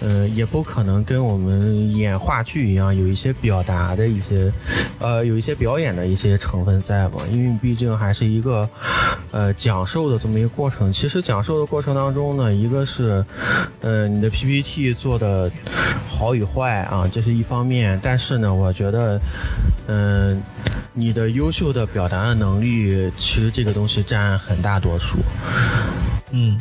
[0.00, 4.52] 呃，也不可能跟我们演话剧一样，有一些表达的一些，
[4.98, 7.20] 呃，有一些表演的一些成分在嘛。
[7.30, 8.68] 因为毕竟还是一个，
[9.30, 10.92] 呃，讲授的这么一个过程。
[10.92, 13.24] 其实讲授的过程当中呢，一个是，
[13.80, 15.48] 呃，你的 PPT 做的
[16.08, 17.98] 好与坏啊，这是一方面。
[18.02, 19.20] 但是呢，我觉得，
[19.86, 20.42] 嗯。
[20.92, 25.18] 你的优秀的表达能力，其实这个东西占很大多数。
[26.30, 26.60] 嗯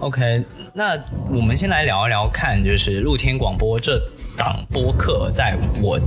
[0.00, 0.98] ，OK，那
[1.30, 3.98] 我们先来聊一聊，看就是露天广播这
[4.36, 5.98] 档播客，在我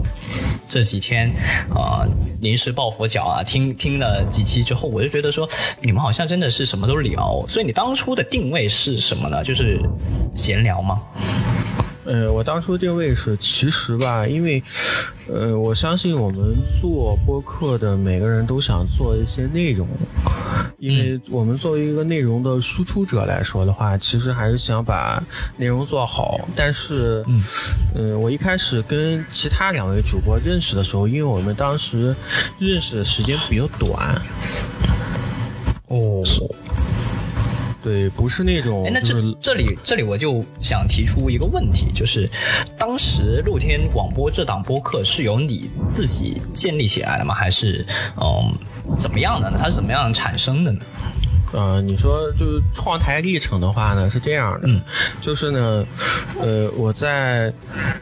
[0.68, 1.32] 这几天
[1.74, 2.06] 啊
[2.42, 5.50] 临时抱佛脚啊，听听了几期之后，我就觉得说，
[5.82, 7.44] 你们好像真的是什么都聊。
[7.48, 9.44] 所以你当初的定位是什么呢？
[9.44, 9.80] 就是
[10.36, 11.02] 闲聊吗？
[12.10, 14.64] 呃，我当初定位是，其实吧，因为，
[15.32, 16.40] 呃，我相信我们
[16.82, 19.88] 做播客的每个人都想做一些内容，
[20.80, 25.24] 因为我们作为一个内容的输出者来说的话，其实还是想把
[25.56, 26.40] 内容做好。
[26.56, 27.24] 但是，
[27.94, 32.16] 嗯，我一开始跟其他两位主播认识的时候，因为我们当时
[32.58, 34.20] 认识的时间比较短，
[35.90, 36.24] 哦。
[37.82, 38.86] 对，不是那种。
[38.86, 42.30] 哎，那这这里这里我就想提出一个问题，就是
[42.78, 47.34] 当时露天广播这档播客是由你自己建立起来的吗？
[47.34, 47.86] 还是
[48.22, 48.52] 嗯
[48.98, 49.58] 怎么样的呢？
[49.60, 50.80] 它是怎么样产生的呢？
[51.52, 54.68] 呃，你说就是创台历程的话呢，是这样的，
[55.22, 55.86] 就是呢，
[56.40, 57.52] 呃，我在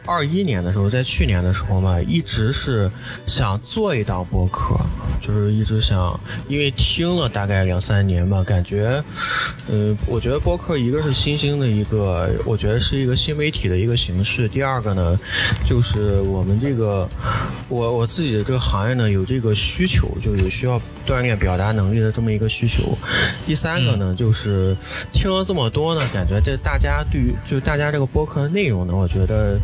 [0.04, 2.90] 二一年的时候，在去年的时候嘛，一直是
[3.26, 4.76] 想做一档播客，
[5.20, 9.02] 就是一直想，因为听了大概两三年吧，感觉，
[9.68, 15.18] 呃，我觉得播客一个是新兴的一个，我觉得是一个新媒体的一个形式，第二个呢，
[15.66, 17.08] 就是我们这个，
[17.70, 22.96] 我我自己的这个行业呢，有这个需求，就有需要锻炼表达能力的这么一个需求。
[23.46, 24.76] 第三个呢，就是
[25.12, 29.58] 听了这么多呢，感觉这大家对于就大家这个播客的内容呢，我觉得，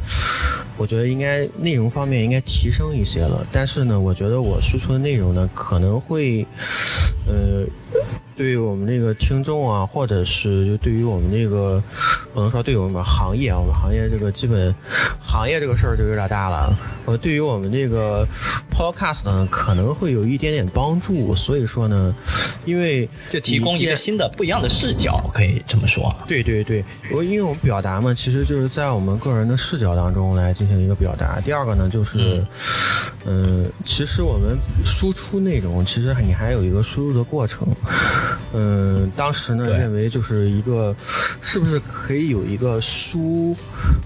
[0.77, 3.47] 我觉得应该内容方面应该提升一些了。
[3.53, 6.47] 但是呢，我觉得我输出的内容呢，可能会，
[7.27, 7.65] 呃。
[8.37, 11.81] 对于我们这个听众啊，或者是就对于我们这个，
[12.33, 14.75] 不能说对于我们行业啊，我们行业这个基本
[15.21, 16.77] 行业这个事儿就有点大了。
[17.07, 18.27] 呃，对于我们这个
[18.73, 21.33] podcast 呢，可能会有一点点帮助。
[21.37, 22.13] 所以说呢，
[22.65, 26.13] 因为就提供一个新的不一样的视角，可以这么说。
[26.27, 31.41] 对对对，我因为我们表达嘛，其实就是在我们个人的视角当中来进行一个表达。
[31.41, 32.45] 第二个呢，就是，
[33.27, 37.69] 嗯，其实我们输出内容，其实你还有一个输入的过程。
[38.53, 40.95] 嗯，当时呢认为就是一个，
[41.43, 43.57] 是不是可以有一个输，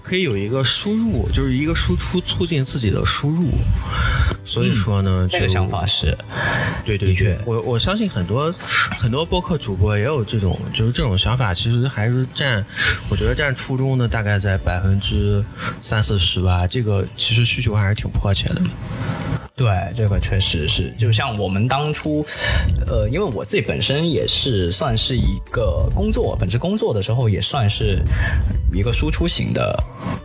[0.02, 3.50] 可以有一个输入，就是一个输出促进自己的输入。
[4.46, 6.16] 所以说呢，这个想法是，
[6.82, 8.50] 对对对，我我相信很多
[8.98, 12.64] 很多播客主播也有这种，就是这种想法，其实还是占，
[13.10, 15.44] 我觉得占初衷的大概在百分之
[15.82, 16.47] 三四十吧。
[16.48, 18.62] 啊这个其实需求还是挺迫切的。
[19.56, 19.66] 对，
[19.96, 22.24] 这个确实是，就像我们当初，
[22.86, 28.00] 呃，因为我自己本身也是算是一个工作，本职工作的时候也算是
[28.72, 29.76] 一个输出型的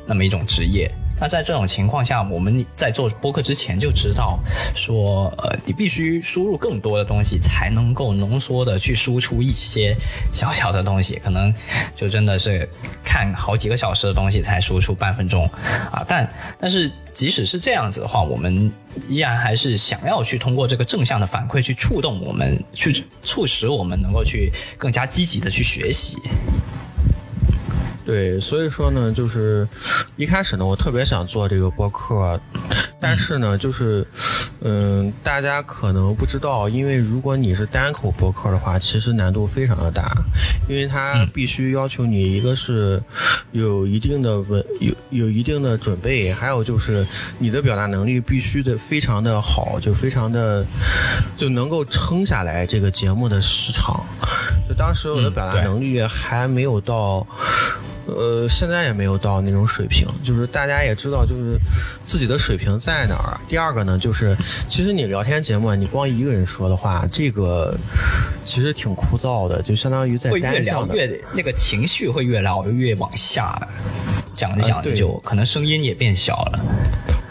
[0.06, 0.92] 那么一种职业。
[1.24, 4.38] 那在这种情况下，我们在做播客之前就知道，
[4.76, 9.96] 说，呃，你必须输入更多的东西，才能够浓缩的去输出一些
[10.34, 11.54] 小小的东西，可能
[11.96, 12.68] 就真的是
[13.06, 15.50] 看好几个小时的东西才输出半分钟，
[15.94, 16.30] 啊，但
[16.60, 18.70] 但是即使是这样子的话，我们
[19.08, 26.18] 依然还是想要去通过这个正向的反馈去触动我们，去促使我们能够去更加积极的去学习。
[28.06, 29.68] 对，所以说呢，就是
[30.18, 32.40] 一开始呢，我特别想做这个播客，
[33.00, 34.06] 但是呢，就是，
[34.60, 40.12] 嗯，大家可能不知道，因为如果你是单口播客的话，其实难度非常的大，
[40.68, 43.02] 因为它必须要求你一个是
[43.54, 47.08] 有一定的稳，有有一定的准备，还有就是
[47.40, 50.66] 你的表达能力必须得非常的好，就非常的
[51.38, 54.04] 就能够撑下来这个节目的时长。
[54.68, 57.26] 就当时我的表达能力还没有到。
[58.06, 61.58] 呃，现在也没有到那种水平，就是大家也知道，就是
[62.06, 63.40] 自己的水平在哪儿。
[63.48, 64.36] 第二个呢，就是
[64.70, 67.76] 其实你聊天节目，你光一个人说的话，这个
[68.44, 73.58] 其实挺枯燥的，就相当于在会越聊越那个情绪会越聊越往下，
[74.36, 76.60] 讲着讲着就可能声音也变小了。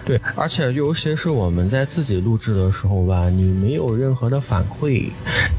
[0.04, 5.10] 对，而且尤其是我们在自己录制的时候吧，你没有任何的反馈，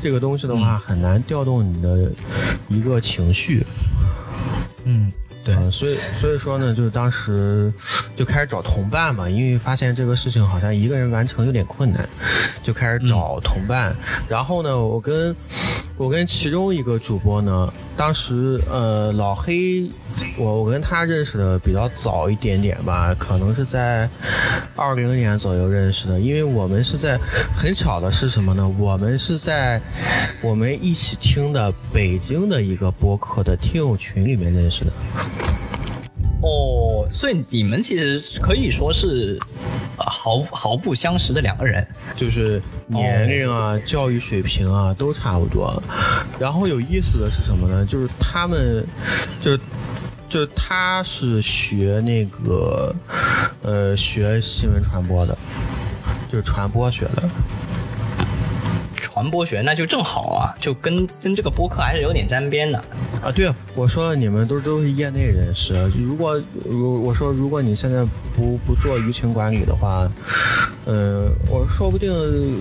[0.01, 2.11] 这个东西的话很难调动你的
[2.67, 3.63] 一个情绪。
[3.63, 3.92] 嗯，
[5.43, 7.71] 对，嗯，所以所以说呢，就是当时
[8.15, 12.07] 就开始找同伴嘛，因为发现这个事情好像一个人完成有点困难，
[12.63, 13.93] 就开始找同伴。
[14.29, 15.35] 然后呢，我跟
[15.95, 19.87] 我跟其中一个主播呢，当时呃老黑，
[20.37, 24.09] 我我跟他认识的比较早一点点吧，可能是在
[24.75, 27.17] 二零年左右认识的，因为我们是在
[27.55, 28.67] 很巧的是什么呢？
[28.79, 29.79] 我们是在
[30.41, 34.91] 我们一起听的北京的一个播客的听友群里面认识的。
[36.43, 39.39] 哦，所以你们其实可以说是
[39.97, 41.87] 毫毫不相识的两个人，
[42.17, 45.81] 就是年龄啊、教育水平啊都差不多。
[46.37, 47.85] 然后有意思的是什么呢？
[47.85, 48.85] 就是他们，
[49.41, 49.57] 就
[50.27, 52.93] 就他是学那个
[53.61, 55.37] 呃学新闻传播的，
[56.29, 57.23] 就是传播学的。
[59.13, 62.83] 传播学那就正好啊，就跟跟这个播客还是有点沾边的
[63.21, 63.31] 啊。
[63.31, 65.75] 对，我说了，你们都都是业内人士。
[65.95, 68.03] 如果如我说，如果你现在
[68.35, 70.09] 不不做舆情管理的话，
[70.87, 72.11] 嗯，我说不定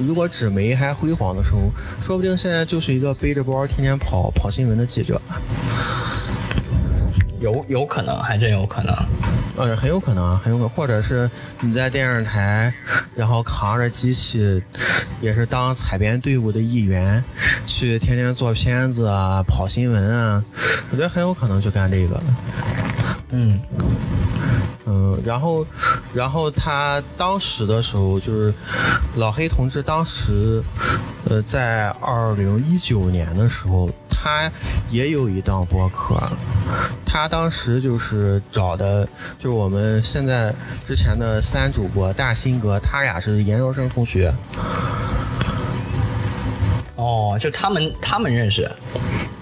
[0.06, 1.70] 如果纸媒还辉煌的时候，
[2.02, 5.18] 说不定现在就是一个背着包天天跑跑新闻的记者。
[7.40, 8.94] 有有可能，还真有可能。
[9.62, 11.30] 呃，很有可能，很有可能，或者是
[11.60, 12.74] 你在电视台，
[13.14, 14.60] 然后扛着机器，
[15.20, 17.22] 也是当采编队伍的一员，
[17.64, 20.42] 去天天做片子啊，跑新闻啊，
[20.90, 22.20] 我觉得很有可能去干这个。
[23.30, 23.60] 嗯
[24.94, 25.66] 嗯，然后，
[26.12, 28.52] 然后他当时的时候，就是
[29.16, 30.62] 老黑同志当时，
[31.24, 34.52] 呃，在二零一九年的时候，他
[34.90, 36.20] 也有一档播客。
[37.06, 39.06] 他当时就是找的，
[39.38, 40.54] 就是我们现在
[40.86, 44.30] 之前的三主播大新哥，他俩是研究生同学。
[47.02, 48.70] 哦，就他们他们认识，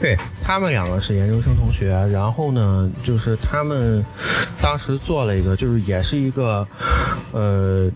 [0.00, 1.90] 对他们两个是研究生同学。
[2.10, 4.02] 然后呢，就是他们
[4.62, 6.66] 当时做了一个，就是也是一个
[7.32, 7.90] 呃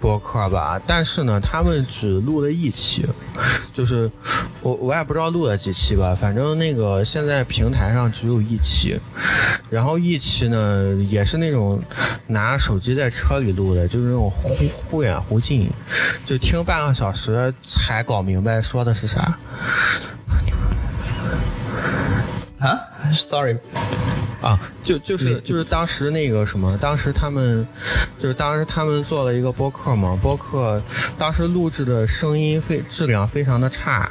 [0.00, 3.06] 播客吧，但是呢，他们只录了一期。
[3.74, 4.10] 就是
[4.62, 8.98] 我我也不知道录了几期吧，反正那个现在平台上只有一期，
[9.68, 11.78] 然后一期呢也是那种
[12.26, 14.48] 拿手机在车里录的，就是那种忽
[14.88, 15.70] 忽远忽近，
[16.24, 19.36] 就听半个小时才搞明白说的是啥。
[22.58, 22.80] 啊
[23.12, 23.58] ，sorry。
[24.46, 27.66] 啊，就就是就是当时那个什么，当时他们
[28.16, 30.80] 就是当时他们做了一个播客嘛，播客
[31.18, 34.08] 当时录制的声音非质量非常的差，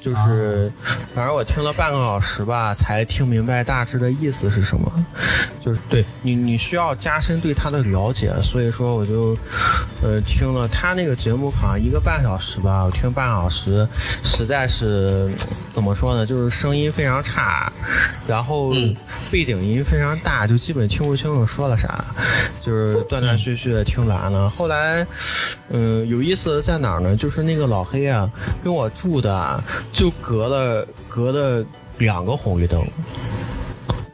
[0.00, 0.72] 就是
[1.14, 5.06] 反正我听了半个小时吧，才听明白大致的意思是什么，
[5.66, 9.36] 就是对你你需要加深对他的了解，所以说我就
[10.02, 13.86] 呃听了他那个节目好像一个半小时吧，我听半小时
[14.22, 15.28] 实在是
[15.68, 17.70] 怎么说呢，就是声音非常差，
[18.26, 18.72] 然后。
[19.28, 22.04] 背景音非常大，就基本听不清楚说了啥，
[22.62, 24.48] 就是断断续续的听完了。
[24.48, 25.04] 后来，
[25.70, 27.16] 嗯，有意思的在哪儿呢？
[27.16, 28.30] 就是那个老黑啊，
[28.62, 29.60] 跟我住的
[29.92, 31.66] 就隔了隔了
[31.98, 32.86] 两个红绿灯，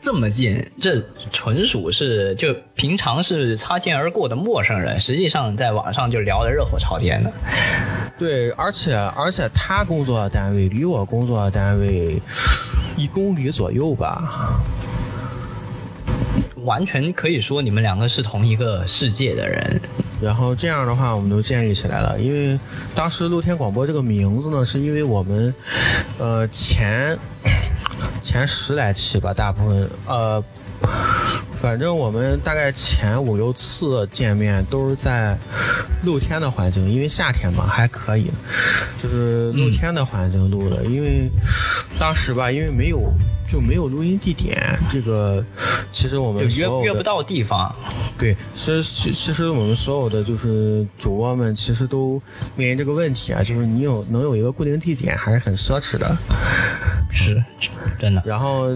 [0.03, 1.01] 这么近，这
[1.31, 7.33] 纯属是就平常是擦肩而过的陌生人，实际上在网上就聊得热火朝天的。
[8.19, 12.21] 对，而且而且他工作的单位离我工作的单位
[12.97, 14.61] 一公里左右吧。
[16.65, 19.81] 完全可以说你们两个是同一个世界的人，
[20.23, 22.19] 然后这样的话我们都建立起来了。
[22.21, 22.59] 因为
[22.95, 25.55] 当时露天广播这个名字呢，是因为我们，
[26.19, 27.19] 呃前
[28.23, 30.43] 前十来期吧，大部分呃，
[31.57, 35.37] 反正我们大概前五六次见面都是在
[36.05, 38.31] 露天的环境，因为夏天嘛还可以，
[39.03, 40.85] 就是露天的环境录的。
[40.85, 41.29] 因为
[41.99, 43.13] 当时吧，因为没有。
[43.53, 44.57] 就没有录音地点，
[44.91, 45.45] 这个
[45.93, 47.71] 其实我们约约不到地方。
[48.19, 52.21] 对，其实其实我们所有的就是主播们，其实都
[52.57, 56.17] 面临这个问题啊，就是你有能有一个固定地点，还是很奢侈的。
[57.13, 57.43] 是，
[57.99, 58.23] 真的。
[58.25, 58.69] 然后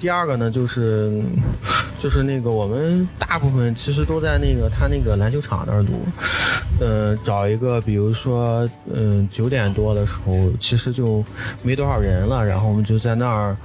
[0.00, 1.22] 第二个呢，就是
[2.02, 6.04] 就是那个我们大部分其实都在那个他那个篮球场那儿录。
[6.80, 11.24] 嗯，找一个，比如说，嗯，九点多的时候，其实就
[11.62, 13.56] 没多少人了，然后我们就在那儿。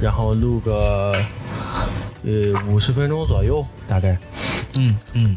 [0.00, 1.14] 然后录个
[2.24, 4.18] 呃五十分钟左右，大概，
[4.76, 5.36] 嗯嗯，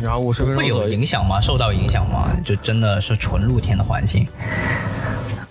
[0.00, 1.40] 然后五十分钟会有影响吗？
[1.40, 2.30] 受到影响吗？
[2.44, 4.26] 就真的是纯露天的环境。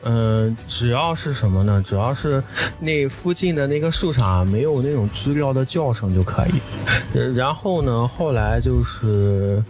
[0.03, 1.83] 嗯，只要是什么呢？
[1.85, 2.41] 只要是
[2.79, 7.35] 那附近的那个树上没有那种知了的叫声就可以。
[7.35, 9.61] 然后呢，后来就是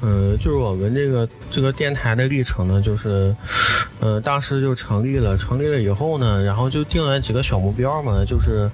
[0.00, 3.34] 嗯，就是我们这个这个电台的历程呢，就是，
[4.00, 8.70] 嗯，当时就成立了，成立了以后呢，然后就定了几个小目标嘛，就是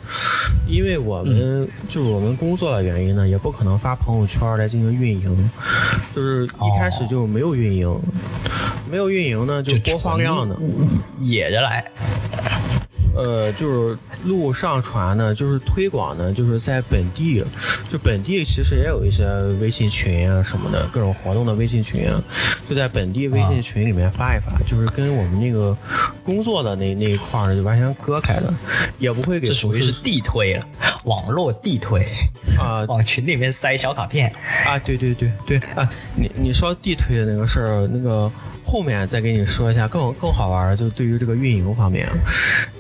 [0.69, 5.51] 因为我们就是我们工作的原因呢，也不可能发朋友圈来进行运营，
[6.15, 8.01] 就是一开始就没有运营，
[8.90, 10.55] 没有运营呢，就播放量呢，
[11.20, 11.90] 野着来。
[13.15, 17.45] 呃，就是路上传呢，就是推广呢，就是在本地，
[17.91, 19.24] 就本地其实也有一些
[19.61, 22.23] 微信群啊什么的，各种活动的微信群啊，
[22.69, 25.77] 就在本地微信群里面发一发，就是跟我们那个
[26.24, 28.53] 工作的那那一块儿就完全割开的，
[28.99, 29.49] 也不会给。
[29.49, 30.66] 这属于是地推了，
[31.05, 32.05] 网络地推
[32.59, 34.28] 啊，往群里面塞小卡片
[34.66, 38.31] 啊，对对对对啊，你你说地推的那个事儿，那个。
[38.74, 42.09] 后面再给你说一下更更好玩的，就对于这个运营方面，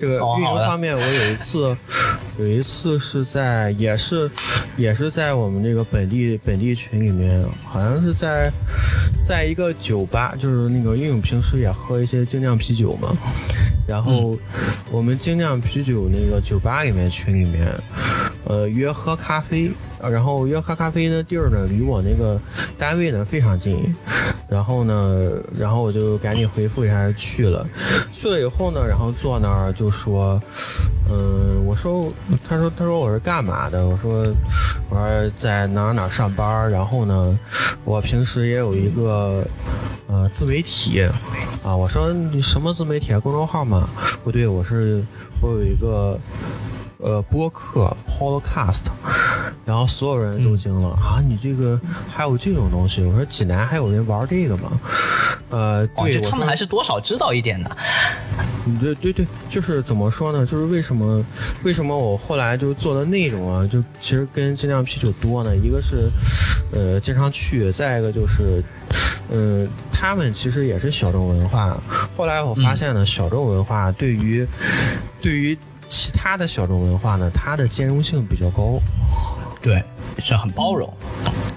[0.00, 1.76] 这个运营方面，我有一次，
[2.36, 4.28] 有一次是在也是
[4.76, 8.50] 也是在我们这个本地本地群里面，好像是在
[9.24, 13.16] 在一个酒吧，就是那个因为我们平时也喝一些精酿啤酒嘛，
[13.86, 14.36] 然后
[14.90, 17.72] 我们精酿啤酒那个酒吧里面群里面，
[18.46, 19.70] 呃约喝咖啡。
[20.10, 22.40] 然后约喝咖啡的地儿呢，离我那个
[22.78, 23.94] 单位呢非常近，
[24.48, 27.66] 然后呢，然后我就赶紧回复一下去了。
[28.12, 30.40] 去了以后呢，然后坐那儿就说，
[31.10, 32.12] 嗯，我说，
[32.48, 33.86] 他说，他说我是干嘛的？
[33.86, 34.24] 我说，
[34.88, 36.70] 我说在哪哪上班。
[36.70, 37.38] 然后呢，
[37.84, 39.44] 我平时也有一个
[40.06, 41.02] 呃自媒体
[41.62, 41.74] 啊。
[41.76, 43.20] 我说你什么自媒体啊？
[43.20, 43.88] 公众号吗？
[44.22, 45.02] 不对，我是
[45.40, 46.18] 我有一个。
[47.04, 48.86] 呃，播客 Podcast，
[49.66, 51.20] 然后所有人都惊了啊！
[51.28, 51.78] 你这个
[52.10, 53.02] 还有这种东西？
[53.02, 54.72] 我说济南还有人玩这个吗？
[55.50, 57.76] 呃，对，他们还是多少知道一点的。
[58.80, 60.46] 对对对，就是怎么说呢？
[60.46, 61.22] 就是为什么
[61.62, 65.54] 为什么我后来就做的内容啊，就其实跟精酿啤酒多呢？
[65.54, 66.08] 一个是
[66.72, 68.64] 呃经常去，再一个就是
[69.30, 71.76] 嗯，他们其实也是小众文化。
[72.16, 74.48] 后来我发现呢，小众文化对于
[75.20, 75.58] 对于。
[75.94, 78.80] 其他的小众文化呢，它的兼容性比较高，
[79.62, 79.80] 对，
[80.18, 80.92] 是很包容。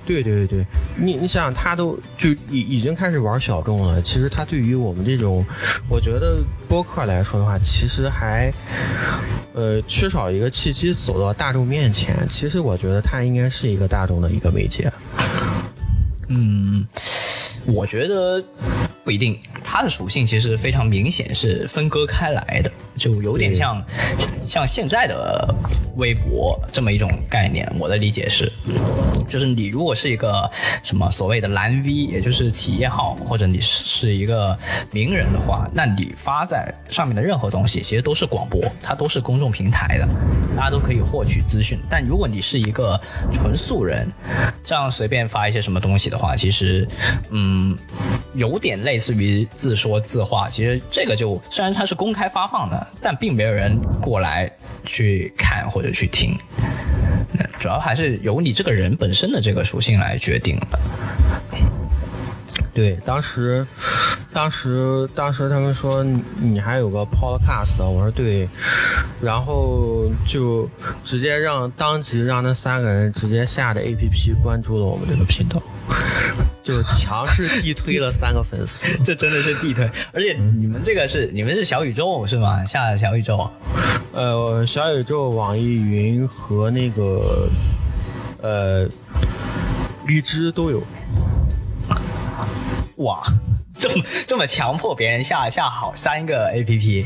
[0.05, 0.65] 对对对对，
[0.95, 3.99] 你你想想，他都就已已经开始玩小众了。
[3.99, 5.43] 其实他对于我们这种，
[5.89, 8.53] 我觉得播客来说的话，其实还
[9.53, 12.15] 呃缺少一个契机走到大众面前。
[12.29, 14.89] 其实我觉得它应该是一个大众的一个媒介。
[16.27, 16.87] 嗯，
[17.65, 18.41] 我觉得
[19.03, 22.71] 不一定，它的属性其实非常明显，是分割开来的。
[22.97, 23.81] 就有点像，
[24.47, 25.53] 像现在的
[25.95, 27.71] 微博这么一种概念。
[27.77, 28.51] 我的理解是，
[29.27, 30.49] 就是你如果是一个
[30.81, 34.57] 什么所谓的蓝 V，也就是企业号，或者你是一个
[34.91, 40.07] 名人的话，那你发在上面的任何东西，其实都是广播，它都是公众平台的，
[40.55, 41.77] 大家都可以获取资讯。
[41.89, 42.99] 但如果你是一个
[43.31, 44.11] 纯素人，
[44.63, 46.87] 这样随便发一些什么东西的话，其实，
[47.29, 47.77] 嗯，
[48.33, 50.49] 有点类似于自说自话。
[50.49, 52.86] 其实这个就虽然它是公开发放的。
[53.01, 54.51] 但并没有人过来
[54.85, 56.37] 去看或者去听，
[57.59, 60.79] 主要还是由你这个人本身的这个属性来决定的。
[62.77, 63.65] 对，当时，
[64.31, 66.03] 当时，当时他们说
[66.39, 68.47] 你还有个 podcast，我说对，
[69.19, 70.69] 然后就
[71.03, 75.59] 直接让当即让那三个人直接下的 app 关注了我们这个频道。
[76.61, 82.63] 就是强势地推了三个粉丝，这真的是地推，而且你们这个是你们是小宇宙是吗？
[82.65, 83.49] 下小宇宙，
[84.13, 87.49] 呃，小宇宙、网易云和那个
[88.43, 88.87] 呃
[90.05, 90.83] 荔枝都有。
[92.97, 93.21] 哇，
[93.79, 97.05] 这么这么强迫别人下下好三个 APP。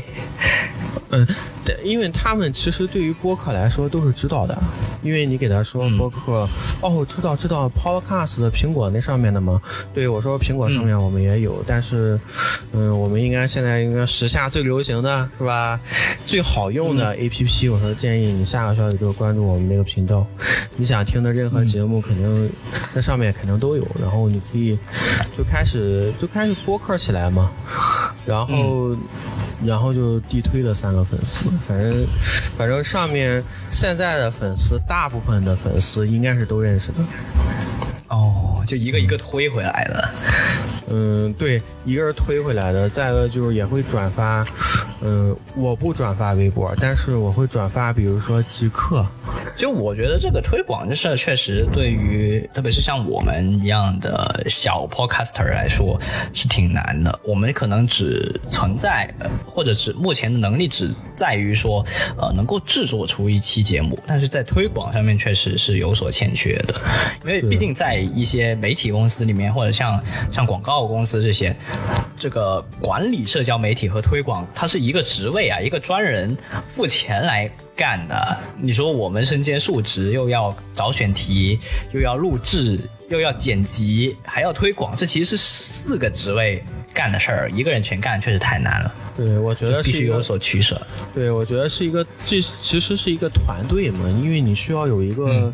[1.10, 1.26] 嗯，
[1.62, 4.58] 对，因为他们其实对于播客来说都是知道的，
[5.02, 6.48] 因为你给他说播客，
[6.80, 9.60] 哦，知道知道，Podcast 的苹果那上面的吗？
[9.92, 12.18] 对我说苹果上面我们也有，但是，
[12.72, 15.78] 嗯，我们应该现在应该时下最流行的是吧？
[16.24, 20.26] 最好用的 APP，我说建议你下个消息就关注我们那个频道，
[20.78, 22.50] 你想听的任何节目肯定
[22.94, 24.78] 那上面肯定都有，然后你可以
[25.36, 27.50] 就开始就开始播客起来嘛，
[28.26, 28.96] 然后。
[29.64, 32.04] 然后就地推了三个粉丝，反正
[32.58, 33.40] 反正上面
[33.70, 36.94] 现在的粉丝，大部分的粉丝应该是都认识的。
[38.12, 40.08] 哦，就一个一个推回来的。
[40.90, 44.46] 嗯，对，一个是推回来的，再一个就是也会转发。
[45.04, 49.04] 嗯，我不转发微博，但是我会转发，比如说极客
[49.56, 56.00] 就我觉得这个推广这事儿确实对于特别是像我们一样的小 podcaster 来说
[56.32, 57.18] 是挺难的。
[57.24, 59.12] 我们可能只存在，
[59.44, 61.84] 或者是目前的能力只在于说，
[62.16, 66.80] 呃，能够制作出一期节目，但是在推广上面确实是有所欠缺的。
[67.24, 71.54] 因为毕竟在一些媒体公司里面，或者像像广告公司这些，
[72.18, 76.36] 这个管理社交媒体和推广，它是一个职位啊，一个专人
[76.68, 77.50] 付钱来。
[77.74, 81.58] 干的，你说我们身兼数职，又要找选题，
[81.94, 86.62] 又要录制，又要剪辑，还要推广，这其实是四个职位
[86.92, 88.94] 干的事儿，一个人全干确实太难了。
[89.14, 90.80] 对，我觉得必须有所取舍。
[91.14, 95.52] 对，我觉得是一个，这其实是一个团队嘛，因为你需要有一个，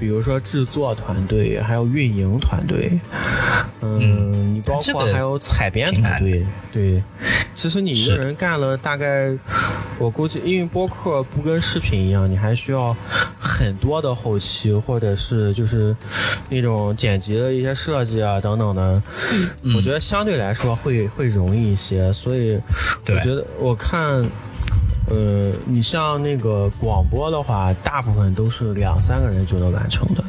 [0.00, 2.98] 比如说制作团队，还有运营团队，
[3.82, 6.46] 嗯，你包括还有采编团队。
[6.72, 7.02] 对，
[7.54, 9.30] 其实你一个人干了大概，
[9.98, 12.96] 我估计，因为播客不跟视频一样，你还需要
[13.38, 15.94] 很多的后期，或者是就是
[16.48, 19.02] 那种剪辑的一些设计啊等等的。
[19.74, 22.58] 我觉得相对来说会会容易一些，所以。
[23.08, 24.00] 我觉得我看，
[25.08, 30.24] 呃，你像那个广播的话，大部分都是两三个人就能完成的。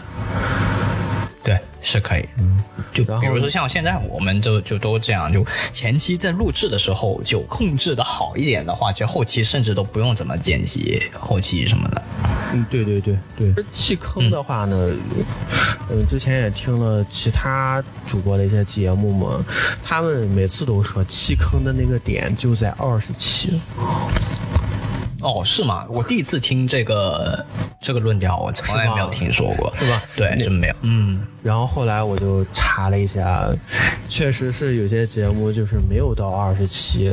[1.48, 2.26] 对，是可以。
[2.40, 2.61] 嗯，
[2.91, 12.03] 就比如说像现在我们就就都这样，就前期在录制的时候就控制的好一点的话，就后期甚至都不用怎么剪辑后期什么的。
[12.52, 13.64] 嗯，对对对对。
[13.72, 14.91] 弃坑的话呢，
[15.90, 19.41] 嗯，之前也听了其他主播的一些节目嘛，
[19.82, 23.61] 他们每次都说弃坑的那个点就在二十七。
[25.22, 25.86] 哦，是吗？
[25.90, 27.45] 我第一次听这个
[27.88, 30.03] 这个论调，我从来没有听说过，是吧？
[30.14, 30.76] 对，真没有。
[30.81, 33.47] 嗯，然后后来我就查了一下，
[34.09, 37.09] 确实是有些节目就是没有到二十期，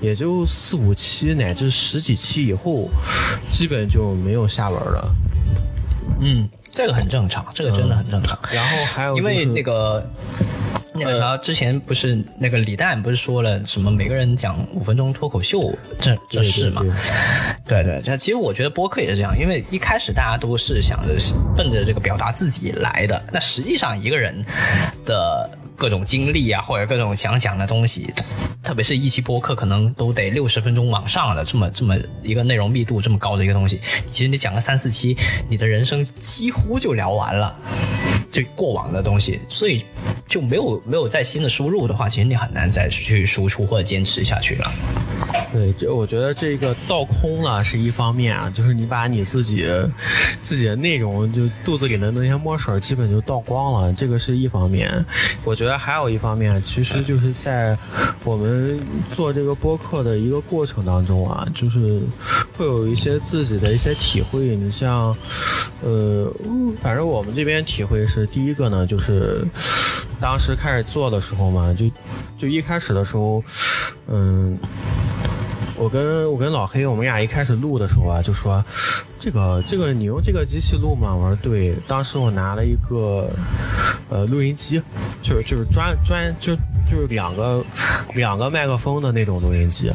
[0.00, 2.88] 也就四五期乃至十几期以后，
[3.52, 5.14] 基本就没有下文了。
[6.20, 8.36] 嗯，这个很正常，这个真的很正常。
[8.50, 10.04] 然后还有，因为那个。
[10.98, 16.82] 那个啥，之前不是那个李诞不是说了什么每个人讲五分钟脱口秀这这事嘛？
[17.66, 21.14] 对对，这其实我觉得播客也是这样，因为一开始大家都是想着
[21.56, 24.44] 奔着这个表达自己来的，那实际上一个人
[25.04, 28.12] 的各种经历啊，或者各种想讲的东西，
[28.64, 33.80] 特别是一期播客可能都得六十分钟往上的这么这么一个内容密度这么高的一个东西，
[34.10, 35.16] 其实你讲个三四期，
[35.48, 37.56] 你的人生几乎就聊完了。
[38.30, 39.86] 就过往的东西，所以
[40.26, 44.72] 就没有没有再新的输入的话，其实你很难再去输出或者坚持下去了。
[45.52, 49.66] 对，这我觉得这个倒空了是一方面啊，就是你把你自己
[50.40, 55.04] 自己的内容就肚子里的那些墨水基本就倒光了，这个是一方面。
[55.44, 57.76] 我觉得还有一方面，其实就是在
[58.24, 58.78] 我们
[59.16, 62.00] 做这个播客的一个过程当中啊，就是
[62.56, 64.54] 会有一些自己的一些体会。
[64.56, 65.16] 你像，
[65.82, 66.30] 呃，
[66.82, 69.44] 反正我们这边体会是第一个呢，就是
[70.20, 71.90] 当时开始做的时候嘛，就
[72.38, 73.42] 就一开始的时候，
[74.08, 74.58] 嗯。
[75.80, 78.60] 我跟我跟老黑，我们俩一开始录的时候啊，就说，
[79.20, 81.14] 这个这个你用这个机器录吗？
[81.14, 81.72] 我说对。
[81.86, 83.30] 当时我拿了一个，
[84.08, 84.82] 呃，录音机，
[85.22, 86.52] 就是就是专专就。
[86.90, 87.64] 就是两个
[88.14, 89.92] 两个麦克风的那种录音机，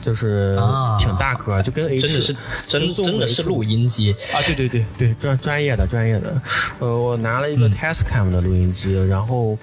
[0.00, 0.58] 就是
[0.98, 2.36] 挺大个，就跟 H 真的是
[2.66, 4.40] 真真的是录音机啊！
[4.46, 6.40] 对对对对，专专业的专业的。
[6.78, 9.58] 呃，我拿了一个 Tascam 的录音机，然后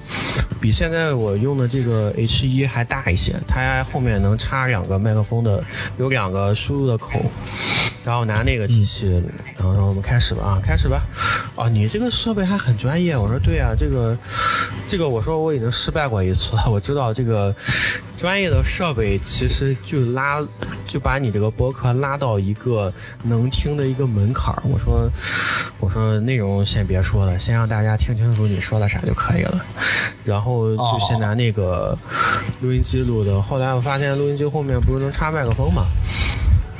[0.61, 5.63] 比现在我用的这个 H 一还大一些，它后面能插两个麦克风的，
[5.97, 7.19] 有两个输入的口。
[8.05, 9.21] 然后拿那个机器，
[9.57, 11.01] 然后说我们开始吧啊，开始吧。
[11.55, 13.17] 啊，你这个设备还很专业。
[13.17, 14.17] 我说对啊，这个
[14.87, 16.69] 这个，我说我已经失败过一次了。
[16.69, 17.53] 我知道这个
[18.17, 20.39] 专业的设备其实就拉
[20.87, 22.91] 就把你这个播客拉到一个
[23.23, 24.63] 能听的一个门槛儿。
[24.63, 25.09] 我说
[25.79, 29.59] 我说内容先别说了，先让大家听清楚你说的啥就可以了。
[30.23, 31.97] 然后就先拿那个
[32.61, 33.41] 录音机录的。
[33.41, 35.83] 后来我发现录音机后面不是能插麦克风吗？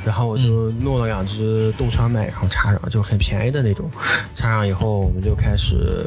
[0.04, 3.90] 然后我就弄了两只动圈麦，然后插上，就很便宜的那种。
[4.34, 6.06] 插上以后，我们就开始，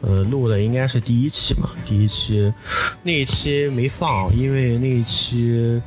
[0.00, 1.70] 呃，录的应该是第一期嘛。
[1.86, 2.52] 第一期
[3.02, 5.80] 那一期没放，因为那一期，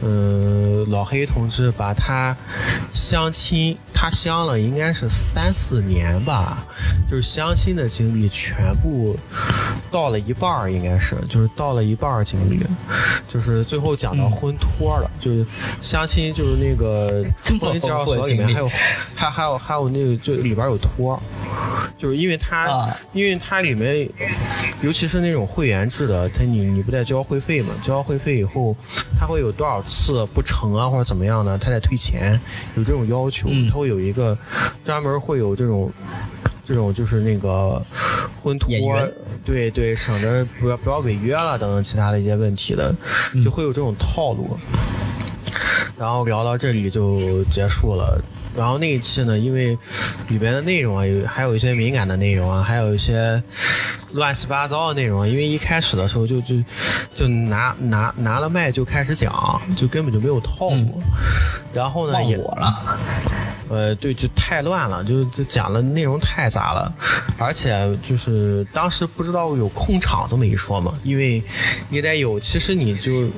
[0.00, 2.36] 呃，老黑同志把他
[2.92, 3.76] 相亲。
[3.94, 6.66] 他相了应该是三四年吧，
[7.08, 9.16] 就是相亲的经历全部
[9.90, 12.60] 到了一半儿，应该是就是到了一半儿经历，
[13.28, 15.46] 就是最后讲到婚托了，就是
[15.80, 17.24] 相亲就是那个
[17.60, 18.68] 婚姻介绍所里面还有
[19.14, 21.20] 还还有还有那个就里边有托，
[21.96, 22.10] 就。
[22.10, 24.08] 是因为它，啊因为它里面，
[24.82, 27.68] 尤其是那种会员制的，他你你不得交会费嘛？
[27.82, 28.76] 交会费以后，
[29.18, 32.38] 他会有多少次不成啊，或者怎么样的，他得退钱，
[32.76, 34.36] 有这种要求，嗯它会有一个
[34.84, 35.92] 专门会有这种。
[36.66, 37.78] 这种就是那个
[38.42, 38.70] 婚托，
[39.44, 42.90] 对对，省着不要不要违约了等等其他的一些问题的，
[43.44, 44.58] 就会有这种套路。
[45.98, 48.18] 然后聊到这里就结束了。
[48.56, 49.76] 然后那一期呢，因为
[50.28, 53.42] 里边的内容啊，有还有一些敏感的内容啊，还有一些
[54.14, 55.26] 乱七八糟的内容啊。
[55.26, 56.54] 因为一开始的时候就就
[57.14, 60.98] 就拿拿拿了麦就开始讲，就根本就没有套路。
[61.74, 62.98] 然后呢，也忘我了。
[63.68, 66.92] 呃，对，就太乱了，就就讲的内容太杂了，
[67.38, 67.74] 而且
[68.06, 71.42] 就是当时不知道有控场这么一说嘛，因为
[71.88, 73.28] 你得有，其实你就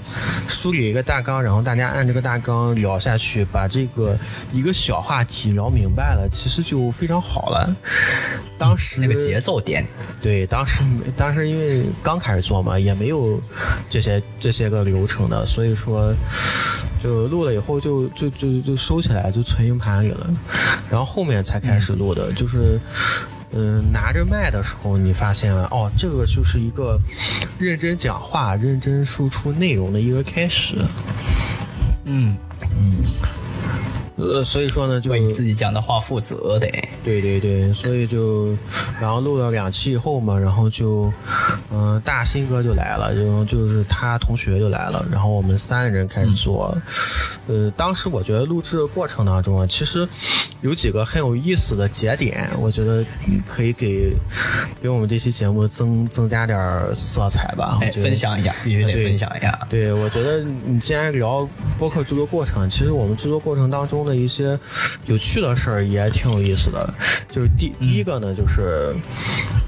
[0.49, 4.19] 梳理一个大纲，然后大家按这个大纲聊下去，把这个
[4.53, 7.77] 一个小话题聊明白了，其实就非常好了。
[8.59, 9.87] 当时那个节奏点，
[10.23, 10.83] 对，当时
[11.17, 13.41] 当时因为刚开始做嘛，也没有
[13.89, 16.13] 这些这些个流程的，所以说
[17.03, 20.27] 就录了以后就就就就收起来，就存硬盘里了，
[20.91, 22.81] 然后后面才开始录的，就是。
[23.53, 26.99] 嗯，拿着麦的时候，你发现了哦，这个就是一个
[27.59, 30.77] 认真讲话、认真输出内容的一个开始。
[32.05, 32.37] 嗯，
[34.17, 36.69] 呃，所以说呢，就为你自己讲的话负责得。
[37.05, 38.49] 对对对，所以就，
[39.01, 41.11] 然后录了两期以后嘛，然后就，
[41.73, 46.77] 嗯、大新哥就来了，然后就是他同学就来了，然后我们三人开始做。
[47.49, 50.07] 呃，当时我觉得录制的过程当中啊，其实
[50.63, 54.13] 有几个很有意思的节点，我觉得嗯可以给
[54.83, 57.79] 给我们这期节目增增加点儿色彩吧。
[57.95, 59.59] 分享一下，必须得对分享一下。
[59.71, 61.49] 对，我觉得你既然聊
[61.79, 64.59] 播客制作过程，其实我们制作过程当中的一些
[65.07, 66.93] 有趣的事儿也挺有意思的。
[67.31, 68.95] 就是第第一个呢，就是，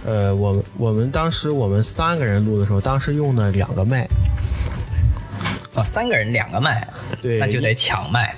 [0.04, 4.08] 呃，我我们当时我们三个人录的时候，当时用的两个麦，
[5.74, 6.86] 哦，三个人两个麦，
[7.22, 8.34] 对那就得抢麦。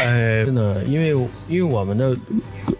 [0.00, 1.08] 呃，真的，因为
[1.48, 2.16] 因为我们的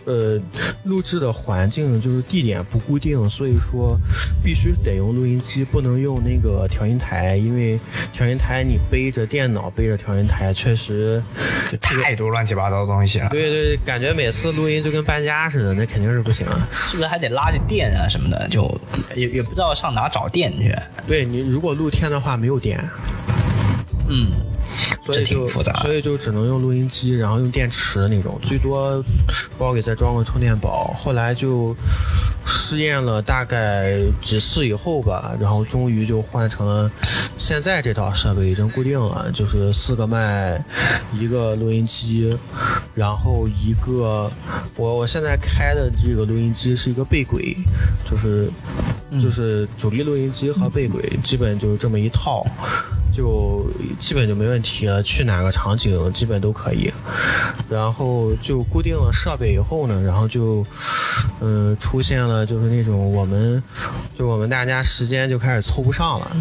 [0.04, 0.40] 呃
[0.84, 3.96] 录制的环境就是地点不固定，所以说
[4.42, 7.78] 必须得用录音机，不能用那个调音台，因为
[8.12, 11.22] 调音台你背着电脑背着调音台，确实，
[11.70, 16.66] 就太多乱七八糟的东西了，对对，感觉每次录音就跟搬家似的，那肯定是不行啊。
[16.72, 18.48] 是不是还得拉着电啊什么的？
[18.48, 18.80] 就
[19.14, 20.74] 也也不知道上哪找电去。
[21.06, 22.82] 对你如果露天的话没有电，
[24.10, 24.32] 嗯，
[25.06, 29.02] 这所以就挺复杂的所以就只能用录音机，然后用电池那种，最多
[29.56, 30.92] 包里再装个充电宝。
[30.96, 31.74] 后来就
[32.44, 36.90] 试验了大概几次以后吧，然后终于就换成了
[37.38, 40.60] 现在这套设备已经固定了，就是四个麦，
[41.18, 42.36] 一个录音机，
[42.94, 44.30] 然后一个
[44.76, 47.56] 我我现在开的这个录音机是一个背轨，
[48.10, 48.50] 就是
[49.22, 52.44] 就是主力录音机和背轨，基本就是这么一套。
[53.12, 53.66] 就
[53.98, 56.92] 基本就没问题了，去哪个场景基本都可以。
[57.68, 60.64] 然后就固定了设备以后呢，然后就，
[61.40, 63.62] 嗯、出现了就是那种我们，
[64.18, 66.36] 就我们大家时间就开始凑不上了。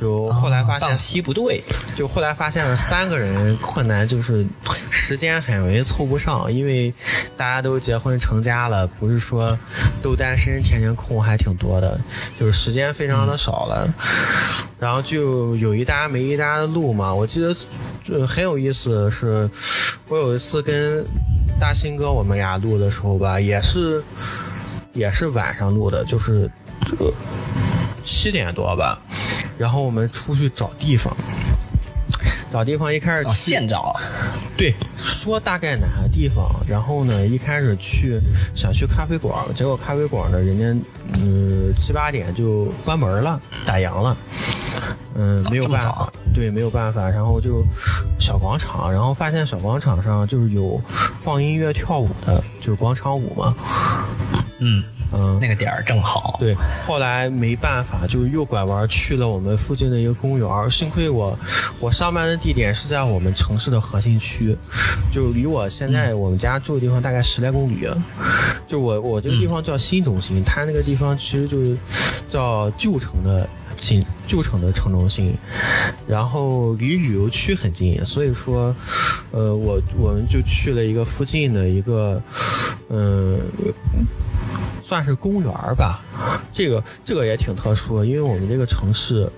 [0.00, 1.62] 就后来发现档期不对，
[1.94, 4.44] 就后来发现了三个人困难就是
[4.90, 6.92] 时间很容易凑不上，因为
[7.36, 9.56] 大家都结婚成家了，不是说
[10.02, 12.00] 都单身天天空还挺多的，
[12.38, 13.92] 就是时间非常的少了。
[14.78, 17.54] 然后就有一搭没一搭的录嘛，我记得
[18.02, 19.48] 就很有意思的是，
[20.08, 21.04] 我有一次跟
[21.60, 24.02] 大新哥我们俩录的时候吧，也是
[24.92, 26.50] 也是晚上录的，就是
[26.84, 27.12] 这个
[28.02, 29.00] 七点多吧，
[29.58, 31.14] 然后我们出去找地方，
[32.52, 33.94] 找地方一开始现找。
[34.56, 38.20] 对，说大概哪个地方，然后呢，一开始去
[38.54, 44.16] 想去咖啡馆，结果咖啡馆呢，人家嗯七八点就关门了，打烊了，
[45.14, 47.64] 嗯，没有办法，对，没有办法，然后就
[48.20, 50.80] 小广场，然后发现小广场上就是有
[51.20, 53.54] 放音乐跳舞的，就是广场舞嘛，
[54.58, 56.36] 嗯，嗯，那个点儿正好。
[56.40, 56.54] 对，
[56.86, 60.70] 后来没办法，就右拐弯去了我们附近的一个公园。
[60.70, 61.38] 幸亏我
[61.78, 64.56] 我上班的地点是在我们城市的核心区，
[65.12, 67.86] 就离我现在我们家住的地方大概十来公里。
[68.66, 71.76] 就我我这个地方叫新中心，它那个地方其实就是
[72.30, 75.34] 叫旧城的新旧城的城中心，
[76.06, 78.74] 然后离旅游区很近，所以说，
[79.30, 82.22] 呃，我我们就去了一个附近的一个，
[82.88, 83.38] 嗯、
[84.84, 86.02] 算是公园吧，
[86.52, 89.30] 这个这个也挺特殊的，因为我们这个城市，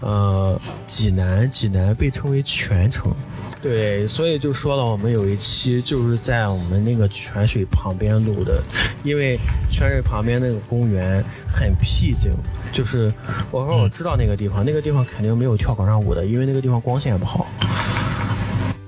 [0.00, 3.12] 呃，济南，济南被称为泉城。
[3.60, 8.60] 对，所以就说了，我们有一期就是在我们那个泉水旁边录的，
[9.04, 9.38] 因为
[9.70, 12.32] 泉水旁边那个公园很僻静，
[12.72, 13.12] 就是
[13.52, 17.46] 我说我知道那个地方，那个地方肯定没有跳广场舞的，因为那个地方光线不好。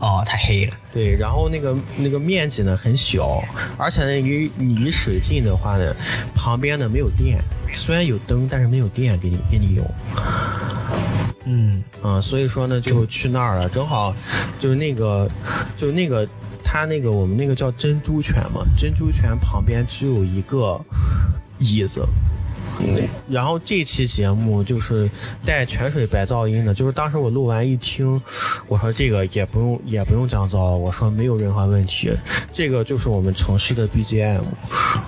[0.05, 0.77] 哦，太黑了。
[0.93, 3.43] 对，然后那个那个面积呢很小，
[3.79, 5.97] 而且呢离离水近的话呢，
[6.35, 7.39] 旁边呢没有电，
[7.73, 9.91] 虽然有灯，但是没有电给你给你用。
[11.47, 14.15] 嗯啊、所以说呢就去那儿了，正好
[14.61, 15.27] 就是那个
[15.79, 16.29] 就是那个
[16.63, 20.79] 他那个我们那个叫珍珠泉嘛，珍珠泉旁边只有一个
[21.59, 22.07] 椅子。
[23.29, 25.09] 然后这期节目就是
[25.45, 28.21] 带泉水白噪音的，就是当时我录完一听，
[28.69, 32.13] 我说这个也不用也不用降噪，我说没有任何问题，
[32.53, 34.41] 这个就是我们城市的 BGM，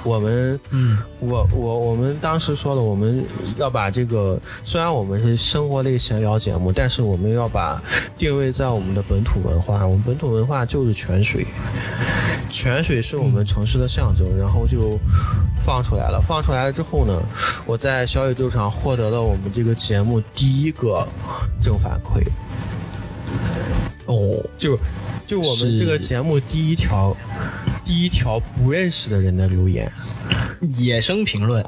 [0.05, 3.25] 我们嗯我我我们当时说了，我们
[3.59, 7.81] 要把这个，虽然我们是生活类闲聊节目，但是我们要把
[8.17, 9.87] 定位在我们的本土文化。
[9.87, 11.47] 我们本土文化就是泉水，
[12.51, 14.99] 泉水是我们城市的象征，然后就
[15.65, 16.21] 放出来了。
[16.21, 17.23] 放出来了之后呢，
[17.65, 21.07] 我在小宇宙上获得了我们这个节目第一个
[21.63, 22.23] 正反馈，
[24.07, 24.79] 哦，就
[25.27, 27.17] 就我们这个节目第一条
[27.85, 29.91] 第一条不认识的人的留言。
[30.77, 31.65] 野生评论。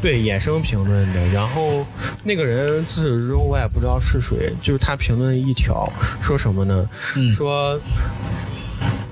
[0.00, 1.84] 对野生评论的，然后
[2.22, 5.92] 那个人自始至终我也不知道是谁，就是他评论一条，
[6.22, 6.88] 说什么呢？
[7.16, 7.76] 嗯说，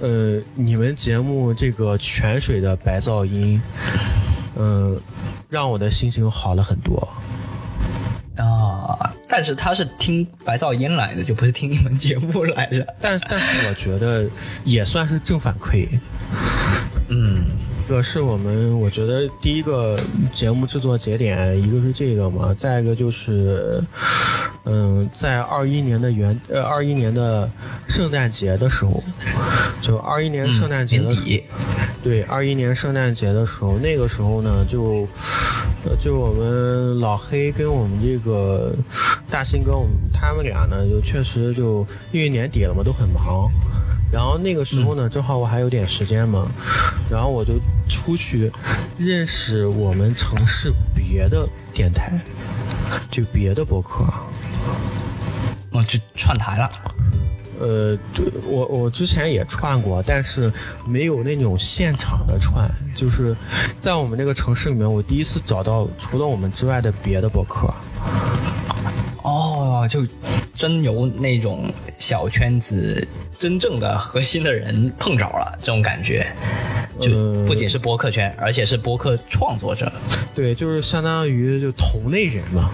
[0.00, 3.60] 呃，你们节目这个泉水的白噪音，
[4.54, 4.96] 嗯、
[5.56, 7.08] 让我的心情好了很多。
[8.36, 12.86] 啊，但是他是听白噪音来的，就不是听你们节目来的。
[13.00, 14.28] 但但是我觉得
[14.64, 15.88] 也算是正反馈。
[17.08, 19.98] 嗯一个是我们，我觉得第一个
[20.32, 23.82] 节目制作节点，一个是这个嘛，再一个就是，
[24.64, 27.48] 嗯，在二一年的元呃二一年的
[27.88, 29.02] 圣诞节的时候，
[29.80, 31.44] 就二一年圣诞节底，
[32.02, 35.06] 对，二一年圣诞节的时候，那个时候呢，就，
[35.84, 38.74] 呃，就我们老黑跟我们这个
[39.30, 43.48] 大新哥，我们他们俩呢，就确实就因为年底了嘛，都很忙。
[44.12, 46.46] 然后那个时候呢，正好我还有点时间嘛，
[47.10, 47.54] 然后我就
[47.88, 48.50] 出去
[48.98, 52.18] 认识我们城市别的电台，
[53.10, 54.04] 就别的博客。
[55.70, 56.68] 我就串台了。
[57.58, 60.52] 呃，对我我之前也串过，但是
[60.86, 63.34] 没有那种现场的串，就是
[63.80, 67.72] 在我们那个城市里面，我第一次找到除了我们之外的别的博客。
[69.22, 70.06] 哦，就
[70.54, 73.06] 真有那种小圈子
[73.38, 76.26] 真正的核心的人碰着了，这种感觉。
[76.98, 79.92] 就呃不仅是播客圈，而且是播客创作者，
[80.34, 82.70] 对，就是相当于就同类人嘛。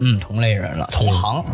[0.00, 1.44] 嗯，同类人了，同行。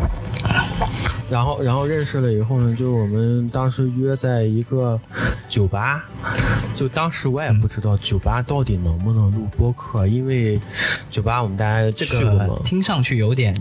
[1.29, 4.97] 然后，然后认识了以后呢，就我们当时约在一个
[5.49, 6.05] 酒吧，
[6.75, 10.57] 就当时我也不知道酒吧到底能不能录播客，因为
[11.09, 13.53] 酒吧我们大家这去过嘛个，听上去有点，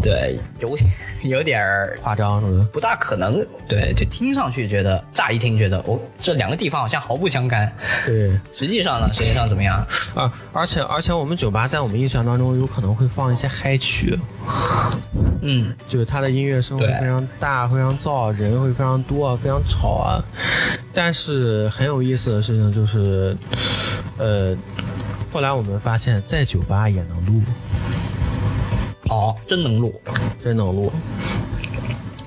[0.00, 0.78] 对，有
[1.24, 1.66] 有点
[2.00, 2.62] 夸张是？
[2.72, 3.44] 不大可能。
[3.68, 7.70] 对，就听上去觉得，乍一听觉得，哦，这两个地方好像毫不相干。
[8.04, 8.38] 对。
[8.52, 9.84] 实际上呢，实际上怎么样？
[10.14, 14.18] 啊，而且而且我们酒吧在我们印象当中有可能会放一些嗨曲，
[15.42, 20.22] 嗯，就是它的音乐声会非常大，非常燥，人会非常多，非常吵啊。
[20.94, 23.36] 但是很有意思的事情就是，
[24.16, 24.56] 呃，
[25.32, 27.42] 后来我们发现，在酒吧也能录，
[29.08, 30.00] 好，真能录，
[30.42, 30.92] 真能录。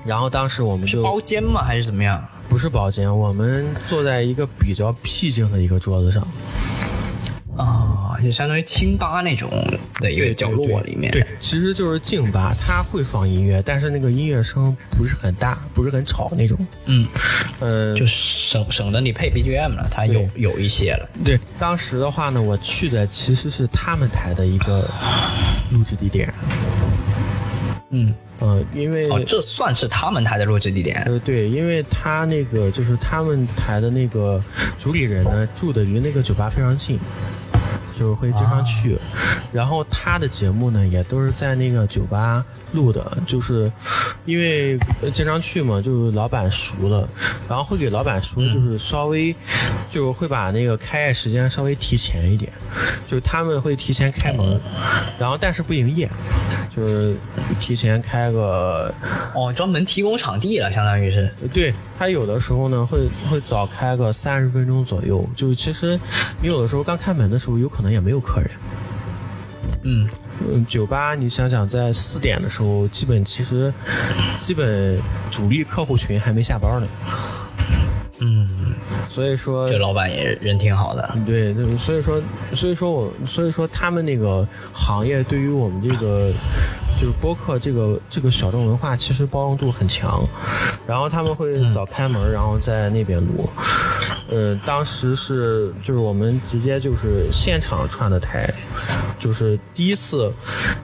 [0.06, 1.64] 然后当时我们是就包间吗？
[1.64, 2.24] 还是怎么样？
[2.48, 6.28] 不是包间，我们坐在一个比较僻静的一个桌子上，
[7.56, 9.48] 啊，就相当于清吧那种
[10.00, 11.12] 的一个角落里面。
[11.12, 16.58] 对，其实就是静吧，它会放音乐，但是那个音乐声不是很大，不是很吵那种。
[16.86, 17.08] 嗯，
[17.60, 21.08] 呃，就省省得你配 BGM 了，它有有一些了。
[21.24, 24.90] 对，当时的话呢，我去的其实是他们台的一个
[25.72, 26.34] 录制地点。
[27.92, 31.04] 嗯，呃，因为、哦，这算是他们台的录制地点。
[31.06, 34.42] 呃对，因为他那个就是他们台的那个
[34.80, 37.00] 主理人呢，住的离那个酒吧非常近。
[37.98, 38.98] 就会经常去，
[39.52, 43.72] 然后他的节目呢也都是在那个酒吧录的，就是
[44.26, 47.08] 因为呃经常去嘛，就是老板熟了，
[47.48, 49.36] 然后会给老板说，就是稍微
[49.90, 52.52] 就会把那个开业时间稍微提前一点，
[53.08, 54.60] 就是他们会提前开门，
[55.20, 56.10] 然后但是不营业，
[56.76, 57.16] 就是
[57.60, 58.94] 提前开个
[59.34, 61.32] 哦，专门提供场地了，相当于是。
[61.52, 66.00] 对他有的时候呢会会早开个三十分钟左右，就其实
[66.42, 68.52] 你有的时候刚开门的时候有可能也没有客人。
[69.84, 70.10] 嗯，
[70.48, 73.74] 嗯，酒吧你想想，在四点的时候，基本其实
[74.42, 75.00] 基本
[75.30, 76.88] 主力客户群还没下班呢。
[78.22, 78.48] 嗯，
[79.10, 81.14] 所所以说这老板也人挺好的。
[81.26, 82.22] 对，对所以说，
[82.56, 86.32] 所以说我，所以说他们那个行业对于我们这个
[86.98, 90.24] 就是播客这个这个小众文化，其实包容度很强。
[90.88, 93.50] 然后他们会早开门，然后在那边录。
[94.32, 98.50] 呃，当时是就是我们直接就是现场串的台，
[99.20, 100.34] 就是第一次，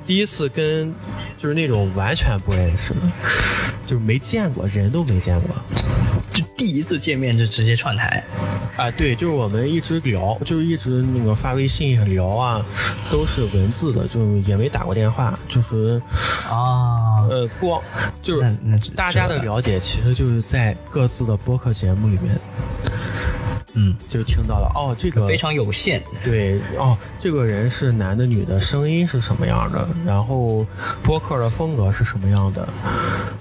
[0.06, 0.94] 第一次跟
[1.38, 3.00] 就是那种完全不认识的，
[3.86, 5.56] 就是没见过人都没见过。
[6.34, 8.22] 就第一次见面就直接串台，
[8.76, 12.66] 啊，对，就是我们一直聊，就是一直那个发微信聊啊，
[13.10, 16.02] 都是文字的，就也没打过电话，就是
[16.50, 17.82] 啊，呃，光
[18.22, 18.58] 就是
[18.96, 22.38] 大家的了解，其实就是在各自的播客节目里面。
[23.78, 26.02] 嗯，就听到了哦，这个非常有限。
[26.24, 30.66] 对哦，这个人是男的女的，声音是什么样的，然后
[31.04, 32.68] 播客的风格是什么样的，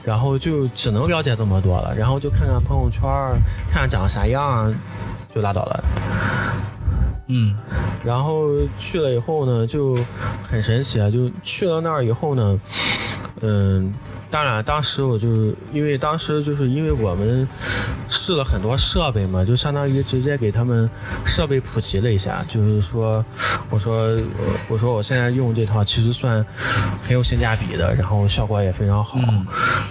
[0.04, 3.00] 然后就只能了解这么多了，然后就看看朋友圈，
[3.70, 4.74] 看看长啥样，
[5.34, 5.84] 就拉倒了。
[7.28, 7.56] 嗯，
[8.04, 8.48] 然后
[8.78, 9.96] 去了以后呢，就
[10.42, 12.60] 很神奇啊，就去了那儿以后呢，
[13.40, 13.94] 嗯。
[14.34, 17.46] 当然，当时我就是因为当时就是因为我们
[18.08, 20.90] 试了很多设备嘛，就相当于直接给他们
[21.24, 22.44] 设备普及了一下。
[22.48, 23.24] 就是说，
[23.70, 24.20] 我说
[24.66, 26.44] 我说我现在用这套其实算
[27.06, 29.20] 很有性价比的，然后效果也非常好。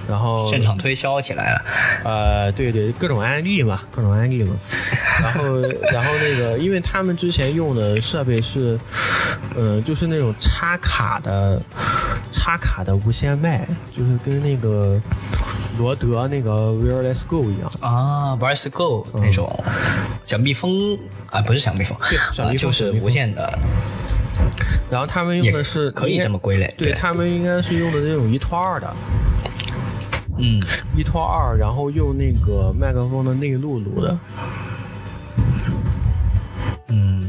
[0.10, 1.62] 然后现场推销起来了。
[2.04, 4.58] 呃，对对，各种案例嘛，各种案例嘛。
[5.24, 8.78] 然后然后那个，因为他们之前用的设备是，
[9.56, 11.62] 嗯，就是那种插卡的
[12.34, 13.66] 插卡的无线麦，
[13.96, 14.33] 就是跟。
[14.34, 15.00] 跟那个
[15.78, 17.72] 罗德那个 Wireless Go 一样。
[17.80, 19.64] 啊，Wireless Go 那种
[20.26, 20.98] 小蜜蜂
[21.30, 21.96] 啊，不是小蜜蜂，
[22.34, 23.60] 小蜜蜂就是无线的。
[24.90, 28.94] 然后他们用的是可以这么归类，对他们应该是用的那种一拖二的，
[30.38, 30.62] 嗯，
[30.98, 34.18] 一拖二，然后用那个麦克风的内录录的。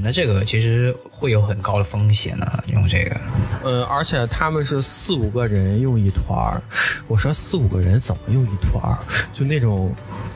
[0.05, 3.17] 那这个其实会有很高的风险呢，用这个。
[3.63, 6.63] 呃，而且他们是四五个人用一团儿，
[7.09, 8.99] 我说四五个人怎么用一团儿？
[9.33, 9.91] 就那种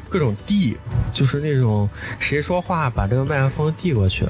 [0.08, 0.78] 各种递，
[1.12, 1.86] 就是那种
[2.18, 4.26] 谁说话把这个麦克风递过去，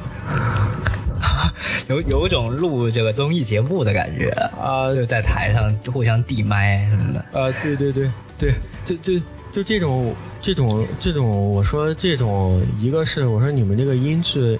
[1.86, 7.20] 有有一种录这个综艺节目的感觉啊，就在台上互相递麦什么的。
[7.40, 8.52] 啊，对对对对，
[8.84, 10.12] 就就就这种。
[10.40, 14.58] 这种这种，我说这种，一个是我说你们这个音质，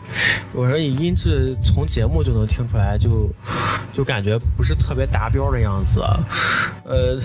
[0.52, 3.28] 我说你音质从节目就能听出来，就
[3.94, 6.00] 就感觉不是特别达标的样子。
[6.84, 7.18] 呃，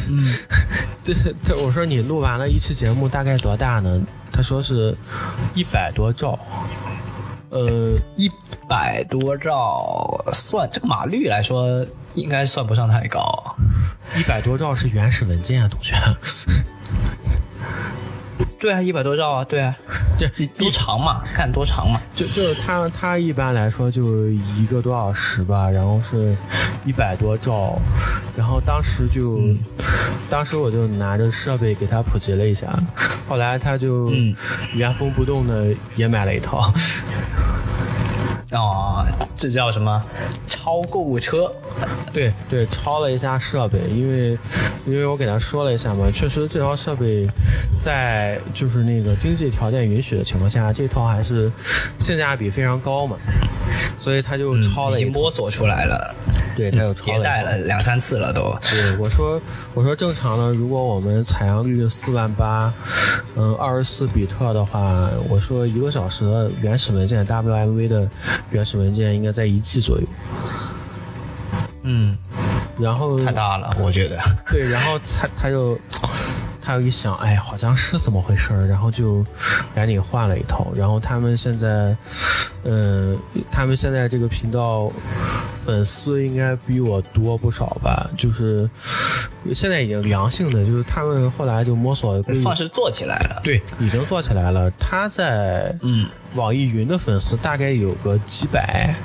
[1.03, 1.15] 对
[1.45, 4.01] 对，我说你录完了一期节目大概多大呢？
[4.31, 4.95] 他说是
[5.53, 6.39] 一百多兆。
[7.49, 8.31] 呃，一
[8.67, 11.85] 百多兆，算这个码率来说，
[12.15, 13.55] 应该算不上太高。
[14.17, 15.93] 一百多兆是原始文件啊，同学。
[18.63, 19.75] 对啊，一百多兆啊，对啊，
[20.17, 20.25] 这
[20.57, 21.21] 多长嘛？
[21.35, 21.99] 看多长嘛？
[22.15, 26.33] 就就是它它一般来说就一个多小时吧，然后是
[26.85, 27.77] 一百多兆，
[28.37, 29.37] 然后当时就，
[30.29, 32.73] 当时我就拿着设备给他普及了一下，
[33.27, 34.09] 后来他就
[34.73, 36.73] 原封不动的也买了一套。
[38.53, 39.05] 哦，
[39.35, 40.03] 这叫什么？
[40.47, 41.51] 超购物车？
[42.13, 44.37] 对对，超了一下设备，因为
[44.85, 47.27] 因为我给他说了一下嘛，确实这套设备
[47.83, 51.51] 在就是那个经济条件允许的情况下，这套还是
[51.99, 53.17] 性价比非常高嘛，
[53.97, 56.15] 所以他就超了，已经摸索出来了。
[56.55, 58.55] 对，他又迭代了两三次了都。
[58.69, 59.41] 对，我说
[59.73, 62.71] 我说正常的，如果我们采样率四万八，
[63.35, 68.07] 嗯，二十四比特的话，我说一个小时的原始文件 WMV 的
[68.51, 70.07] 原始文件应该在一 G 左右。
[71.83, 72.17] 嗯，
[72.79, 74.19] 然后太大了，我觉得。
[74.49, 75.77] 对，然后他他就。
[76.63, 79.25] 他又一想，哎，好像是怎么回事儿，然后就
[79.75, 80.71] 赶紧换了一套。
[80.73, 81.95] 然后他们现在，
[82.63, 83.17] 嗯，
[83.51, 84.89] 他们现在这个频道
[85.65, 88.09] 粉丝应该比我多不少吧？
[88.17, 88.69] 就是
[89.53, 93.41] 现在已经良性的，就是他们后来就摸索，算是做起来了。
[93.43, 94.71] 对，已经做起来了。
[94.79, 98.95] 他在嗯，网易云的粉丝大概有个几百。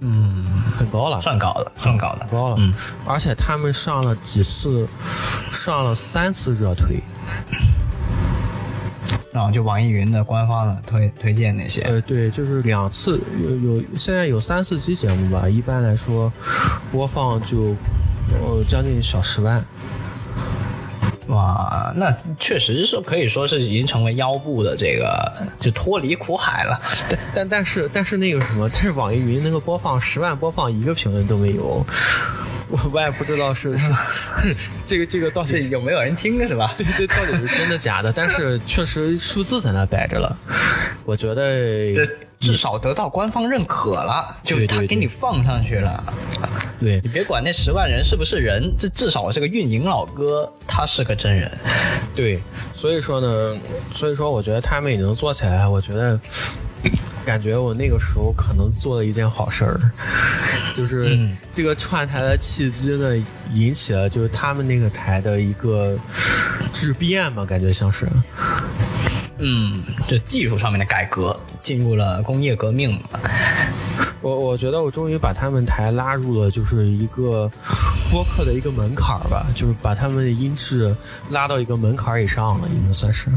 [0.00, 0.40] 嗯。
[0.76, 2.56] 很高了，算高了，算高了，高了。
[2.58, 2.72] 嗯，
[3.04, 4.88] 而且他们上了几次，
[5.52, 7.00] 上了三次热推，
[9.32, 11.82] 然后就网易云的官方的推推荐那些。
[11.82, 16.32] 呃，对，就是两次，有有现在有三四期节目吧，一般来说
[16.90, 17.74] 播放就
[18.32, 19.64] 呃将近小十万。
[21.28, 26.80] 哇，那确实是可以说是已经成为腰部的这个，就脱离苦海了。
[27.08, 31.86] 但但但是但是那个什么，但是网易云那个播放十万播放一个评论都没有，
[32.70, 33.92] 我我也不知道是是
[34.86, 36.74] 这个这个到底有没有人听是吧？
[36.78, 38.12] 对对，到底是真的假的？
[38.12, 40.36] 但是确实数字在那摆着了，
[41.04, 41.94] 我觉得
[42.38, 46.02] 至少得到官方认可了，就他给你放上去了。
[46.80, 51.50] 对你别管那十万人是不是人，这至少是个运营老哥，他是个真人。
[52.14, 52.40] 对，
[52.74, 53.58] 所以说呢，
[53.94, 56.18] 所以说我觉得他们已经做起来，我觉得。
[57.30, 59.80] 感觉我那个时候可能做了一件好事儿，
[60.74, 61.16] 就是
[61.54, 63.16] 这个串台的契机呢，
[63.52, 65.96] 引起了就是他们那个台的一个
[66.72, 68.04] 质变嘛，感觉像是，
[69.38, 72.98] 嗯，这技术上面的改革，进入了工业革命。
[74.22, 77.48] 我我觉得我终于把他们台拉入了就是一个
[78.10, 80.92] 播客的一个门槛吧，就是把他们的音质
[81.30, 83.30] 拉到一个门槛以上了，已经算是，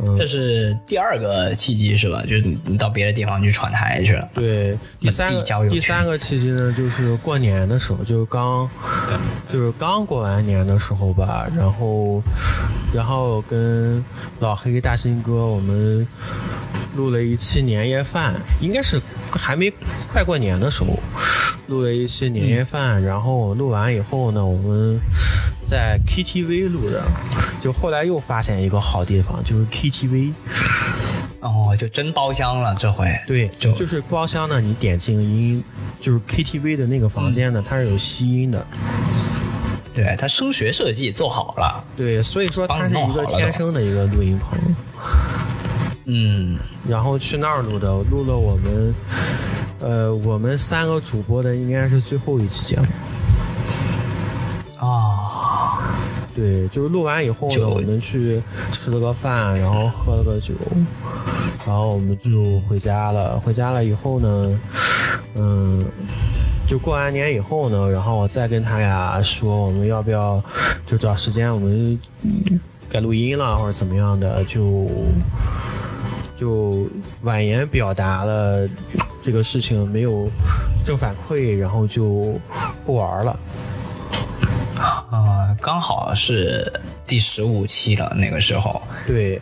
[0.00, 0.16] 嗯。
[0.16, 2.22] 这是第二个契机是吧？
[2.22, 4.28] 就是你到别的地方去闯台去了。
[4.34, 8.68] 对，第三个第三个契机呢，就是过年的时候，就刚
[9.52, 12.22] 就是刚过完年的时候吧，然后
[12.94, 14.04] 然后跟
[14.40, 16.06] 老黑大新哥我们
[16.96, 19.00] 录了一期年夜饭，应该是
[19.32, 19.72] 还没
[20.12, 20.98] 快过年的时候
[21.66, 25.00] 录了一期年夜饭，然后录完以后呢，我们。
[25.68, 27.04] 在 KTV 录的，
[27.60, 30.32] 就后来又发现一个好地方，就是 KTV。
[31.40, 33.06] 哦，就真包厢了，这回。
[33.26, 35.62] 对，就就是包厢呢，你点静音，
[36.00, 38.66] 就是 KTV 的那个房间呢，它是有吸音的。
[39.94, 41.84] 对，它声学设计做好了。
[41.94, 44.58] 对，所以说它是一个天生的一个录音棚。
[46.10, 46.56] 嗯，
[46.88, 48.94] 然后去那儿录的，录了我们，
[49.80, 52.86] 呃，我们三个主播的应该是最后一期节目。
[54.78, 55.82] 啊
[56.34, 58.40] 对，就是录完以后呢，我们去
[58.72, 60.54] 吃了个饭，然后喝了个酒，
[61.66, 63.38] 然后我们就回家了。
[63.40, 64.60] 回家了以后呢，
[65.34, 65.84] 嗯，
[66.66, 70.42] 就过完年以后呢，然后我再跟他俩说，我们要不要
[70.86, 72.00] 就找时间我们
[72.88, 74.88] 该录音了或者怎么样的，就
[76.38, 76.86] 就
[77.22, 78.68] 婉言表达了
[79.20, 80.28] 这个事情没有
[80.86, 82.38] 正反馈，然后就
[82.86, 83.38] 不玩了。
[85.10, 86.72] 啊，刚好是
[87.04, 88.80] 第十五期了，那个时候。
[89.06, 89.40] 对，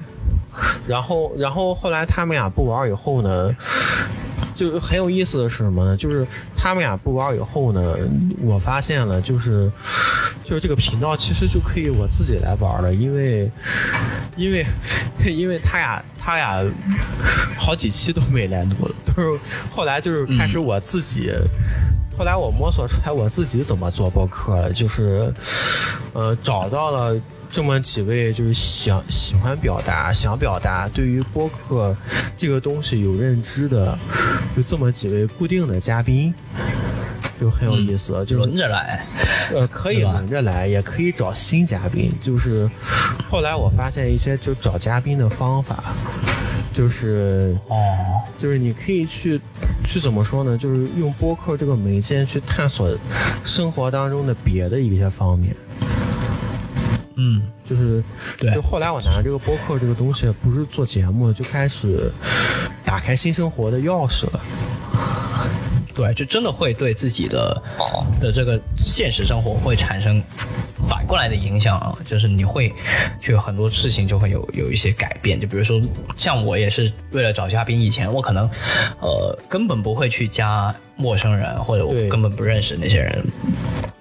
[0.87, 3.55] 然后，然后后来他们俩不玩以后呢，
[4.57, 5.97] 就很有意思的是什么呢？
[5.97, 6.27] 就是
[6.57, 7.95] 他们俩不玩以后呢，
[8.41, 9.71] 我发现了，就是
[10.45, 13.51] 就是这个频道其实就可以我自己来玩了，因为
[14.37, 14.65] 因为
[15.25, 16.65] 因为他俩他俩
[17.59, 21.31] 好几期都没来录了，都是后来就是开始我自己。
[22.19, 25.31] 后来我摸索出来我自己怎么做播客了，就是，
[26.15, 27.15] 呃，找到了
[27.57, 31.97] 这么几位就是想喜欢表达、想表达对于播客
[32.37, 33.99] 这个东西有认知的，
[34.55, 36.35] 就这么几位固定的嘉宾，
[37.41, 39.03] 就很有意思，就是轮着来，
[39.55, 42.13] 呃，可以轮着来，也可以找新嘉宾。
[42.21, 42.71] 就是
[43.27, 45.83] 后来我发现一些就找嘉宾的方法。
[46.75, 47.97] 就是哦，
[48.39, 49.41] 就是你可以去
[49.83, 50.59] 去怎么说呢？
[50.59, 52.95] 就是用播客这个媒介去探索
[53.47, 55.57] 生活当中的别的一些方面。
[57.17, 58.03] 嗯，就是
[58.39, 58.55] 对。
[58.55, 62.13] 就后来我拿这个播客这个东西，不是做节目，就开始
[62.85, 64.41] 打开新生活的钥匙了。
[65.95, 67.63] 对，就真的会对自己的
[68.21, 70.23] 的这个现实生活会产生
[70.87, 72.71] 反过来的影响啊，就是你会
[73.19, 75.81] 去很多事情就会有有一些改变，就比如说
[76.19, 78.45] 像我也是为了找嘉宾，以前我可能
[79.01, 83.27] 呃根本不会去加陌生人，或者我根本不认识那些人，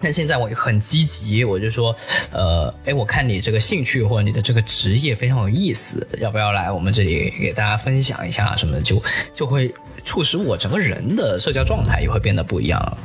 [0.06, 1.96] 但现在我很积极，我就说
[2.32, 9.02] 呃，哎，我看你这个兴趣或者你的这个职业非常有意思，要不要来我们这里给大家分享一下什么的，就
[9.34, 9.74] 就会。
[10.06, 12.98] 促使我整个人的社交状态也会变得不一样。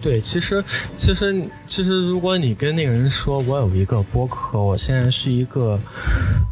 [0.00, 0.62] 对，其实，
[0.94, 5.78] 其实，其实，如果你跟那个人说，我有一个播客，我现在是一个，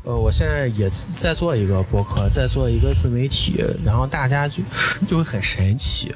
[0.05, 4.63] 呃，我现在也在做一个播客，在做一个自媒体，然后大家就
[5.09, 6.13] 就会很神奇，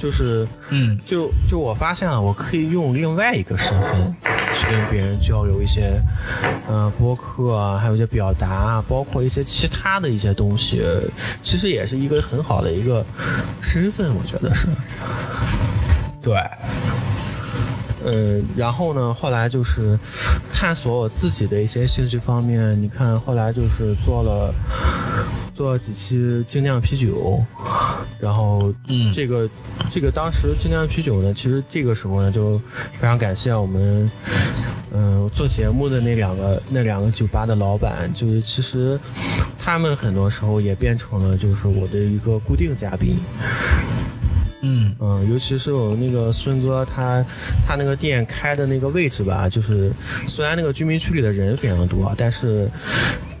[0.00, 4.14] 就是，嗯，就就我发现了，我可以用另外一个身份
[4.54, 6.00] 去跟别人交流一些，
[6.70, 10.80] 嗯，播客啊，还有一些表达啊，包括一些其他的一些东西，
[11.42, 13.04] 其实也是一个很好的一个。
[13.60, 14.66] 身份，我觉得是，
[16.22, 16.34] 对，
[18.04, 19.98] 呃，然后呢，后来就是
[20.52, 22.80] 探索我自己的一些兴趣方面。
[22.82, 24.54] 你看，后来就是做了
[25.62, 27.40] 做了几期精酿啤酒，
[28.18, 29.48] 然后，嗯，这个
[29.92, 32.58] 这个当时精酿啤酒呢，其实这个时候呢，就
[32.98, 34.10] 非常感谢我们，
[34.92, 38.98] 嗯，做节目的那两个那两个酒吧的老板，就是其实。
[39.56, 43.14] 他们很多时候也变成了就是我的一个固定嘉宾，
[44.62, 47.24] 嗯嗯，尤其是我们那个孙哥，他
[47.64, 49.92] 他那个店开的那个位置吧，就是
[50.26, 52.68] 虽然那个居民区里的人非常多，但是。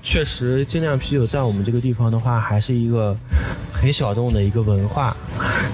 [0.02, 3.16] 确实，精酿啤酒在我们这个地方的话，还是一个
[3.72, 5.16] 很小众的一个文化，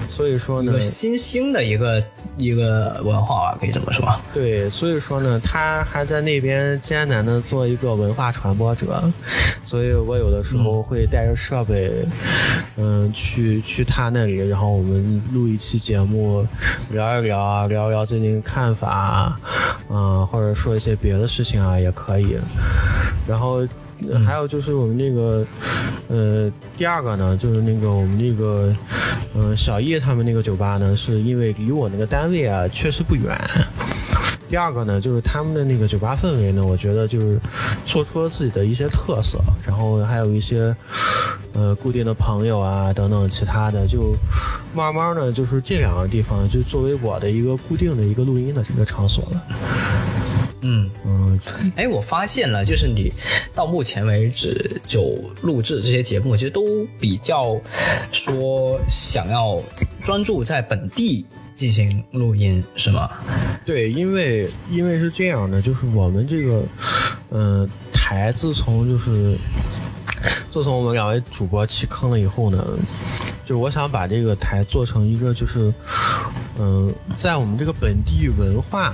[0.09, 2.01] 所以说呢，一个新兴的一个
[2.37, 4.07] 一个文化吧，可以这么说。
[4.33, 9.03] 对，所以说呢，他还在那边艰难的做一个文化传播者，
[9.65, 11.91] 所以我有的时候会带着设备，
[12.77, 16.45] 嗯，去去他那里，然后我们录一期节目，
[16.91, 19.39] 聊一聊啊，聊一聊最近看法啊，
[19.89, 22.37] 嗯，或者说一些别的事情啊，也可以，
[23.27, 23.67] 然后。
[24.25, 25.45] 还有就是我们那个，
[26.07, 28.73] 呃，第二个呢，就是那个我们那个，
[29.35, 33.37] 嗯，小叶他们那个酒吧呢，是因为离我那个单位啊确实不远。
[34.49, 37.39] 第二个呢，就是他们的那个酒吧氛围呢，我觉得就是
[37.85, 40.75] 做出了自己的一些特色，然后还有一些，
[41.53, 44.15] 呃，固定的朋友啊等等其他的，就
[44.73, 49.43] 慢慢呢，就是这两个地方就作为我的一个固定的一个录音的这个场所了。
[50.61, 51.39] 嗯嗯，
[51.75, 53.11] 哎，我发现了，就是你
[53.53, 57.59] 到目前为止就录制这些节目，其实都比较
[58.11, 59.61] 说想要
[60.03, 61.25] 专注在本地
[61.55, 63.09] 进行录音，是吗？
[63.65, 66.63] 对，因为因为是这样的，就是我们这个
[67.31, 69.37] 嗯台自从就是
[70.51, 72.65] 自从我们两位主播弃坑了以后呢，
[73.45, 75.73] 就是我想把这个台做成一个就是
[76.57, 78.93] 嗯在我们这个本地文化。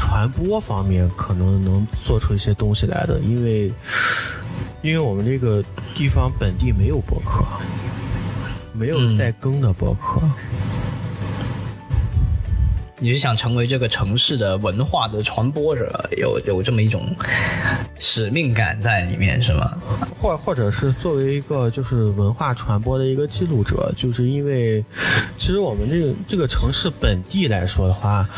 [0.00, 3.70] 传播方面可能能做出一些东西来的，因为
[4.80, 5.62] 因为我们这个
[5.94, 7.44] 地方本地没有博客，
[8.72, 10.22] 没有在更的博客。
[13.00, 17.14] 你是想成为这个城市的文化的传播者，有有这么一种
[17.98, 19.76] 使命感在里面，是吗？
[20.20, 24.84] 或或者是作为一个就是文化传播的一个记录者，就是因为
[25.38, 28.28] 其实我们这个这个城市本地来说的话，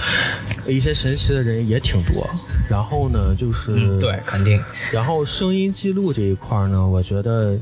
[0.67, 2.29] 一些神奇的人也挺多。
[2.69, 4.63] 然后呢，就是对，肯定。
[4.93, 7.59] 然后声音记录这一块呢，我觉得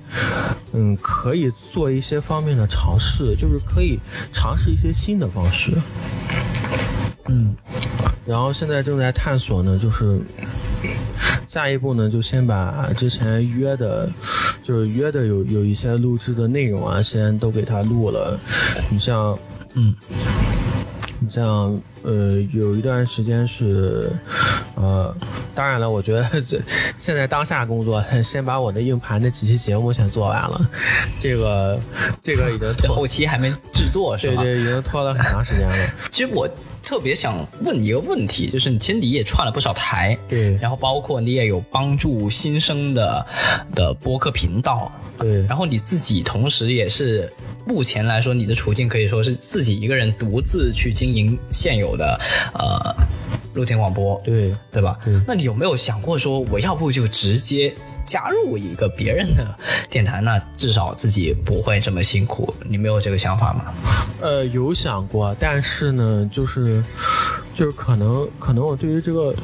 [0.73, 3.99] 嗯可以做一些方面的尝试，就是可以
[4.35, 5.73] 尝试一些新的方式。
[7.29, 7.55] 嗯，
[8.27, 10.19] 然后现在正在探索呢，就是
[11.49, 14.09] 下一步呢，就先把之前约的，
[14.63, 18.39] 就是约的有有一些录制的内容啊，先都给他录了。
[18.91, 19.39] 你像，
[19.75, 19.95] 嗯，
[21.21, 24.11] 你像，呃，有一段时间是，
[24.75, 25.15] 呃，
[25.55, 26.61] 当然了，我觉得这
[26.99, 30.71] 现在当下工作，先把我的硬盘的几期节目先做完了，
[31.21, 31.79] 这个
[32.23, 34.43] 这个已经后期还没制作是吧？
[34.43, 35.93] 对对，已经拖了很长时间了。
[36.11, 36.49] 其实我。
[36.89, 43.27] 特别想问一个问题，就是你其实你也串了不少台，对，然后包括你也有帮助新生的
[43.75, 47.31] 的播客频道，对，然后你自己同时也是
[47.67, 52.19] 目前来说你的处境可以说是自己一个人独自去经营现有的
[52.55, 52.97] 呃
[53.53, 54.99] 露天广播，对对吧？
[55.27, 57.71] 那你有没有想过说我要不就直接？
[58.09, 59.47] 加入一个别人的
[59.91, 62.53] 电台，那至少自己不会这么辛苦。
[62.67, 63.67] 你没有这个想法吗？
[64.23, 66.83] 呃，有想过，但是呢，就是，
[67.55, 69.35] 就是可能，可能我对于这个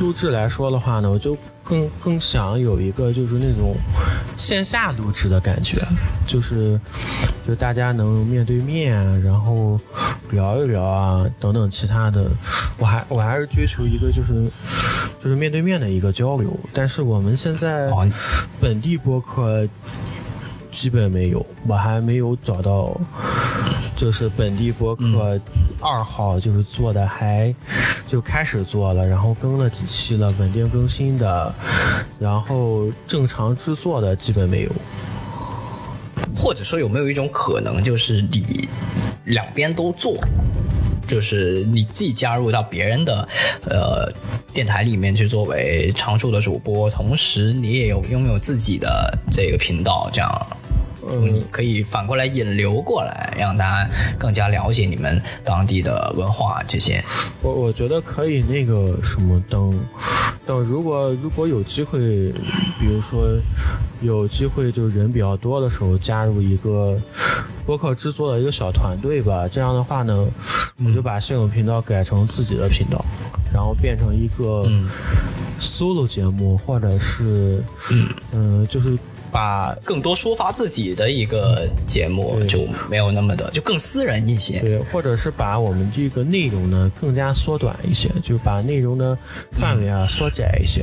[0.00, 1.36] 录制来说的话呢，我就。
[1.68, 3.74] 更更想有一个就是那种
[4.38, 5.76] 线下录制的感觉，
[6.26, 6.80] 就是
[7.46, 9.78] 就大家能面对面，然后
[10.30, 12.30] 聊一聊啊等等其他的。
[12.78, 14.48] 我还我还是追求一个就是
[15.22, 16.56] 就是面对面的一个交流。
[16.72, 17.90] 但是我们现在
[18.60, 19.66] 本地播客
[20.70, 23.00] 基本没有，我还没有找到
[23.96, 25.40] 就是本地博客
[25.80, 27.54] 二号就是做的还。
[28.08, 31.52] 就开始做了，然后更了几期了，稳定更新的，
[32.20, 34.70] 然后正常制作的基本没有。
[36.36, 38.68] 或者说有没有一种可能，就是你
[39.24, 40.14] 两边都做，
[41.08, 43.28] 就是你既加入到别人的
[43.68, 44.08] 呃
[44.54, 50.46] 电台里面去作为常驻的主播，同时你也有拥有自己的这个频道，这样。
[51.14, 57.02] 你可以反过来引流过来，让大家更加了解你们当地的文化这些。
[57.42, 59.78] 我我觉得可以那个什么等
[60.46, 61.98] 等，如果如果有机会，
[62.78, 63.26] 比如说
[64.00, 66.98] 有机会就人比较多的时候，加入一个
[67.64, 69.46] 播客制作的一个小团队吧。
[69.48, 70.26] 这样的话呢，
[70.84, 73.04] 我就把现有频道改成自己的频道，
[73.52, 74.68] 然后变成一个
[75.60, 78.98] solo 节目，或者是嗯嗯，就是。
[79.36, 84.60] 把更多抒发自己的一个节目就没有那么的，就更私人一些。
[84.60, 89.14] 对，或者是把我们这个内容呢更加缩短一些，就把内容的
[89.52, 90.82] 范围啊缩窄一些，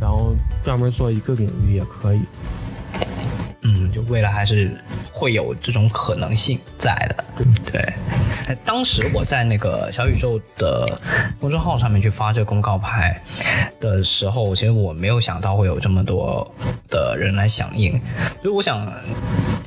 [0.00, 2.20] 然后专门做一个领域也可以。
[4.08, 4.70] 未来还是。
[5.14, 7.24] 会有这种可能性在的。
[7.70, 7.80] 对，
[8.48, 10.98] 哎当时我在那个小宇宙的
[11.38, 13.22] 公众号上面去发这个公告牌
[13.78, 16.52] 的时候，其实我没有想到会有这么多
[16.90, 17.92] 的人来响应，
[18.42, 18.92] 所以我想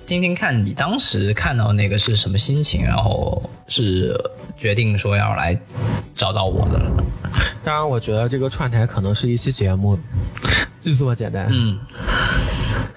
[0.05, 4.13] 听听看你当时看到那个是什么心情，然后是
[4.57, 5.57] 决定说要来
[6.17, 6.91] 找到我的呢？
[7.63, 9.97] 当然，我觉得这个串台可能是一期节目，
[10.81, 11.47] 就这么简单。
[11.49, 11.79] 嗯，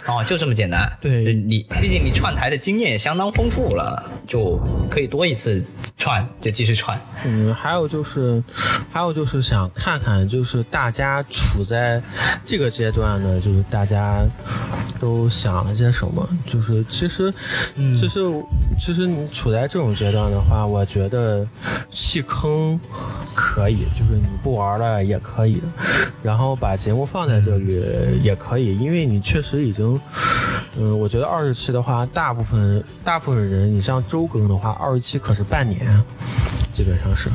[0.08, 0.90] 哦，就这么简单。
[1.02, 4.58] 对你毕竟你串台的经验也相当丰富了，就
[4.90, 5.62] 可以多一次
[5.98, 6.98] 串就继续串。
[7.26, 8.42] 嗯，还有就是，
[8.90, 12.02] 还有就是想看看，就是大家处在
[12.46, 14.24] 这个阶段呢，就是大家
[14.98, 16.26] 都想了些什么。
[16.46, 17.30] 就是其实，
[17.74, 18.20] 其实，
[18.80, 21.46] 其实你处在这种阶段的话，我觉得
[21.90, 22.80] 弃坑
[23.34, 25.60] 可以，就是你不玩了也可以，
[26.22, 27.82] 然后把节目放在这里
[28.22, 29.97] 也可以，因为你确实已经。
[30.78, 35.80] 嗯，我觉得二十期的话，大部分大部分人，你像周更的话，二十期可是半年，
[36.72, 37.28] 基本上是，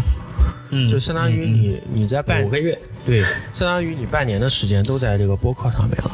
[0.69, 2.77] 嗯就相当于你、你在半五个月。
[3.05, 3.21] 对，
[3.53, 6.11] 相当于你半年的时间都在这个播客上面了，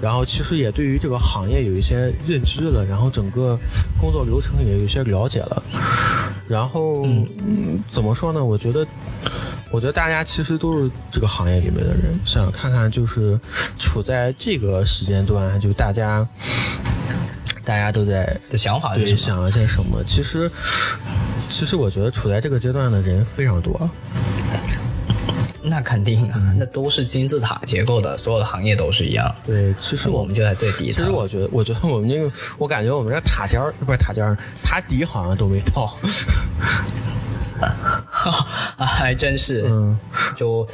[0.00, 3.58] 然后其实也对于这个行业有一些认知了，然后整个
[4.00, 5.62] 工作流程也有一些了解了，
[6.46, 8.44] 然后嗯怎么说呢？
[8.44, 8.86] 我觉得。
[9.70, 13.38] 我觉得大家其实都是这个行业里面的人，想看看就是
[13.78, 16.26] 处在这个时间段，就大家
[17.62, 19.14] 大家都在的想法是对？
[19.14, 20.02] 想一些什么。
[20.06, 20.50] 其实，
[21.50, 23.78] 其实我觉得处在这个阶段的人非常多。
[25.68, 29.34] 那肯定啊，那都是金字塔结构的，所有的行业都是一样。
[29.46, 31.04] 对，其实我我们就在最底层。
[31.04, 35.94] 其实我觉得，我觉得我们这个，我感觉我们这塔尖儿不是塔尖儿，塔底好像都没到。
[37.60, 39.98] 啊，还真是，嗯，
[40.36, 40.64] 就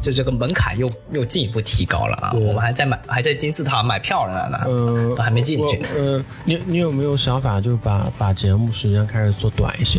[0.00, 2.32] 就这个门槛又又进一步提高了啊！
[2.32, 5.82] 我们还在买，还在金字塔买票呢呢，嗯，都还没进去。
[5.96, 9.98] 嗯呃，你你有没有想法，就是把把节目时间开始做短一些？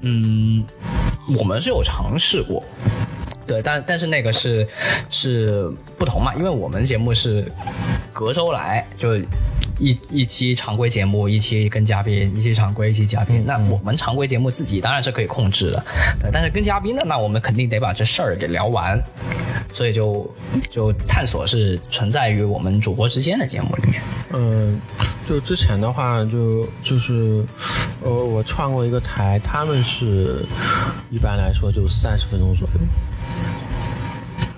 [0.00, 0.64] 嗯，
[1.36, 2.62] 我们是有尝试过，
[3.46, 4.66] 对，但但是那个是
[5.08, 7.50] 是不同嘛，因为我们节目是
[8.12, 9.16] 隔周来，就
[9.78, 13.44] 一一期常规节目，一期跟嘉宾，一期常规，一期嘉宾。
[13.46, 15.84] 那我们常规节目自己当然是可以控制的，
[16.20, 19.00] 对，但是跟嘉宾的，那我们肯定得把这事儿给聊完，
[19.72, 20.28] 所以就
[20.70, 24.02] 就探索是存在于我们主播之间的节目里面。
[24.32, 24.80] 嗯，
[25.28, 27.44] 就之前的话就，就是，
[28.02, 30.44] 呃，我串过一个台，他们是
[31.10, 32.74] 一般来说就三十分钟左右。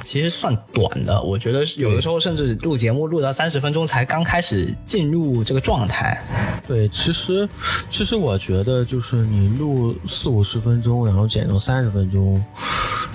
[0.04, 6.22] 其实算短的，我觉得有的时候甚至录节目录到三十分钟才刚开始进入这个状态。
[6.68, 7.48] 对，其实
[7.90, 12.44] 其实我觉得就是你录四五十分钟，然后剪成三十分钟，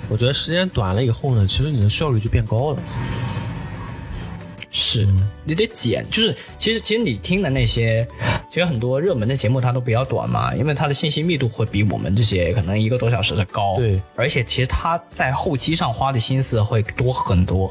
[0.08, 2.78] 我觉得时间短了以后呢，其实你的效率就变高了。
[4.70, 5.06] 是
[5.44, 8.06] 你得剪，就是其实其实你听的那些，
[8.50, 13.76] 其实很多热门的节目它都比较短嘛，因为它的信息密度会比我们这些可能一个多小时的高。
[13.76, 17.70] 对，而且其实它在后期上花的心思会多很多，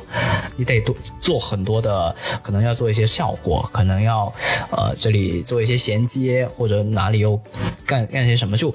[0.56, 4.32] 你得多做很多的，可能要做一些效果，可能要
[4.70, 7.40] 呃这里做一些衔接，或者哪里又
[7.86, 8.74] 干干些什么，就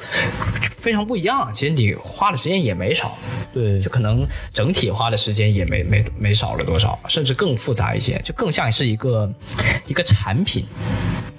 [0.77, 1.53] 非常不一样。
[1.55, 3.17] 其实你花的时间也没少，
[3.55, 9.33] 对就可能整体花的时间也没没没少了多少，甚至更复杂一些，就更像是一个
[9.87, 10.67] 一个产品。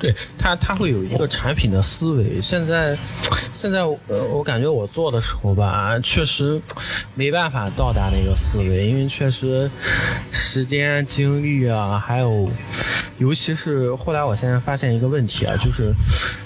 [0.04, 2.42] 对他，他会有一个产品的思维。
[2.42, 2.94] 现在，
[3.58, 6.62] 现在呃，我感觉我做的时候吧，确实
[7.16, 9.72] 没办法到达那个思维，因为确实
[10.30, 12.50] 时间、精力啊，还有，
[13.18, 15.94] 尤其是后来，我现在发现一个问题啊，就是，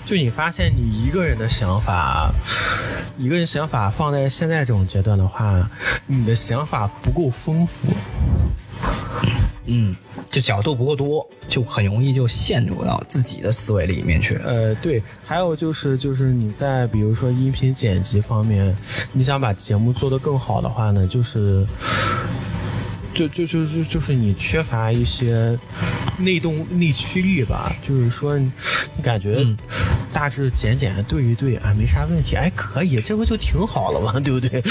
[0.05, 2.31] 就你发现你一个人的想法，
[3.17, 5.67] 一个人想法放在现在这种阶段的话，
[6.05, 7.87] 你的想法不够丰富。
[9.65, 9.95] 嗯，
[10.31, 14.35] 就角度不够多，就很容易就陷入到自己的思维里面去。
[14.45, 18.75] 呃，对，还有就是就是你在比如说音频剪辑方面，
[19.11, 21.65] 你想把节目做得更好的话呢，就是。
[23.13, 25.57] 就就就就就是你缺乏一些
[26.19, 28.51] 内动内驱力吧，就是说你
[28.95, 29.43] 你感觉
[30.13, 34.13] 大致剪剪对一对啊没啥问题，哎可以，这不就挺好了吗？
[34.23, 34.61] 对不对？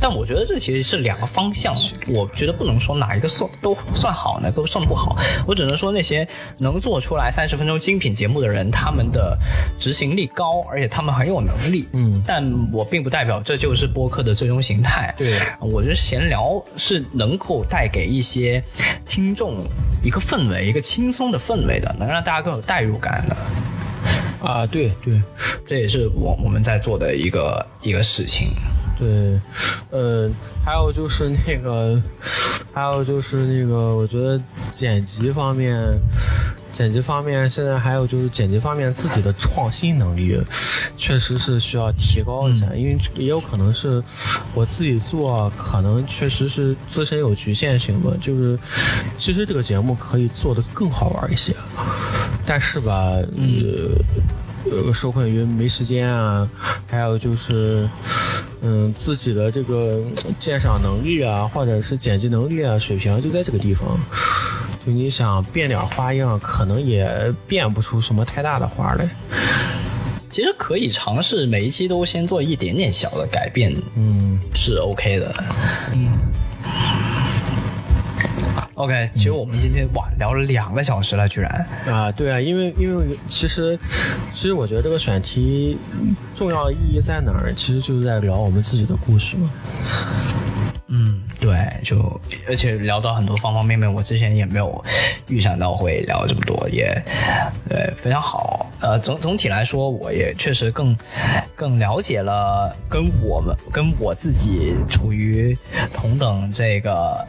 [0.00, 1.74] 但我觉得这其实是两个方向，
[2.08, 5.16] 我觉得不能说哪一个算都算好，哪个算不好。
[5.46, 6.26] 我只能说那些
[6.58, 9.36] 能做出来三十分钟精品节目的人，他们的
[9.78, 11.86] 执行力高，而且他们很有能力。
[11.92, 15.14] 嗯但我并不代表这就是播客的最终形态。
[15.16, 18.62] 对我觉得闲聊是能够带给一些
[19.06, 19.64] 听众
[20.02, 23.36] 一个氛围，一个轻松的氛围的，能让大家更有代入感的。
[24.40, 25.20] 啊，对对，
[25.66, 28.50] 这也是我我们在做的一个一个事情。
[28.98, 29.40] 对，
[29.90, 30.28] 呃，
[30.64, 32.00] 还有就是那个，
[32.74, 34.40] 还有就是那个，我觉得
[34.74, 35.80] 剪辑方面，
[36.72, 40.36] 剪辑方面现在还有就是剪辑方面自己的创新能力，
[40.96, 44.02] 确实是需要提高一下，因为也有可能是
[44.52, 48.10] 我自己做，可能确实是自身有局限性吧。
[48.20, 48.58] 就是
[49.16, 51.54] 其实这个节目可以做得更好玩一些，
[52.44, 52.94] 但是吧，
[53.36, 53.94] 呃。
[54.70, 56.46] 呃，受困于没时间啊，
[56.90, 57.88] 还有就是，
[58.62, 60.00] 嗯，自己的这个
[60.38, 63.98] 鉴赏能力啊，或者是剪辑能力啊，水平就在这个地方。
[64.86, 69.08] 就你想变点花样，可能也变不出什么太大的花来。
[70.30, 75.34] 其实可以尝试每一期都先做一点点小的改变，嗯，是 OK 的，
[75.94, 76.12] 嗯。
[78.78, 83.76] OK，其实我们今天哇聊了两个小时了，居然啊，对啊，因为因为其实
[84.32, 85.76] 其实我觉得这个选题
[86.32, 87.52] 重要的意义在哪儿？
[87.56, 89.50] 其实就是在聊我们自己的故事嘛。
[90.86, 91.98] 嗯，对，就
[92.46, 94.84] 而且聊到很多方方面面，我之前也没有
[95.26, 96.86] 预想到会聊这么多，也
[97.68, 98.64] 对非常好。
[98.78, 100.96] 呃，总总体来说，我也确实更
[101.56, 105.58] 更了解了跟我们跟我自己处于
[105.92, 107.26] 同等这个。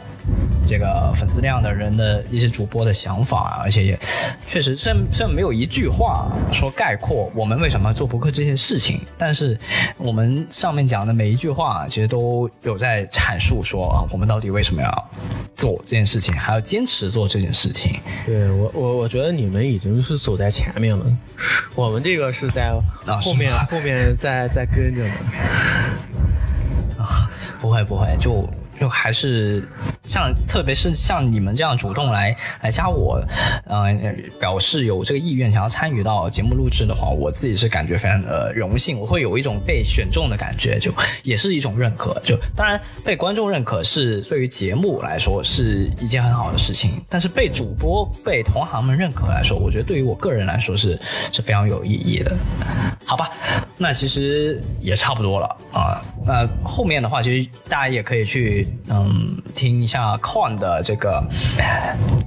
[0.67, 3.99] 这个粉丝量的人的一些主播的想法，而且也
[4.45, 9.57] 确实，虽然虽然没有一句话说概括我们为什么做博客这件事情，但是
[9.97, 15.09] 我们上面讲的每一句话，其实都有在阐述说啊，我们到底为什么要
[15.55, 17.99] 做这件事情，还要坚持做这件事情。
[18.25, 21.05] 对我，我我觉得你们已经是走在前面了，
[21.73, 22.71] 我们这个是在
[23.21, 25.13] 后面，后面在在跟着呢。
[26.99, 27.29] 啊，
[27.59, 28.47] 不会不会，就。
[28.79, 29.67] 就还是
[30.05, 33.21] 像，特别是像你们这样主动来来加我，
[33.65, 33.93] 呃，
[34.39, 40.93] 表示有这个意愿想要参与到节目录制的话，我自己是感觉非常的荣幸，我会有一种被选中的感觉，就
[41.23, 42.19] 也是一种认可。
[42.23, 50.97] 就当然被观众认可是对于节目来说是一件很好的事情，但是被主播、被同行们认可来说，我觉得对于我个人来说是
[51.31, 52.37] 是非常有意义的。
[53.09, 53.27] 好吧，
[53.75, 55.99] 那其实也差不多了啊。
[56.23, 58.67] 那后面的话，其实大家也可以去。
[58.91, 61.23] 嗯，听一下 Con 的这个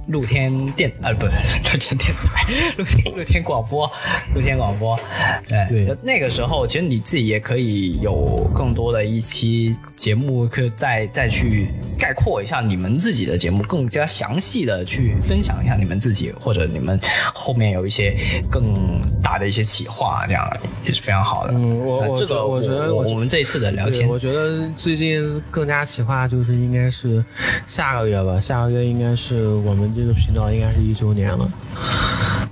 [0.07, 1.25] 露天电啊，不，
[1.71, 2.45] 露天电台，
[2.77, 3.89] 露天露天广播，
[4.33, 4.99] 露天广播。
[5.47, 16.99] 对，那个时候其实你自己也可以有更多的一期节目，可以再再去概括一下你们自己的节目，更加详细的去分享一下你们自己，或者你们
[17.33, 18.17] 后面有一些
[18.49, 20.49] 更大的一些企划，这样
[20.85, 21.53] 也是非常好的。
[21.53, 26.27] 嗯，我这个我觉得我们这一次的聊天，我觉得最近更加企划。
[26.27, 27.23] 就是应该是
[27.67, 31.51] 下个月吧，下个月应该是我们这个频道应该是一周年了。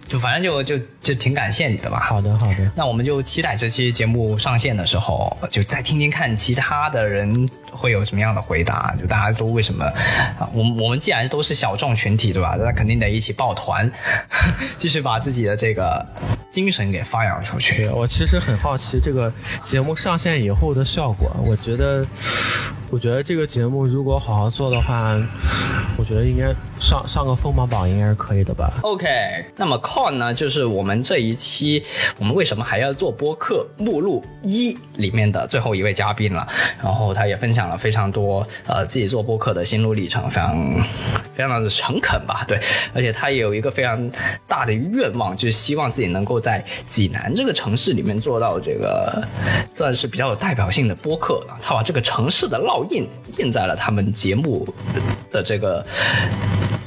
[0.08, 1.98] 就反正就就就挺感谢你的吧。
[2.00, 8.94] 好的好的，那我们就期待这期节目上线的时候，就再听听看其他的人会有什么样的回答。
[9.00, 9.86] 就大家都为什么？
[10.54, 12.56] 我们我们既然都是小众群体，对吧？
[12.60, 13.92] 那肯定得一起抱团，
[14.78, 16.06] 继续把自己的这个
[16.50, 17.88] 精神给发扬出去。
[17.88, 19.32] 我其实很好奇这个
[19.64, 21.32] 节目上线以后的效果。
[21.44, 22.06] 我觉得，
[22.92, 25.18] 我觉得这个节目如果好好做的话，
[25.98, 28.70] 我觉得应该上上个锋芒榜应该是可以的吧。
[28.84, 29.08] OK，
[29.56, 30.12] 那么 Con。
[30.12, 31.82] 呢，就是我们这一期，
[32.20, 36.46] 我们为什么还要做播客目录一里面的最后一位嘉宾了。
[36.84, 40.84] 然后他也分享了非常多呃自己做播客的心路历程，非常
[41.34, 42.60] 非常的诚恳吧，对。
[42.94, 44.12] 而且他也有一个非常
[44.46, 49.26] 大的愿望，就是希望自己能够在济南这个城市里面做到这个
[49.74, 51.42] 算是比较有代表性的播客。
[51.62, 54.68] 他把这个城市的烙印印在了他们节目
[55.32, 55.86] 的这个。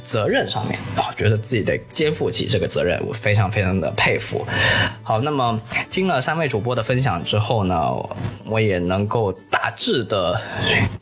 [0.05, 4.45] 责任上面啊，觉得自己得肩负起这个责任，我非常非常的佩服。
[5.01, 5.59] 好，那么
[5.89, 7.75] 听了三位主播的分享之后呢，
[8.45, 10.39] 我也能够大致的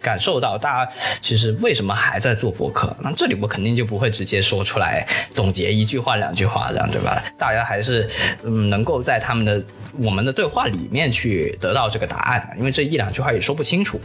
[0.01, 2.95] 感受到大家其实为什么还在做博客。
[3.01, 7.21] 那这里我肯定就不会直接说出来总结一句话两句话这样对吧？
[7.37, 8.09] 大家还是
[8.45, 9.61] 嗯能够在他们的
[9.99, 13.99] 我们的对话里面去得到这个答案，因为这一两句话也说不清楚。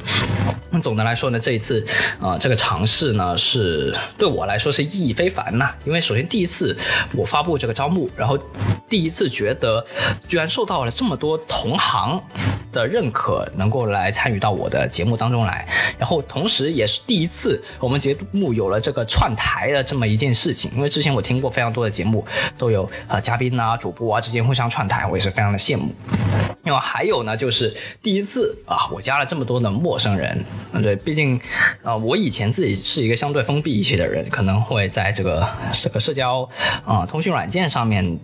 [0.71, 1.87] 那总的来说呢，这一次
[2.21, 4.88] 啊这个尝试呢是对我来说是。
[4.89, 5.71] 意义非凡呐！
[5.85, 6.77] 因为首先第一次
[7.13, 8.39] 我发布这个招募，然后
[8.89, 9.85] 第一次觉得
[10.27, 12.21] 居然受到了这么多同行
[12.73, 15.67] 的认可，能够来参与到我的节目当中来，
[15.99, 20.71] 然后同时也是第一次我们节目有了这个串台的这么一件事情。
[20.75, 25.93] 因为之前我听过非常多的节目，都有呃嘉宾啊、主播啊之间互相串台，我也是非常的羡慕。
[26.65, 30.45] 另外还有呢，就是第一次啊，我加了这么多的陌生人。
[30.73, 31.41] 嗯，对，毕竟
[31.83, 34.78] 啊，我以前自己是一个相对封闭一些的人，可能会。
[34.79, 36.49] 会在这个这个社交
[36.85, 38.19] 啊通讯软件上面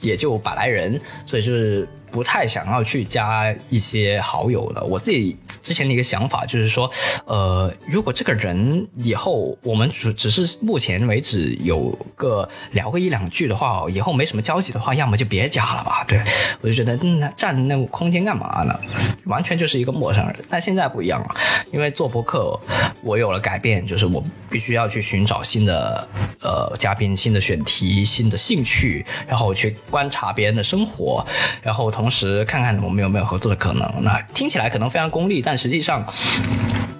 [0.00, 4.84] 也就百来人，所以就是不太想要去加一些好友了。
[4.84, 6.88] 我自己之前的一个想法就是说，
[7.24, 16.04] 呃，如果这个人以后我们只只是目前为止有个聊个一两句的话，以后没什么交集的话，要么就别加了吧。
[16.06, 16.20] 对
[16.60, 18.78] 我就觉得，嗯，占那空间干嘛呢？
[19.24, 20.36] 完全就是一个陌生人。
[20.50, 21.34] 但现在不一样了，
[21.72, 22.58] 因为做博客，
[23.02, 26.06] 我有了改变，就是我必须要去寻找新的
[26.40, 31.24] 呃嘉宾、新的选题、新的兴趣，然后去观察别人的生活，
[31.62, 33.88] 然后同同时看看我们有没有合作的可能。
[34.02, 36.04] 那听起来可能非常功利，但实际上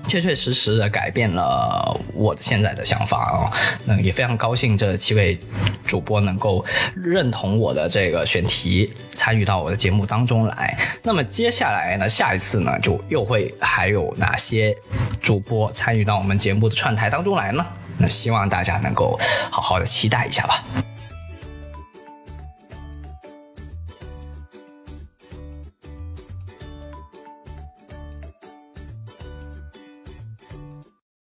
[0.06, 3.50] 确确实实的改变了我现在的想法啊。
[3.84, 5.36] 那也非常高兴这七位
[5.84, 6.64] 主播能够
[6.94, 10.78] 认同我的这个选题，参与到我的节目当中来。
[11.02, 14.72] 那么接下来呢，下一次呢，就又会还有哪些
[15.20, 17.66] 主播参与到我们节目的串台当中来呢？
[17.98, 19.18] 那希望大家能够
[19.50, 20.62] 好好的期待一下吧。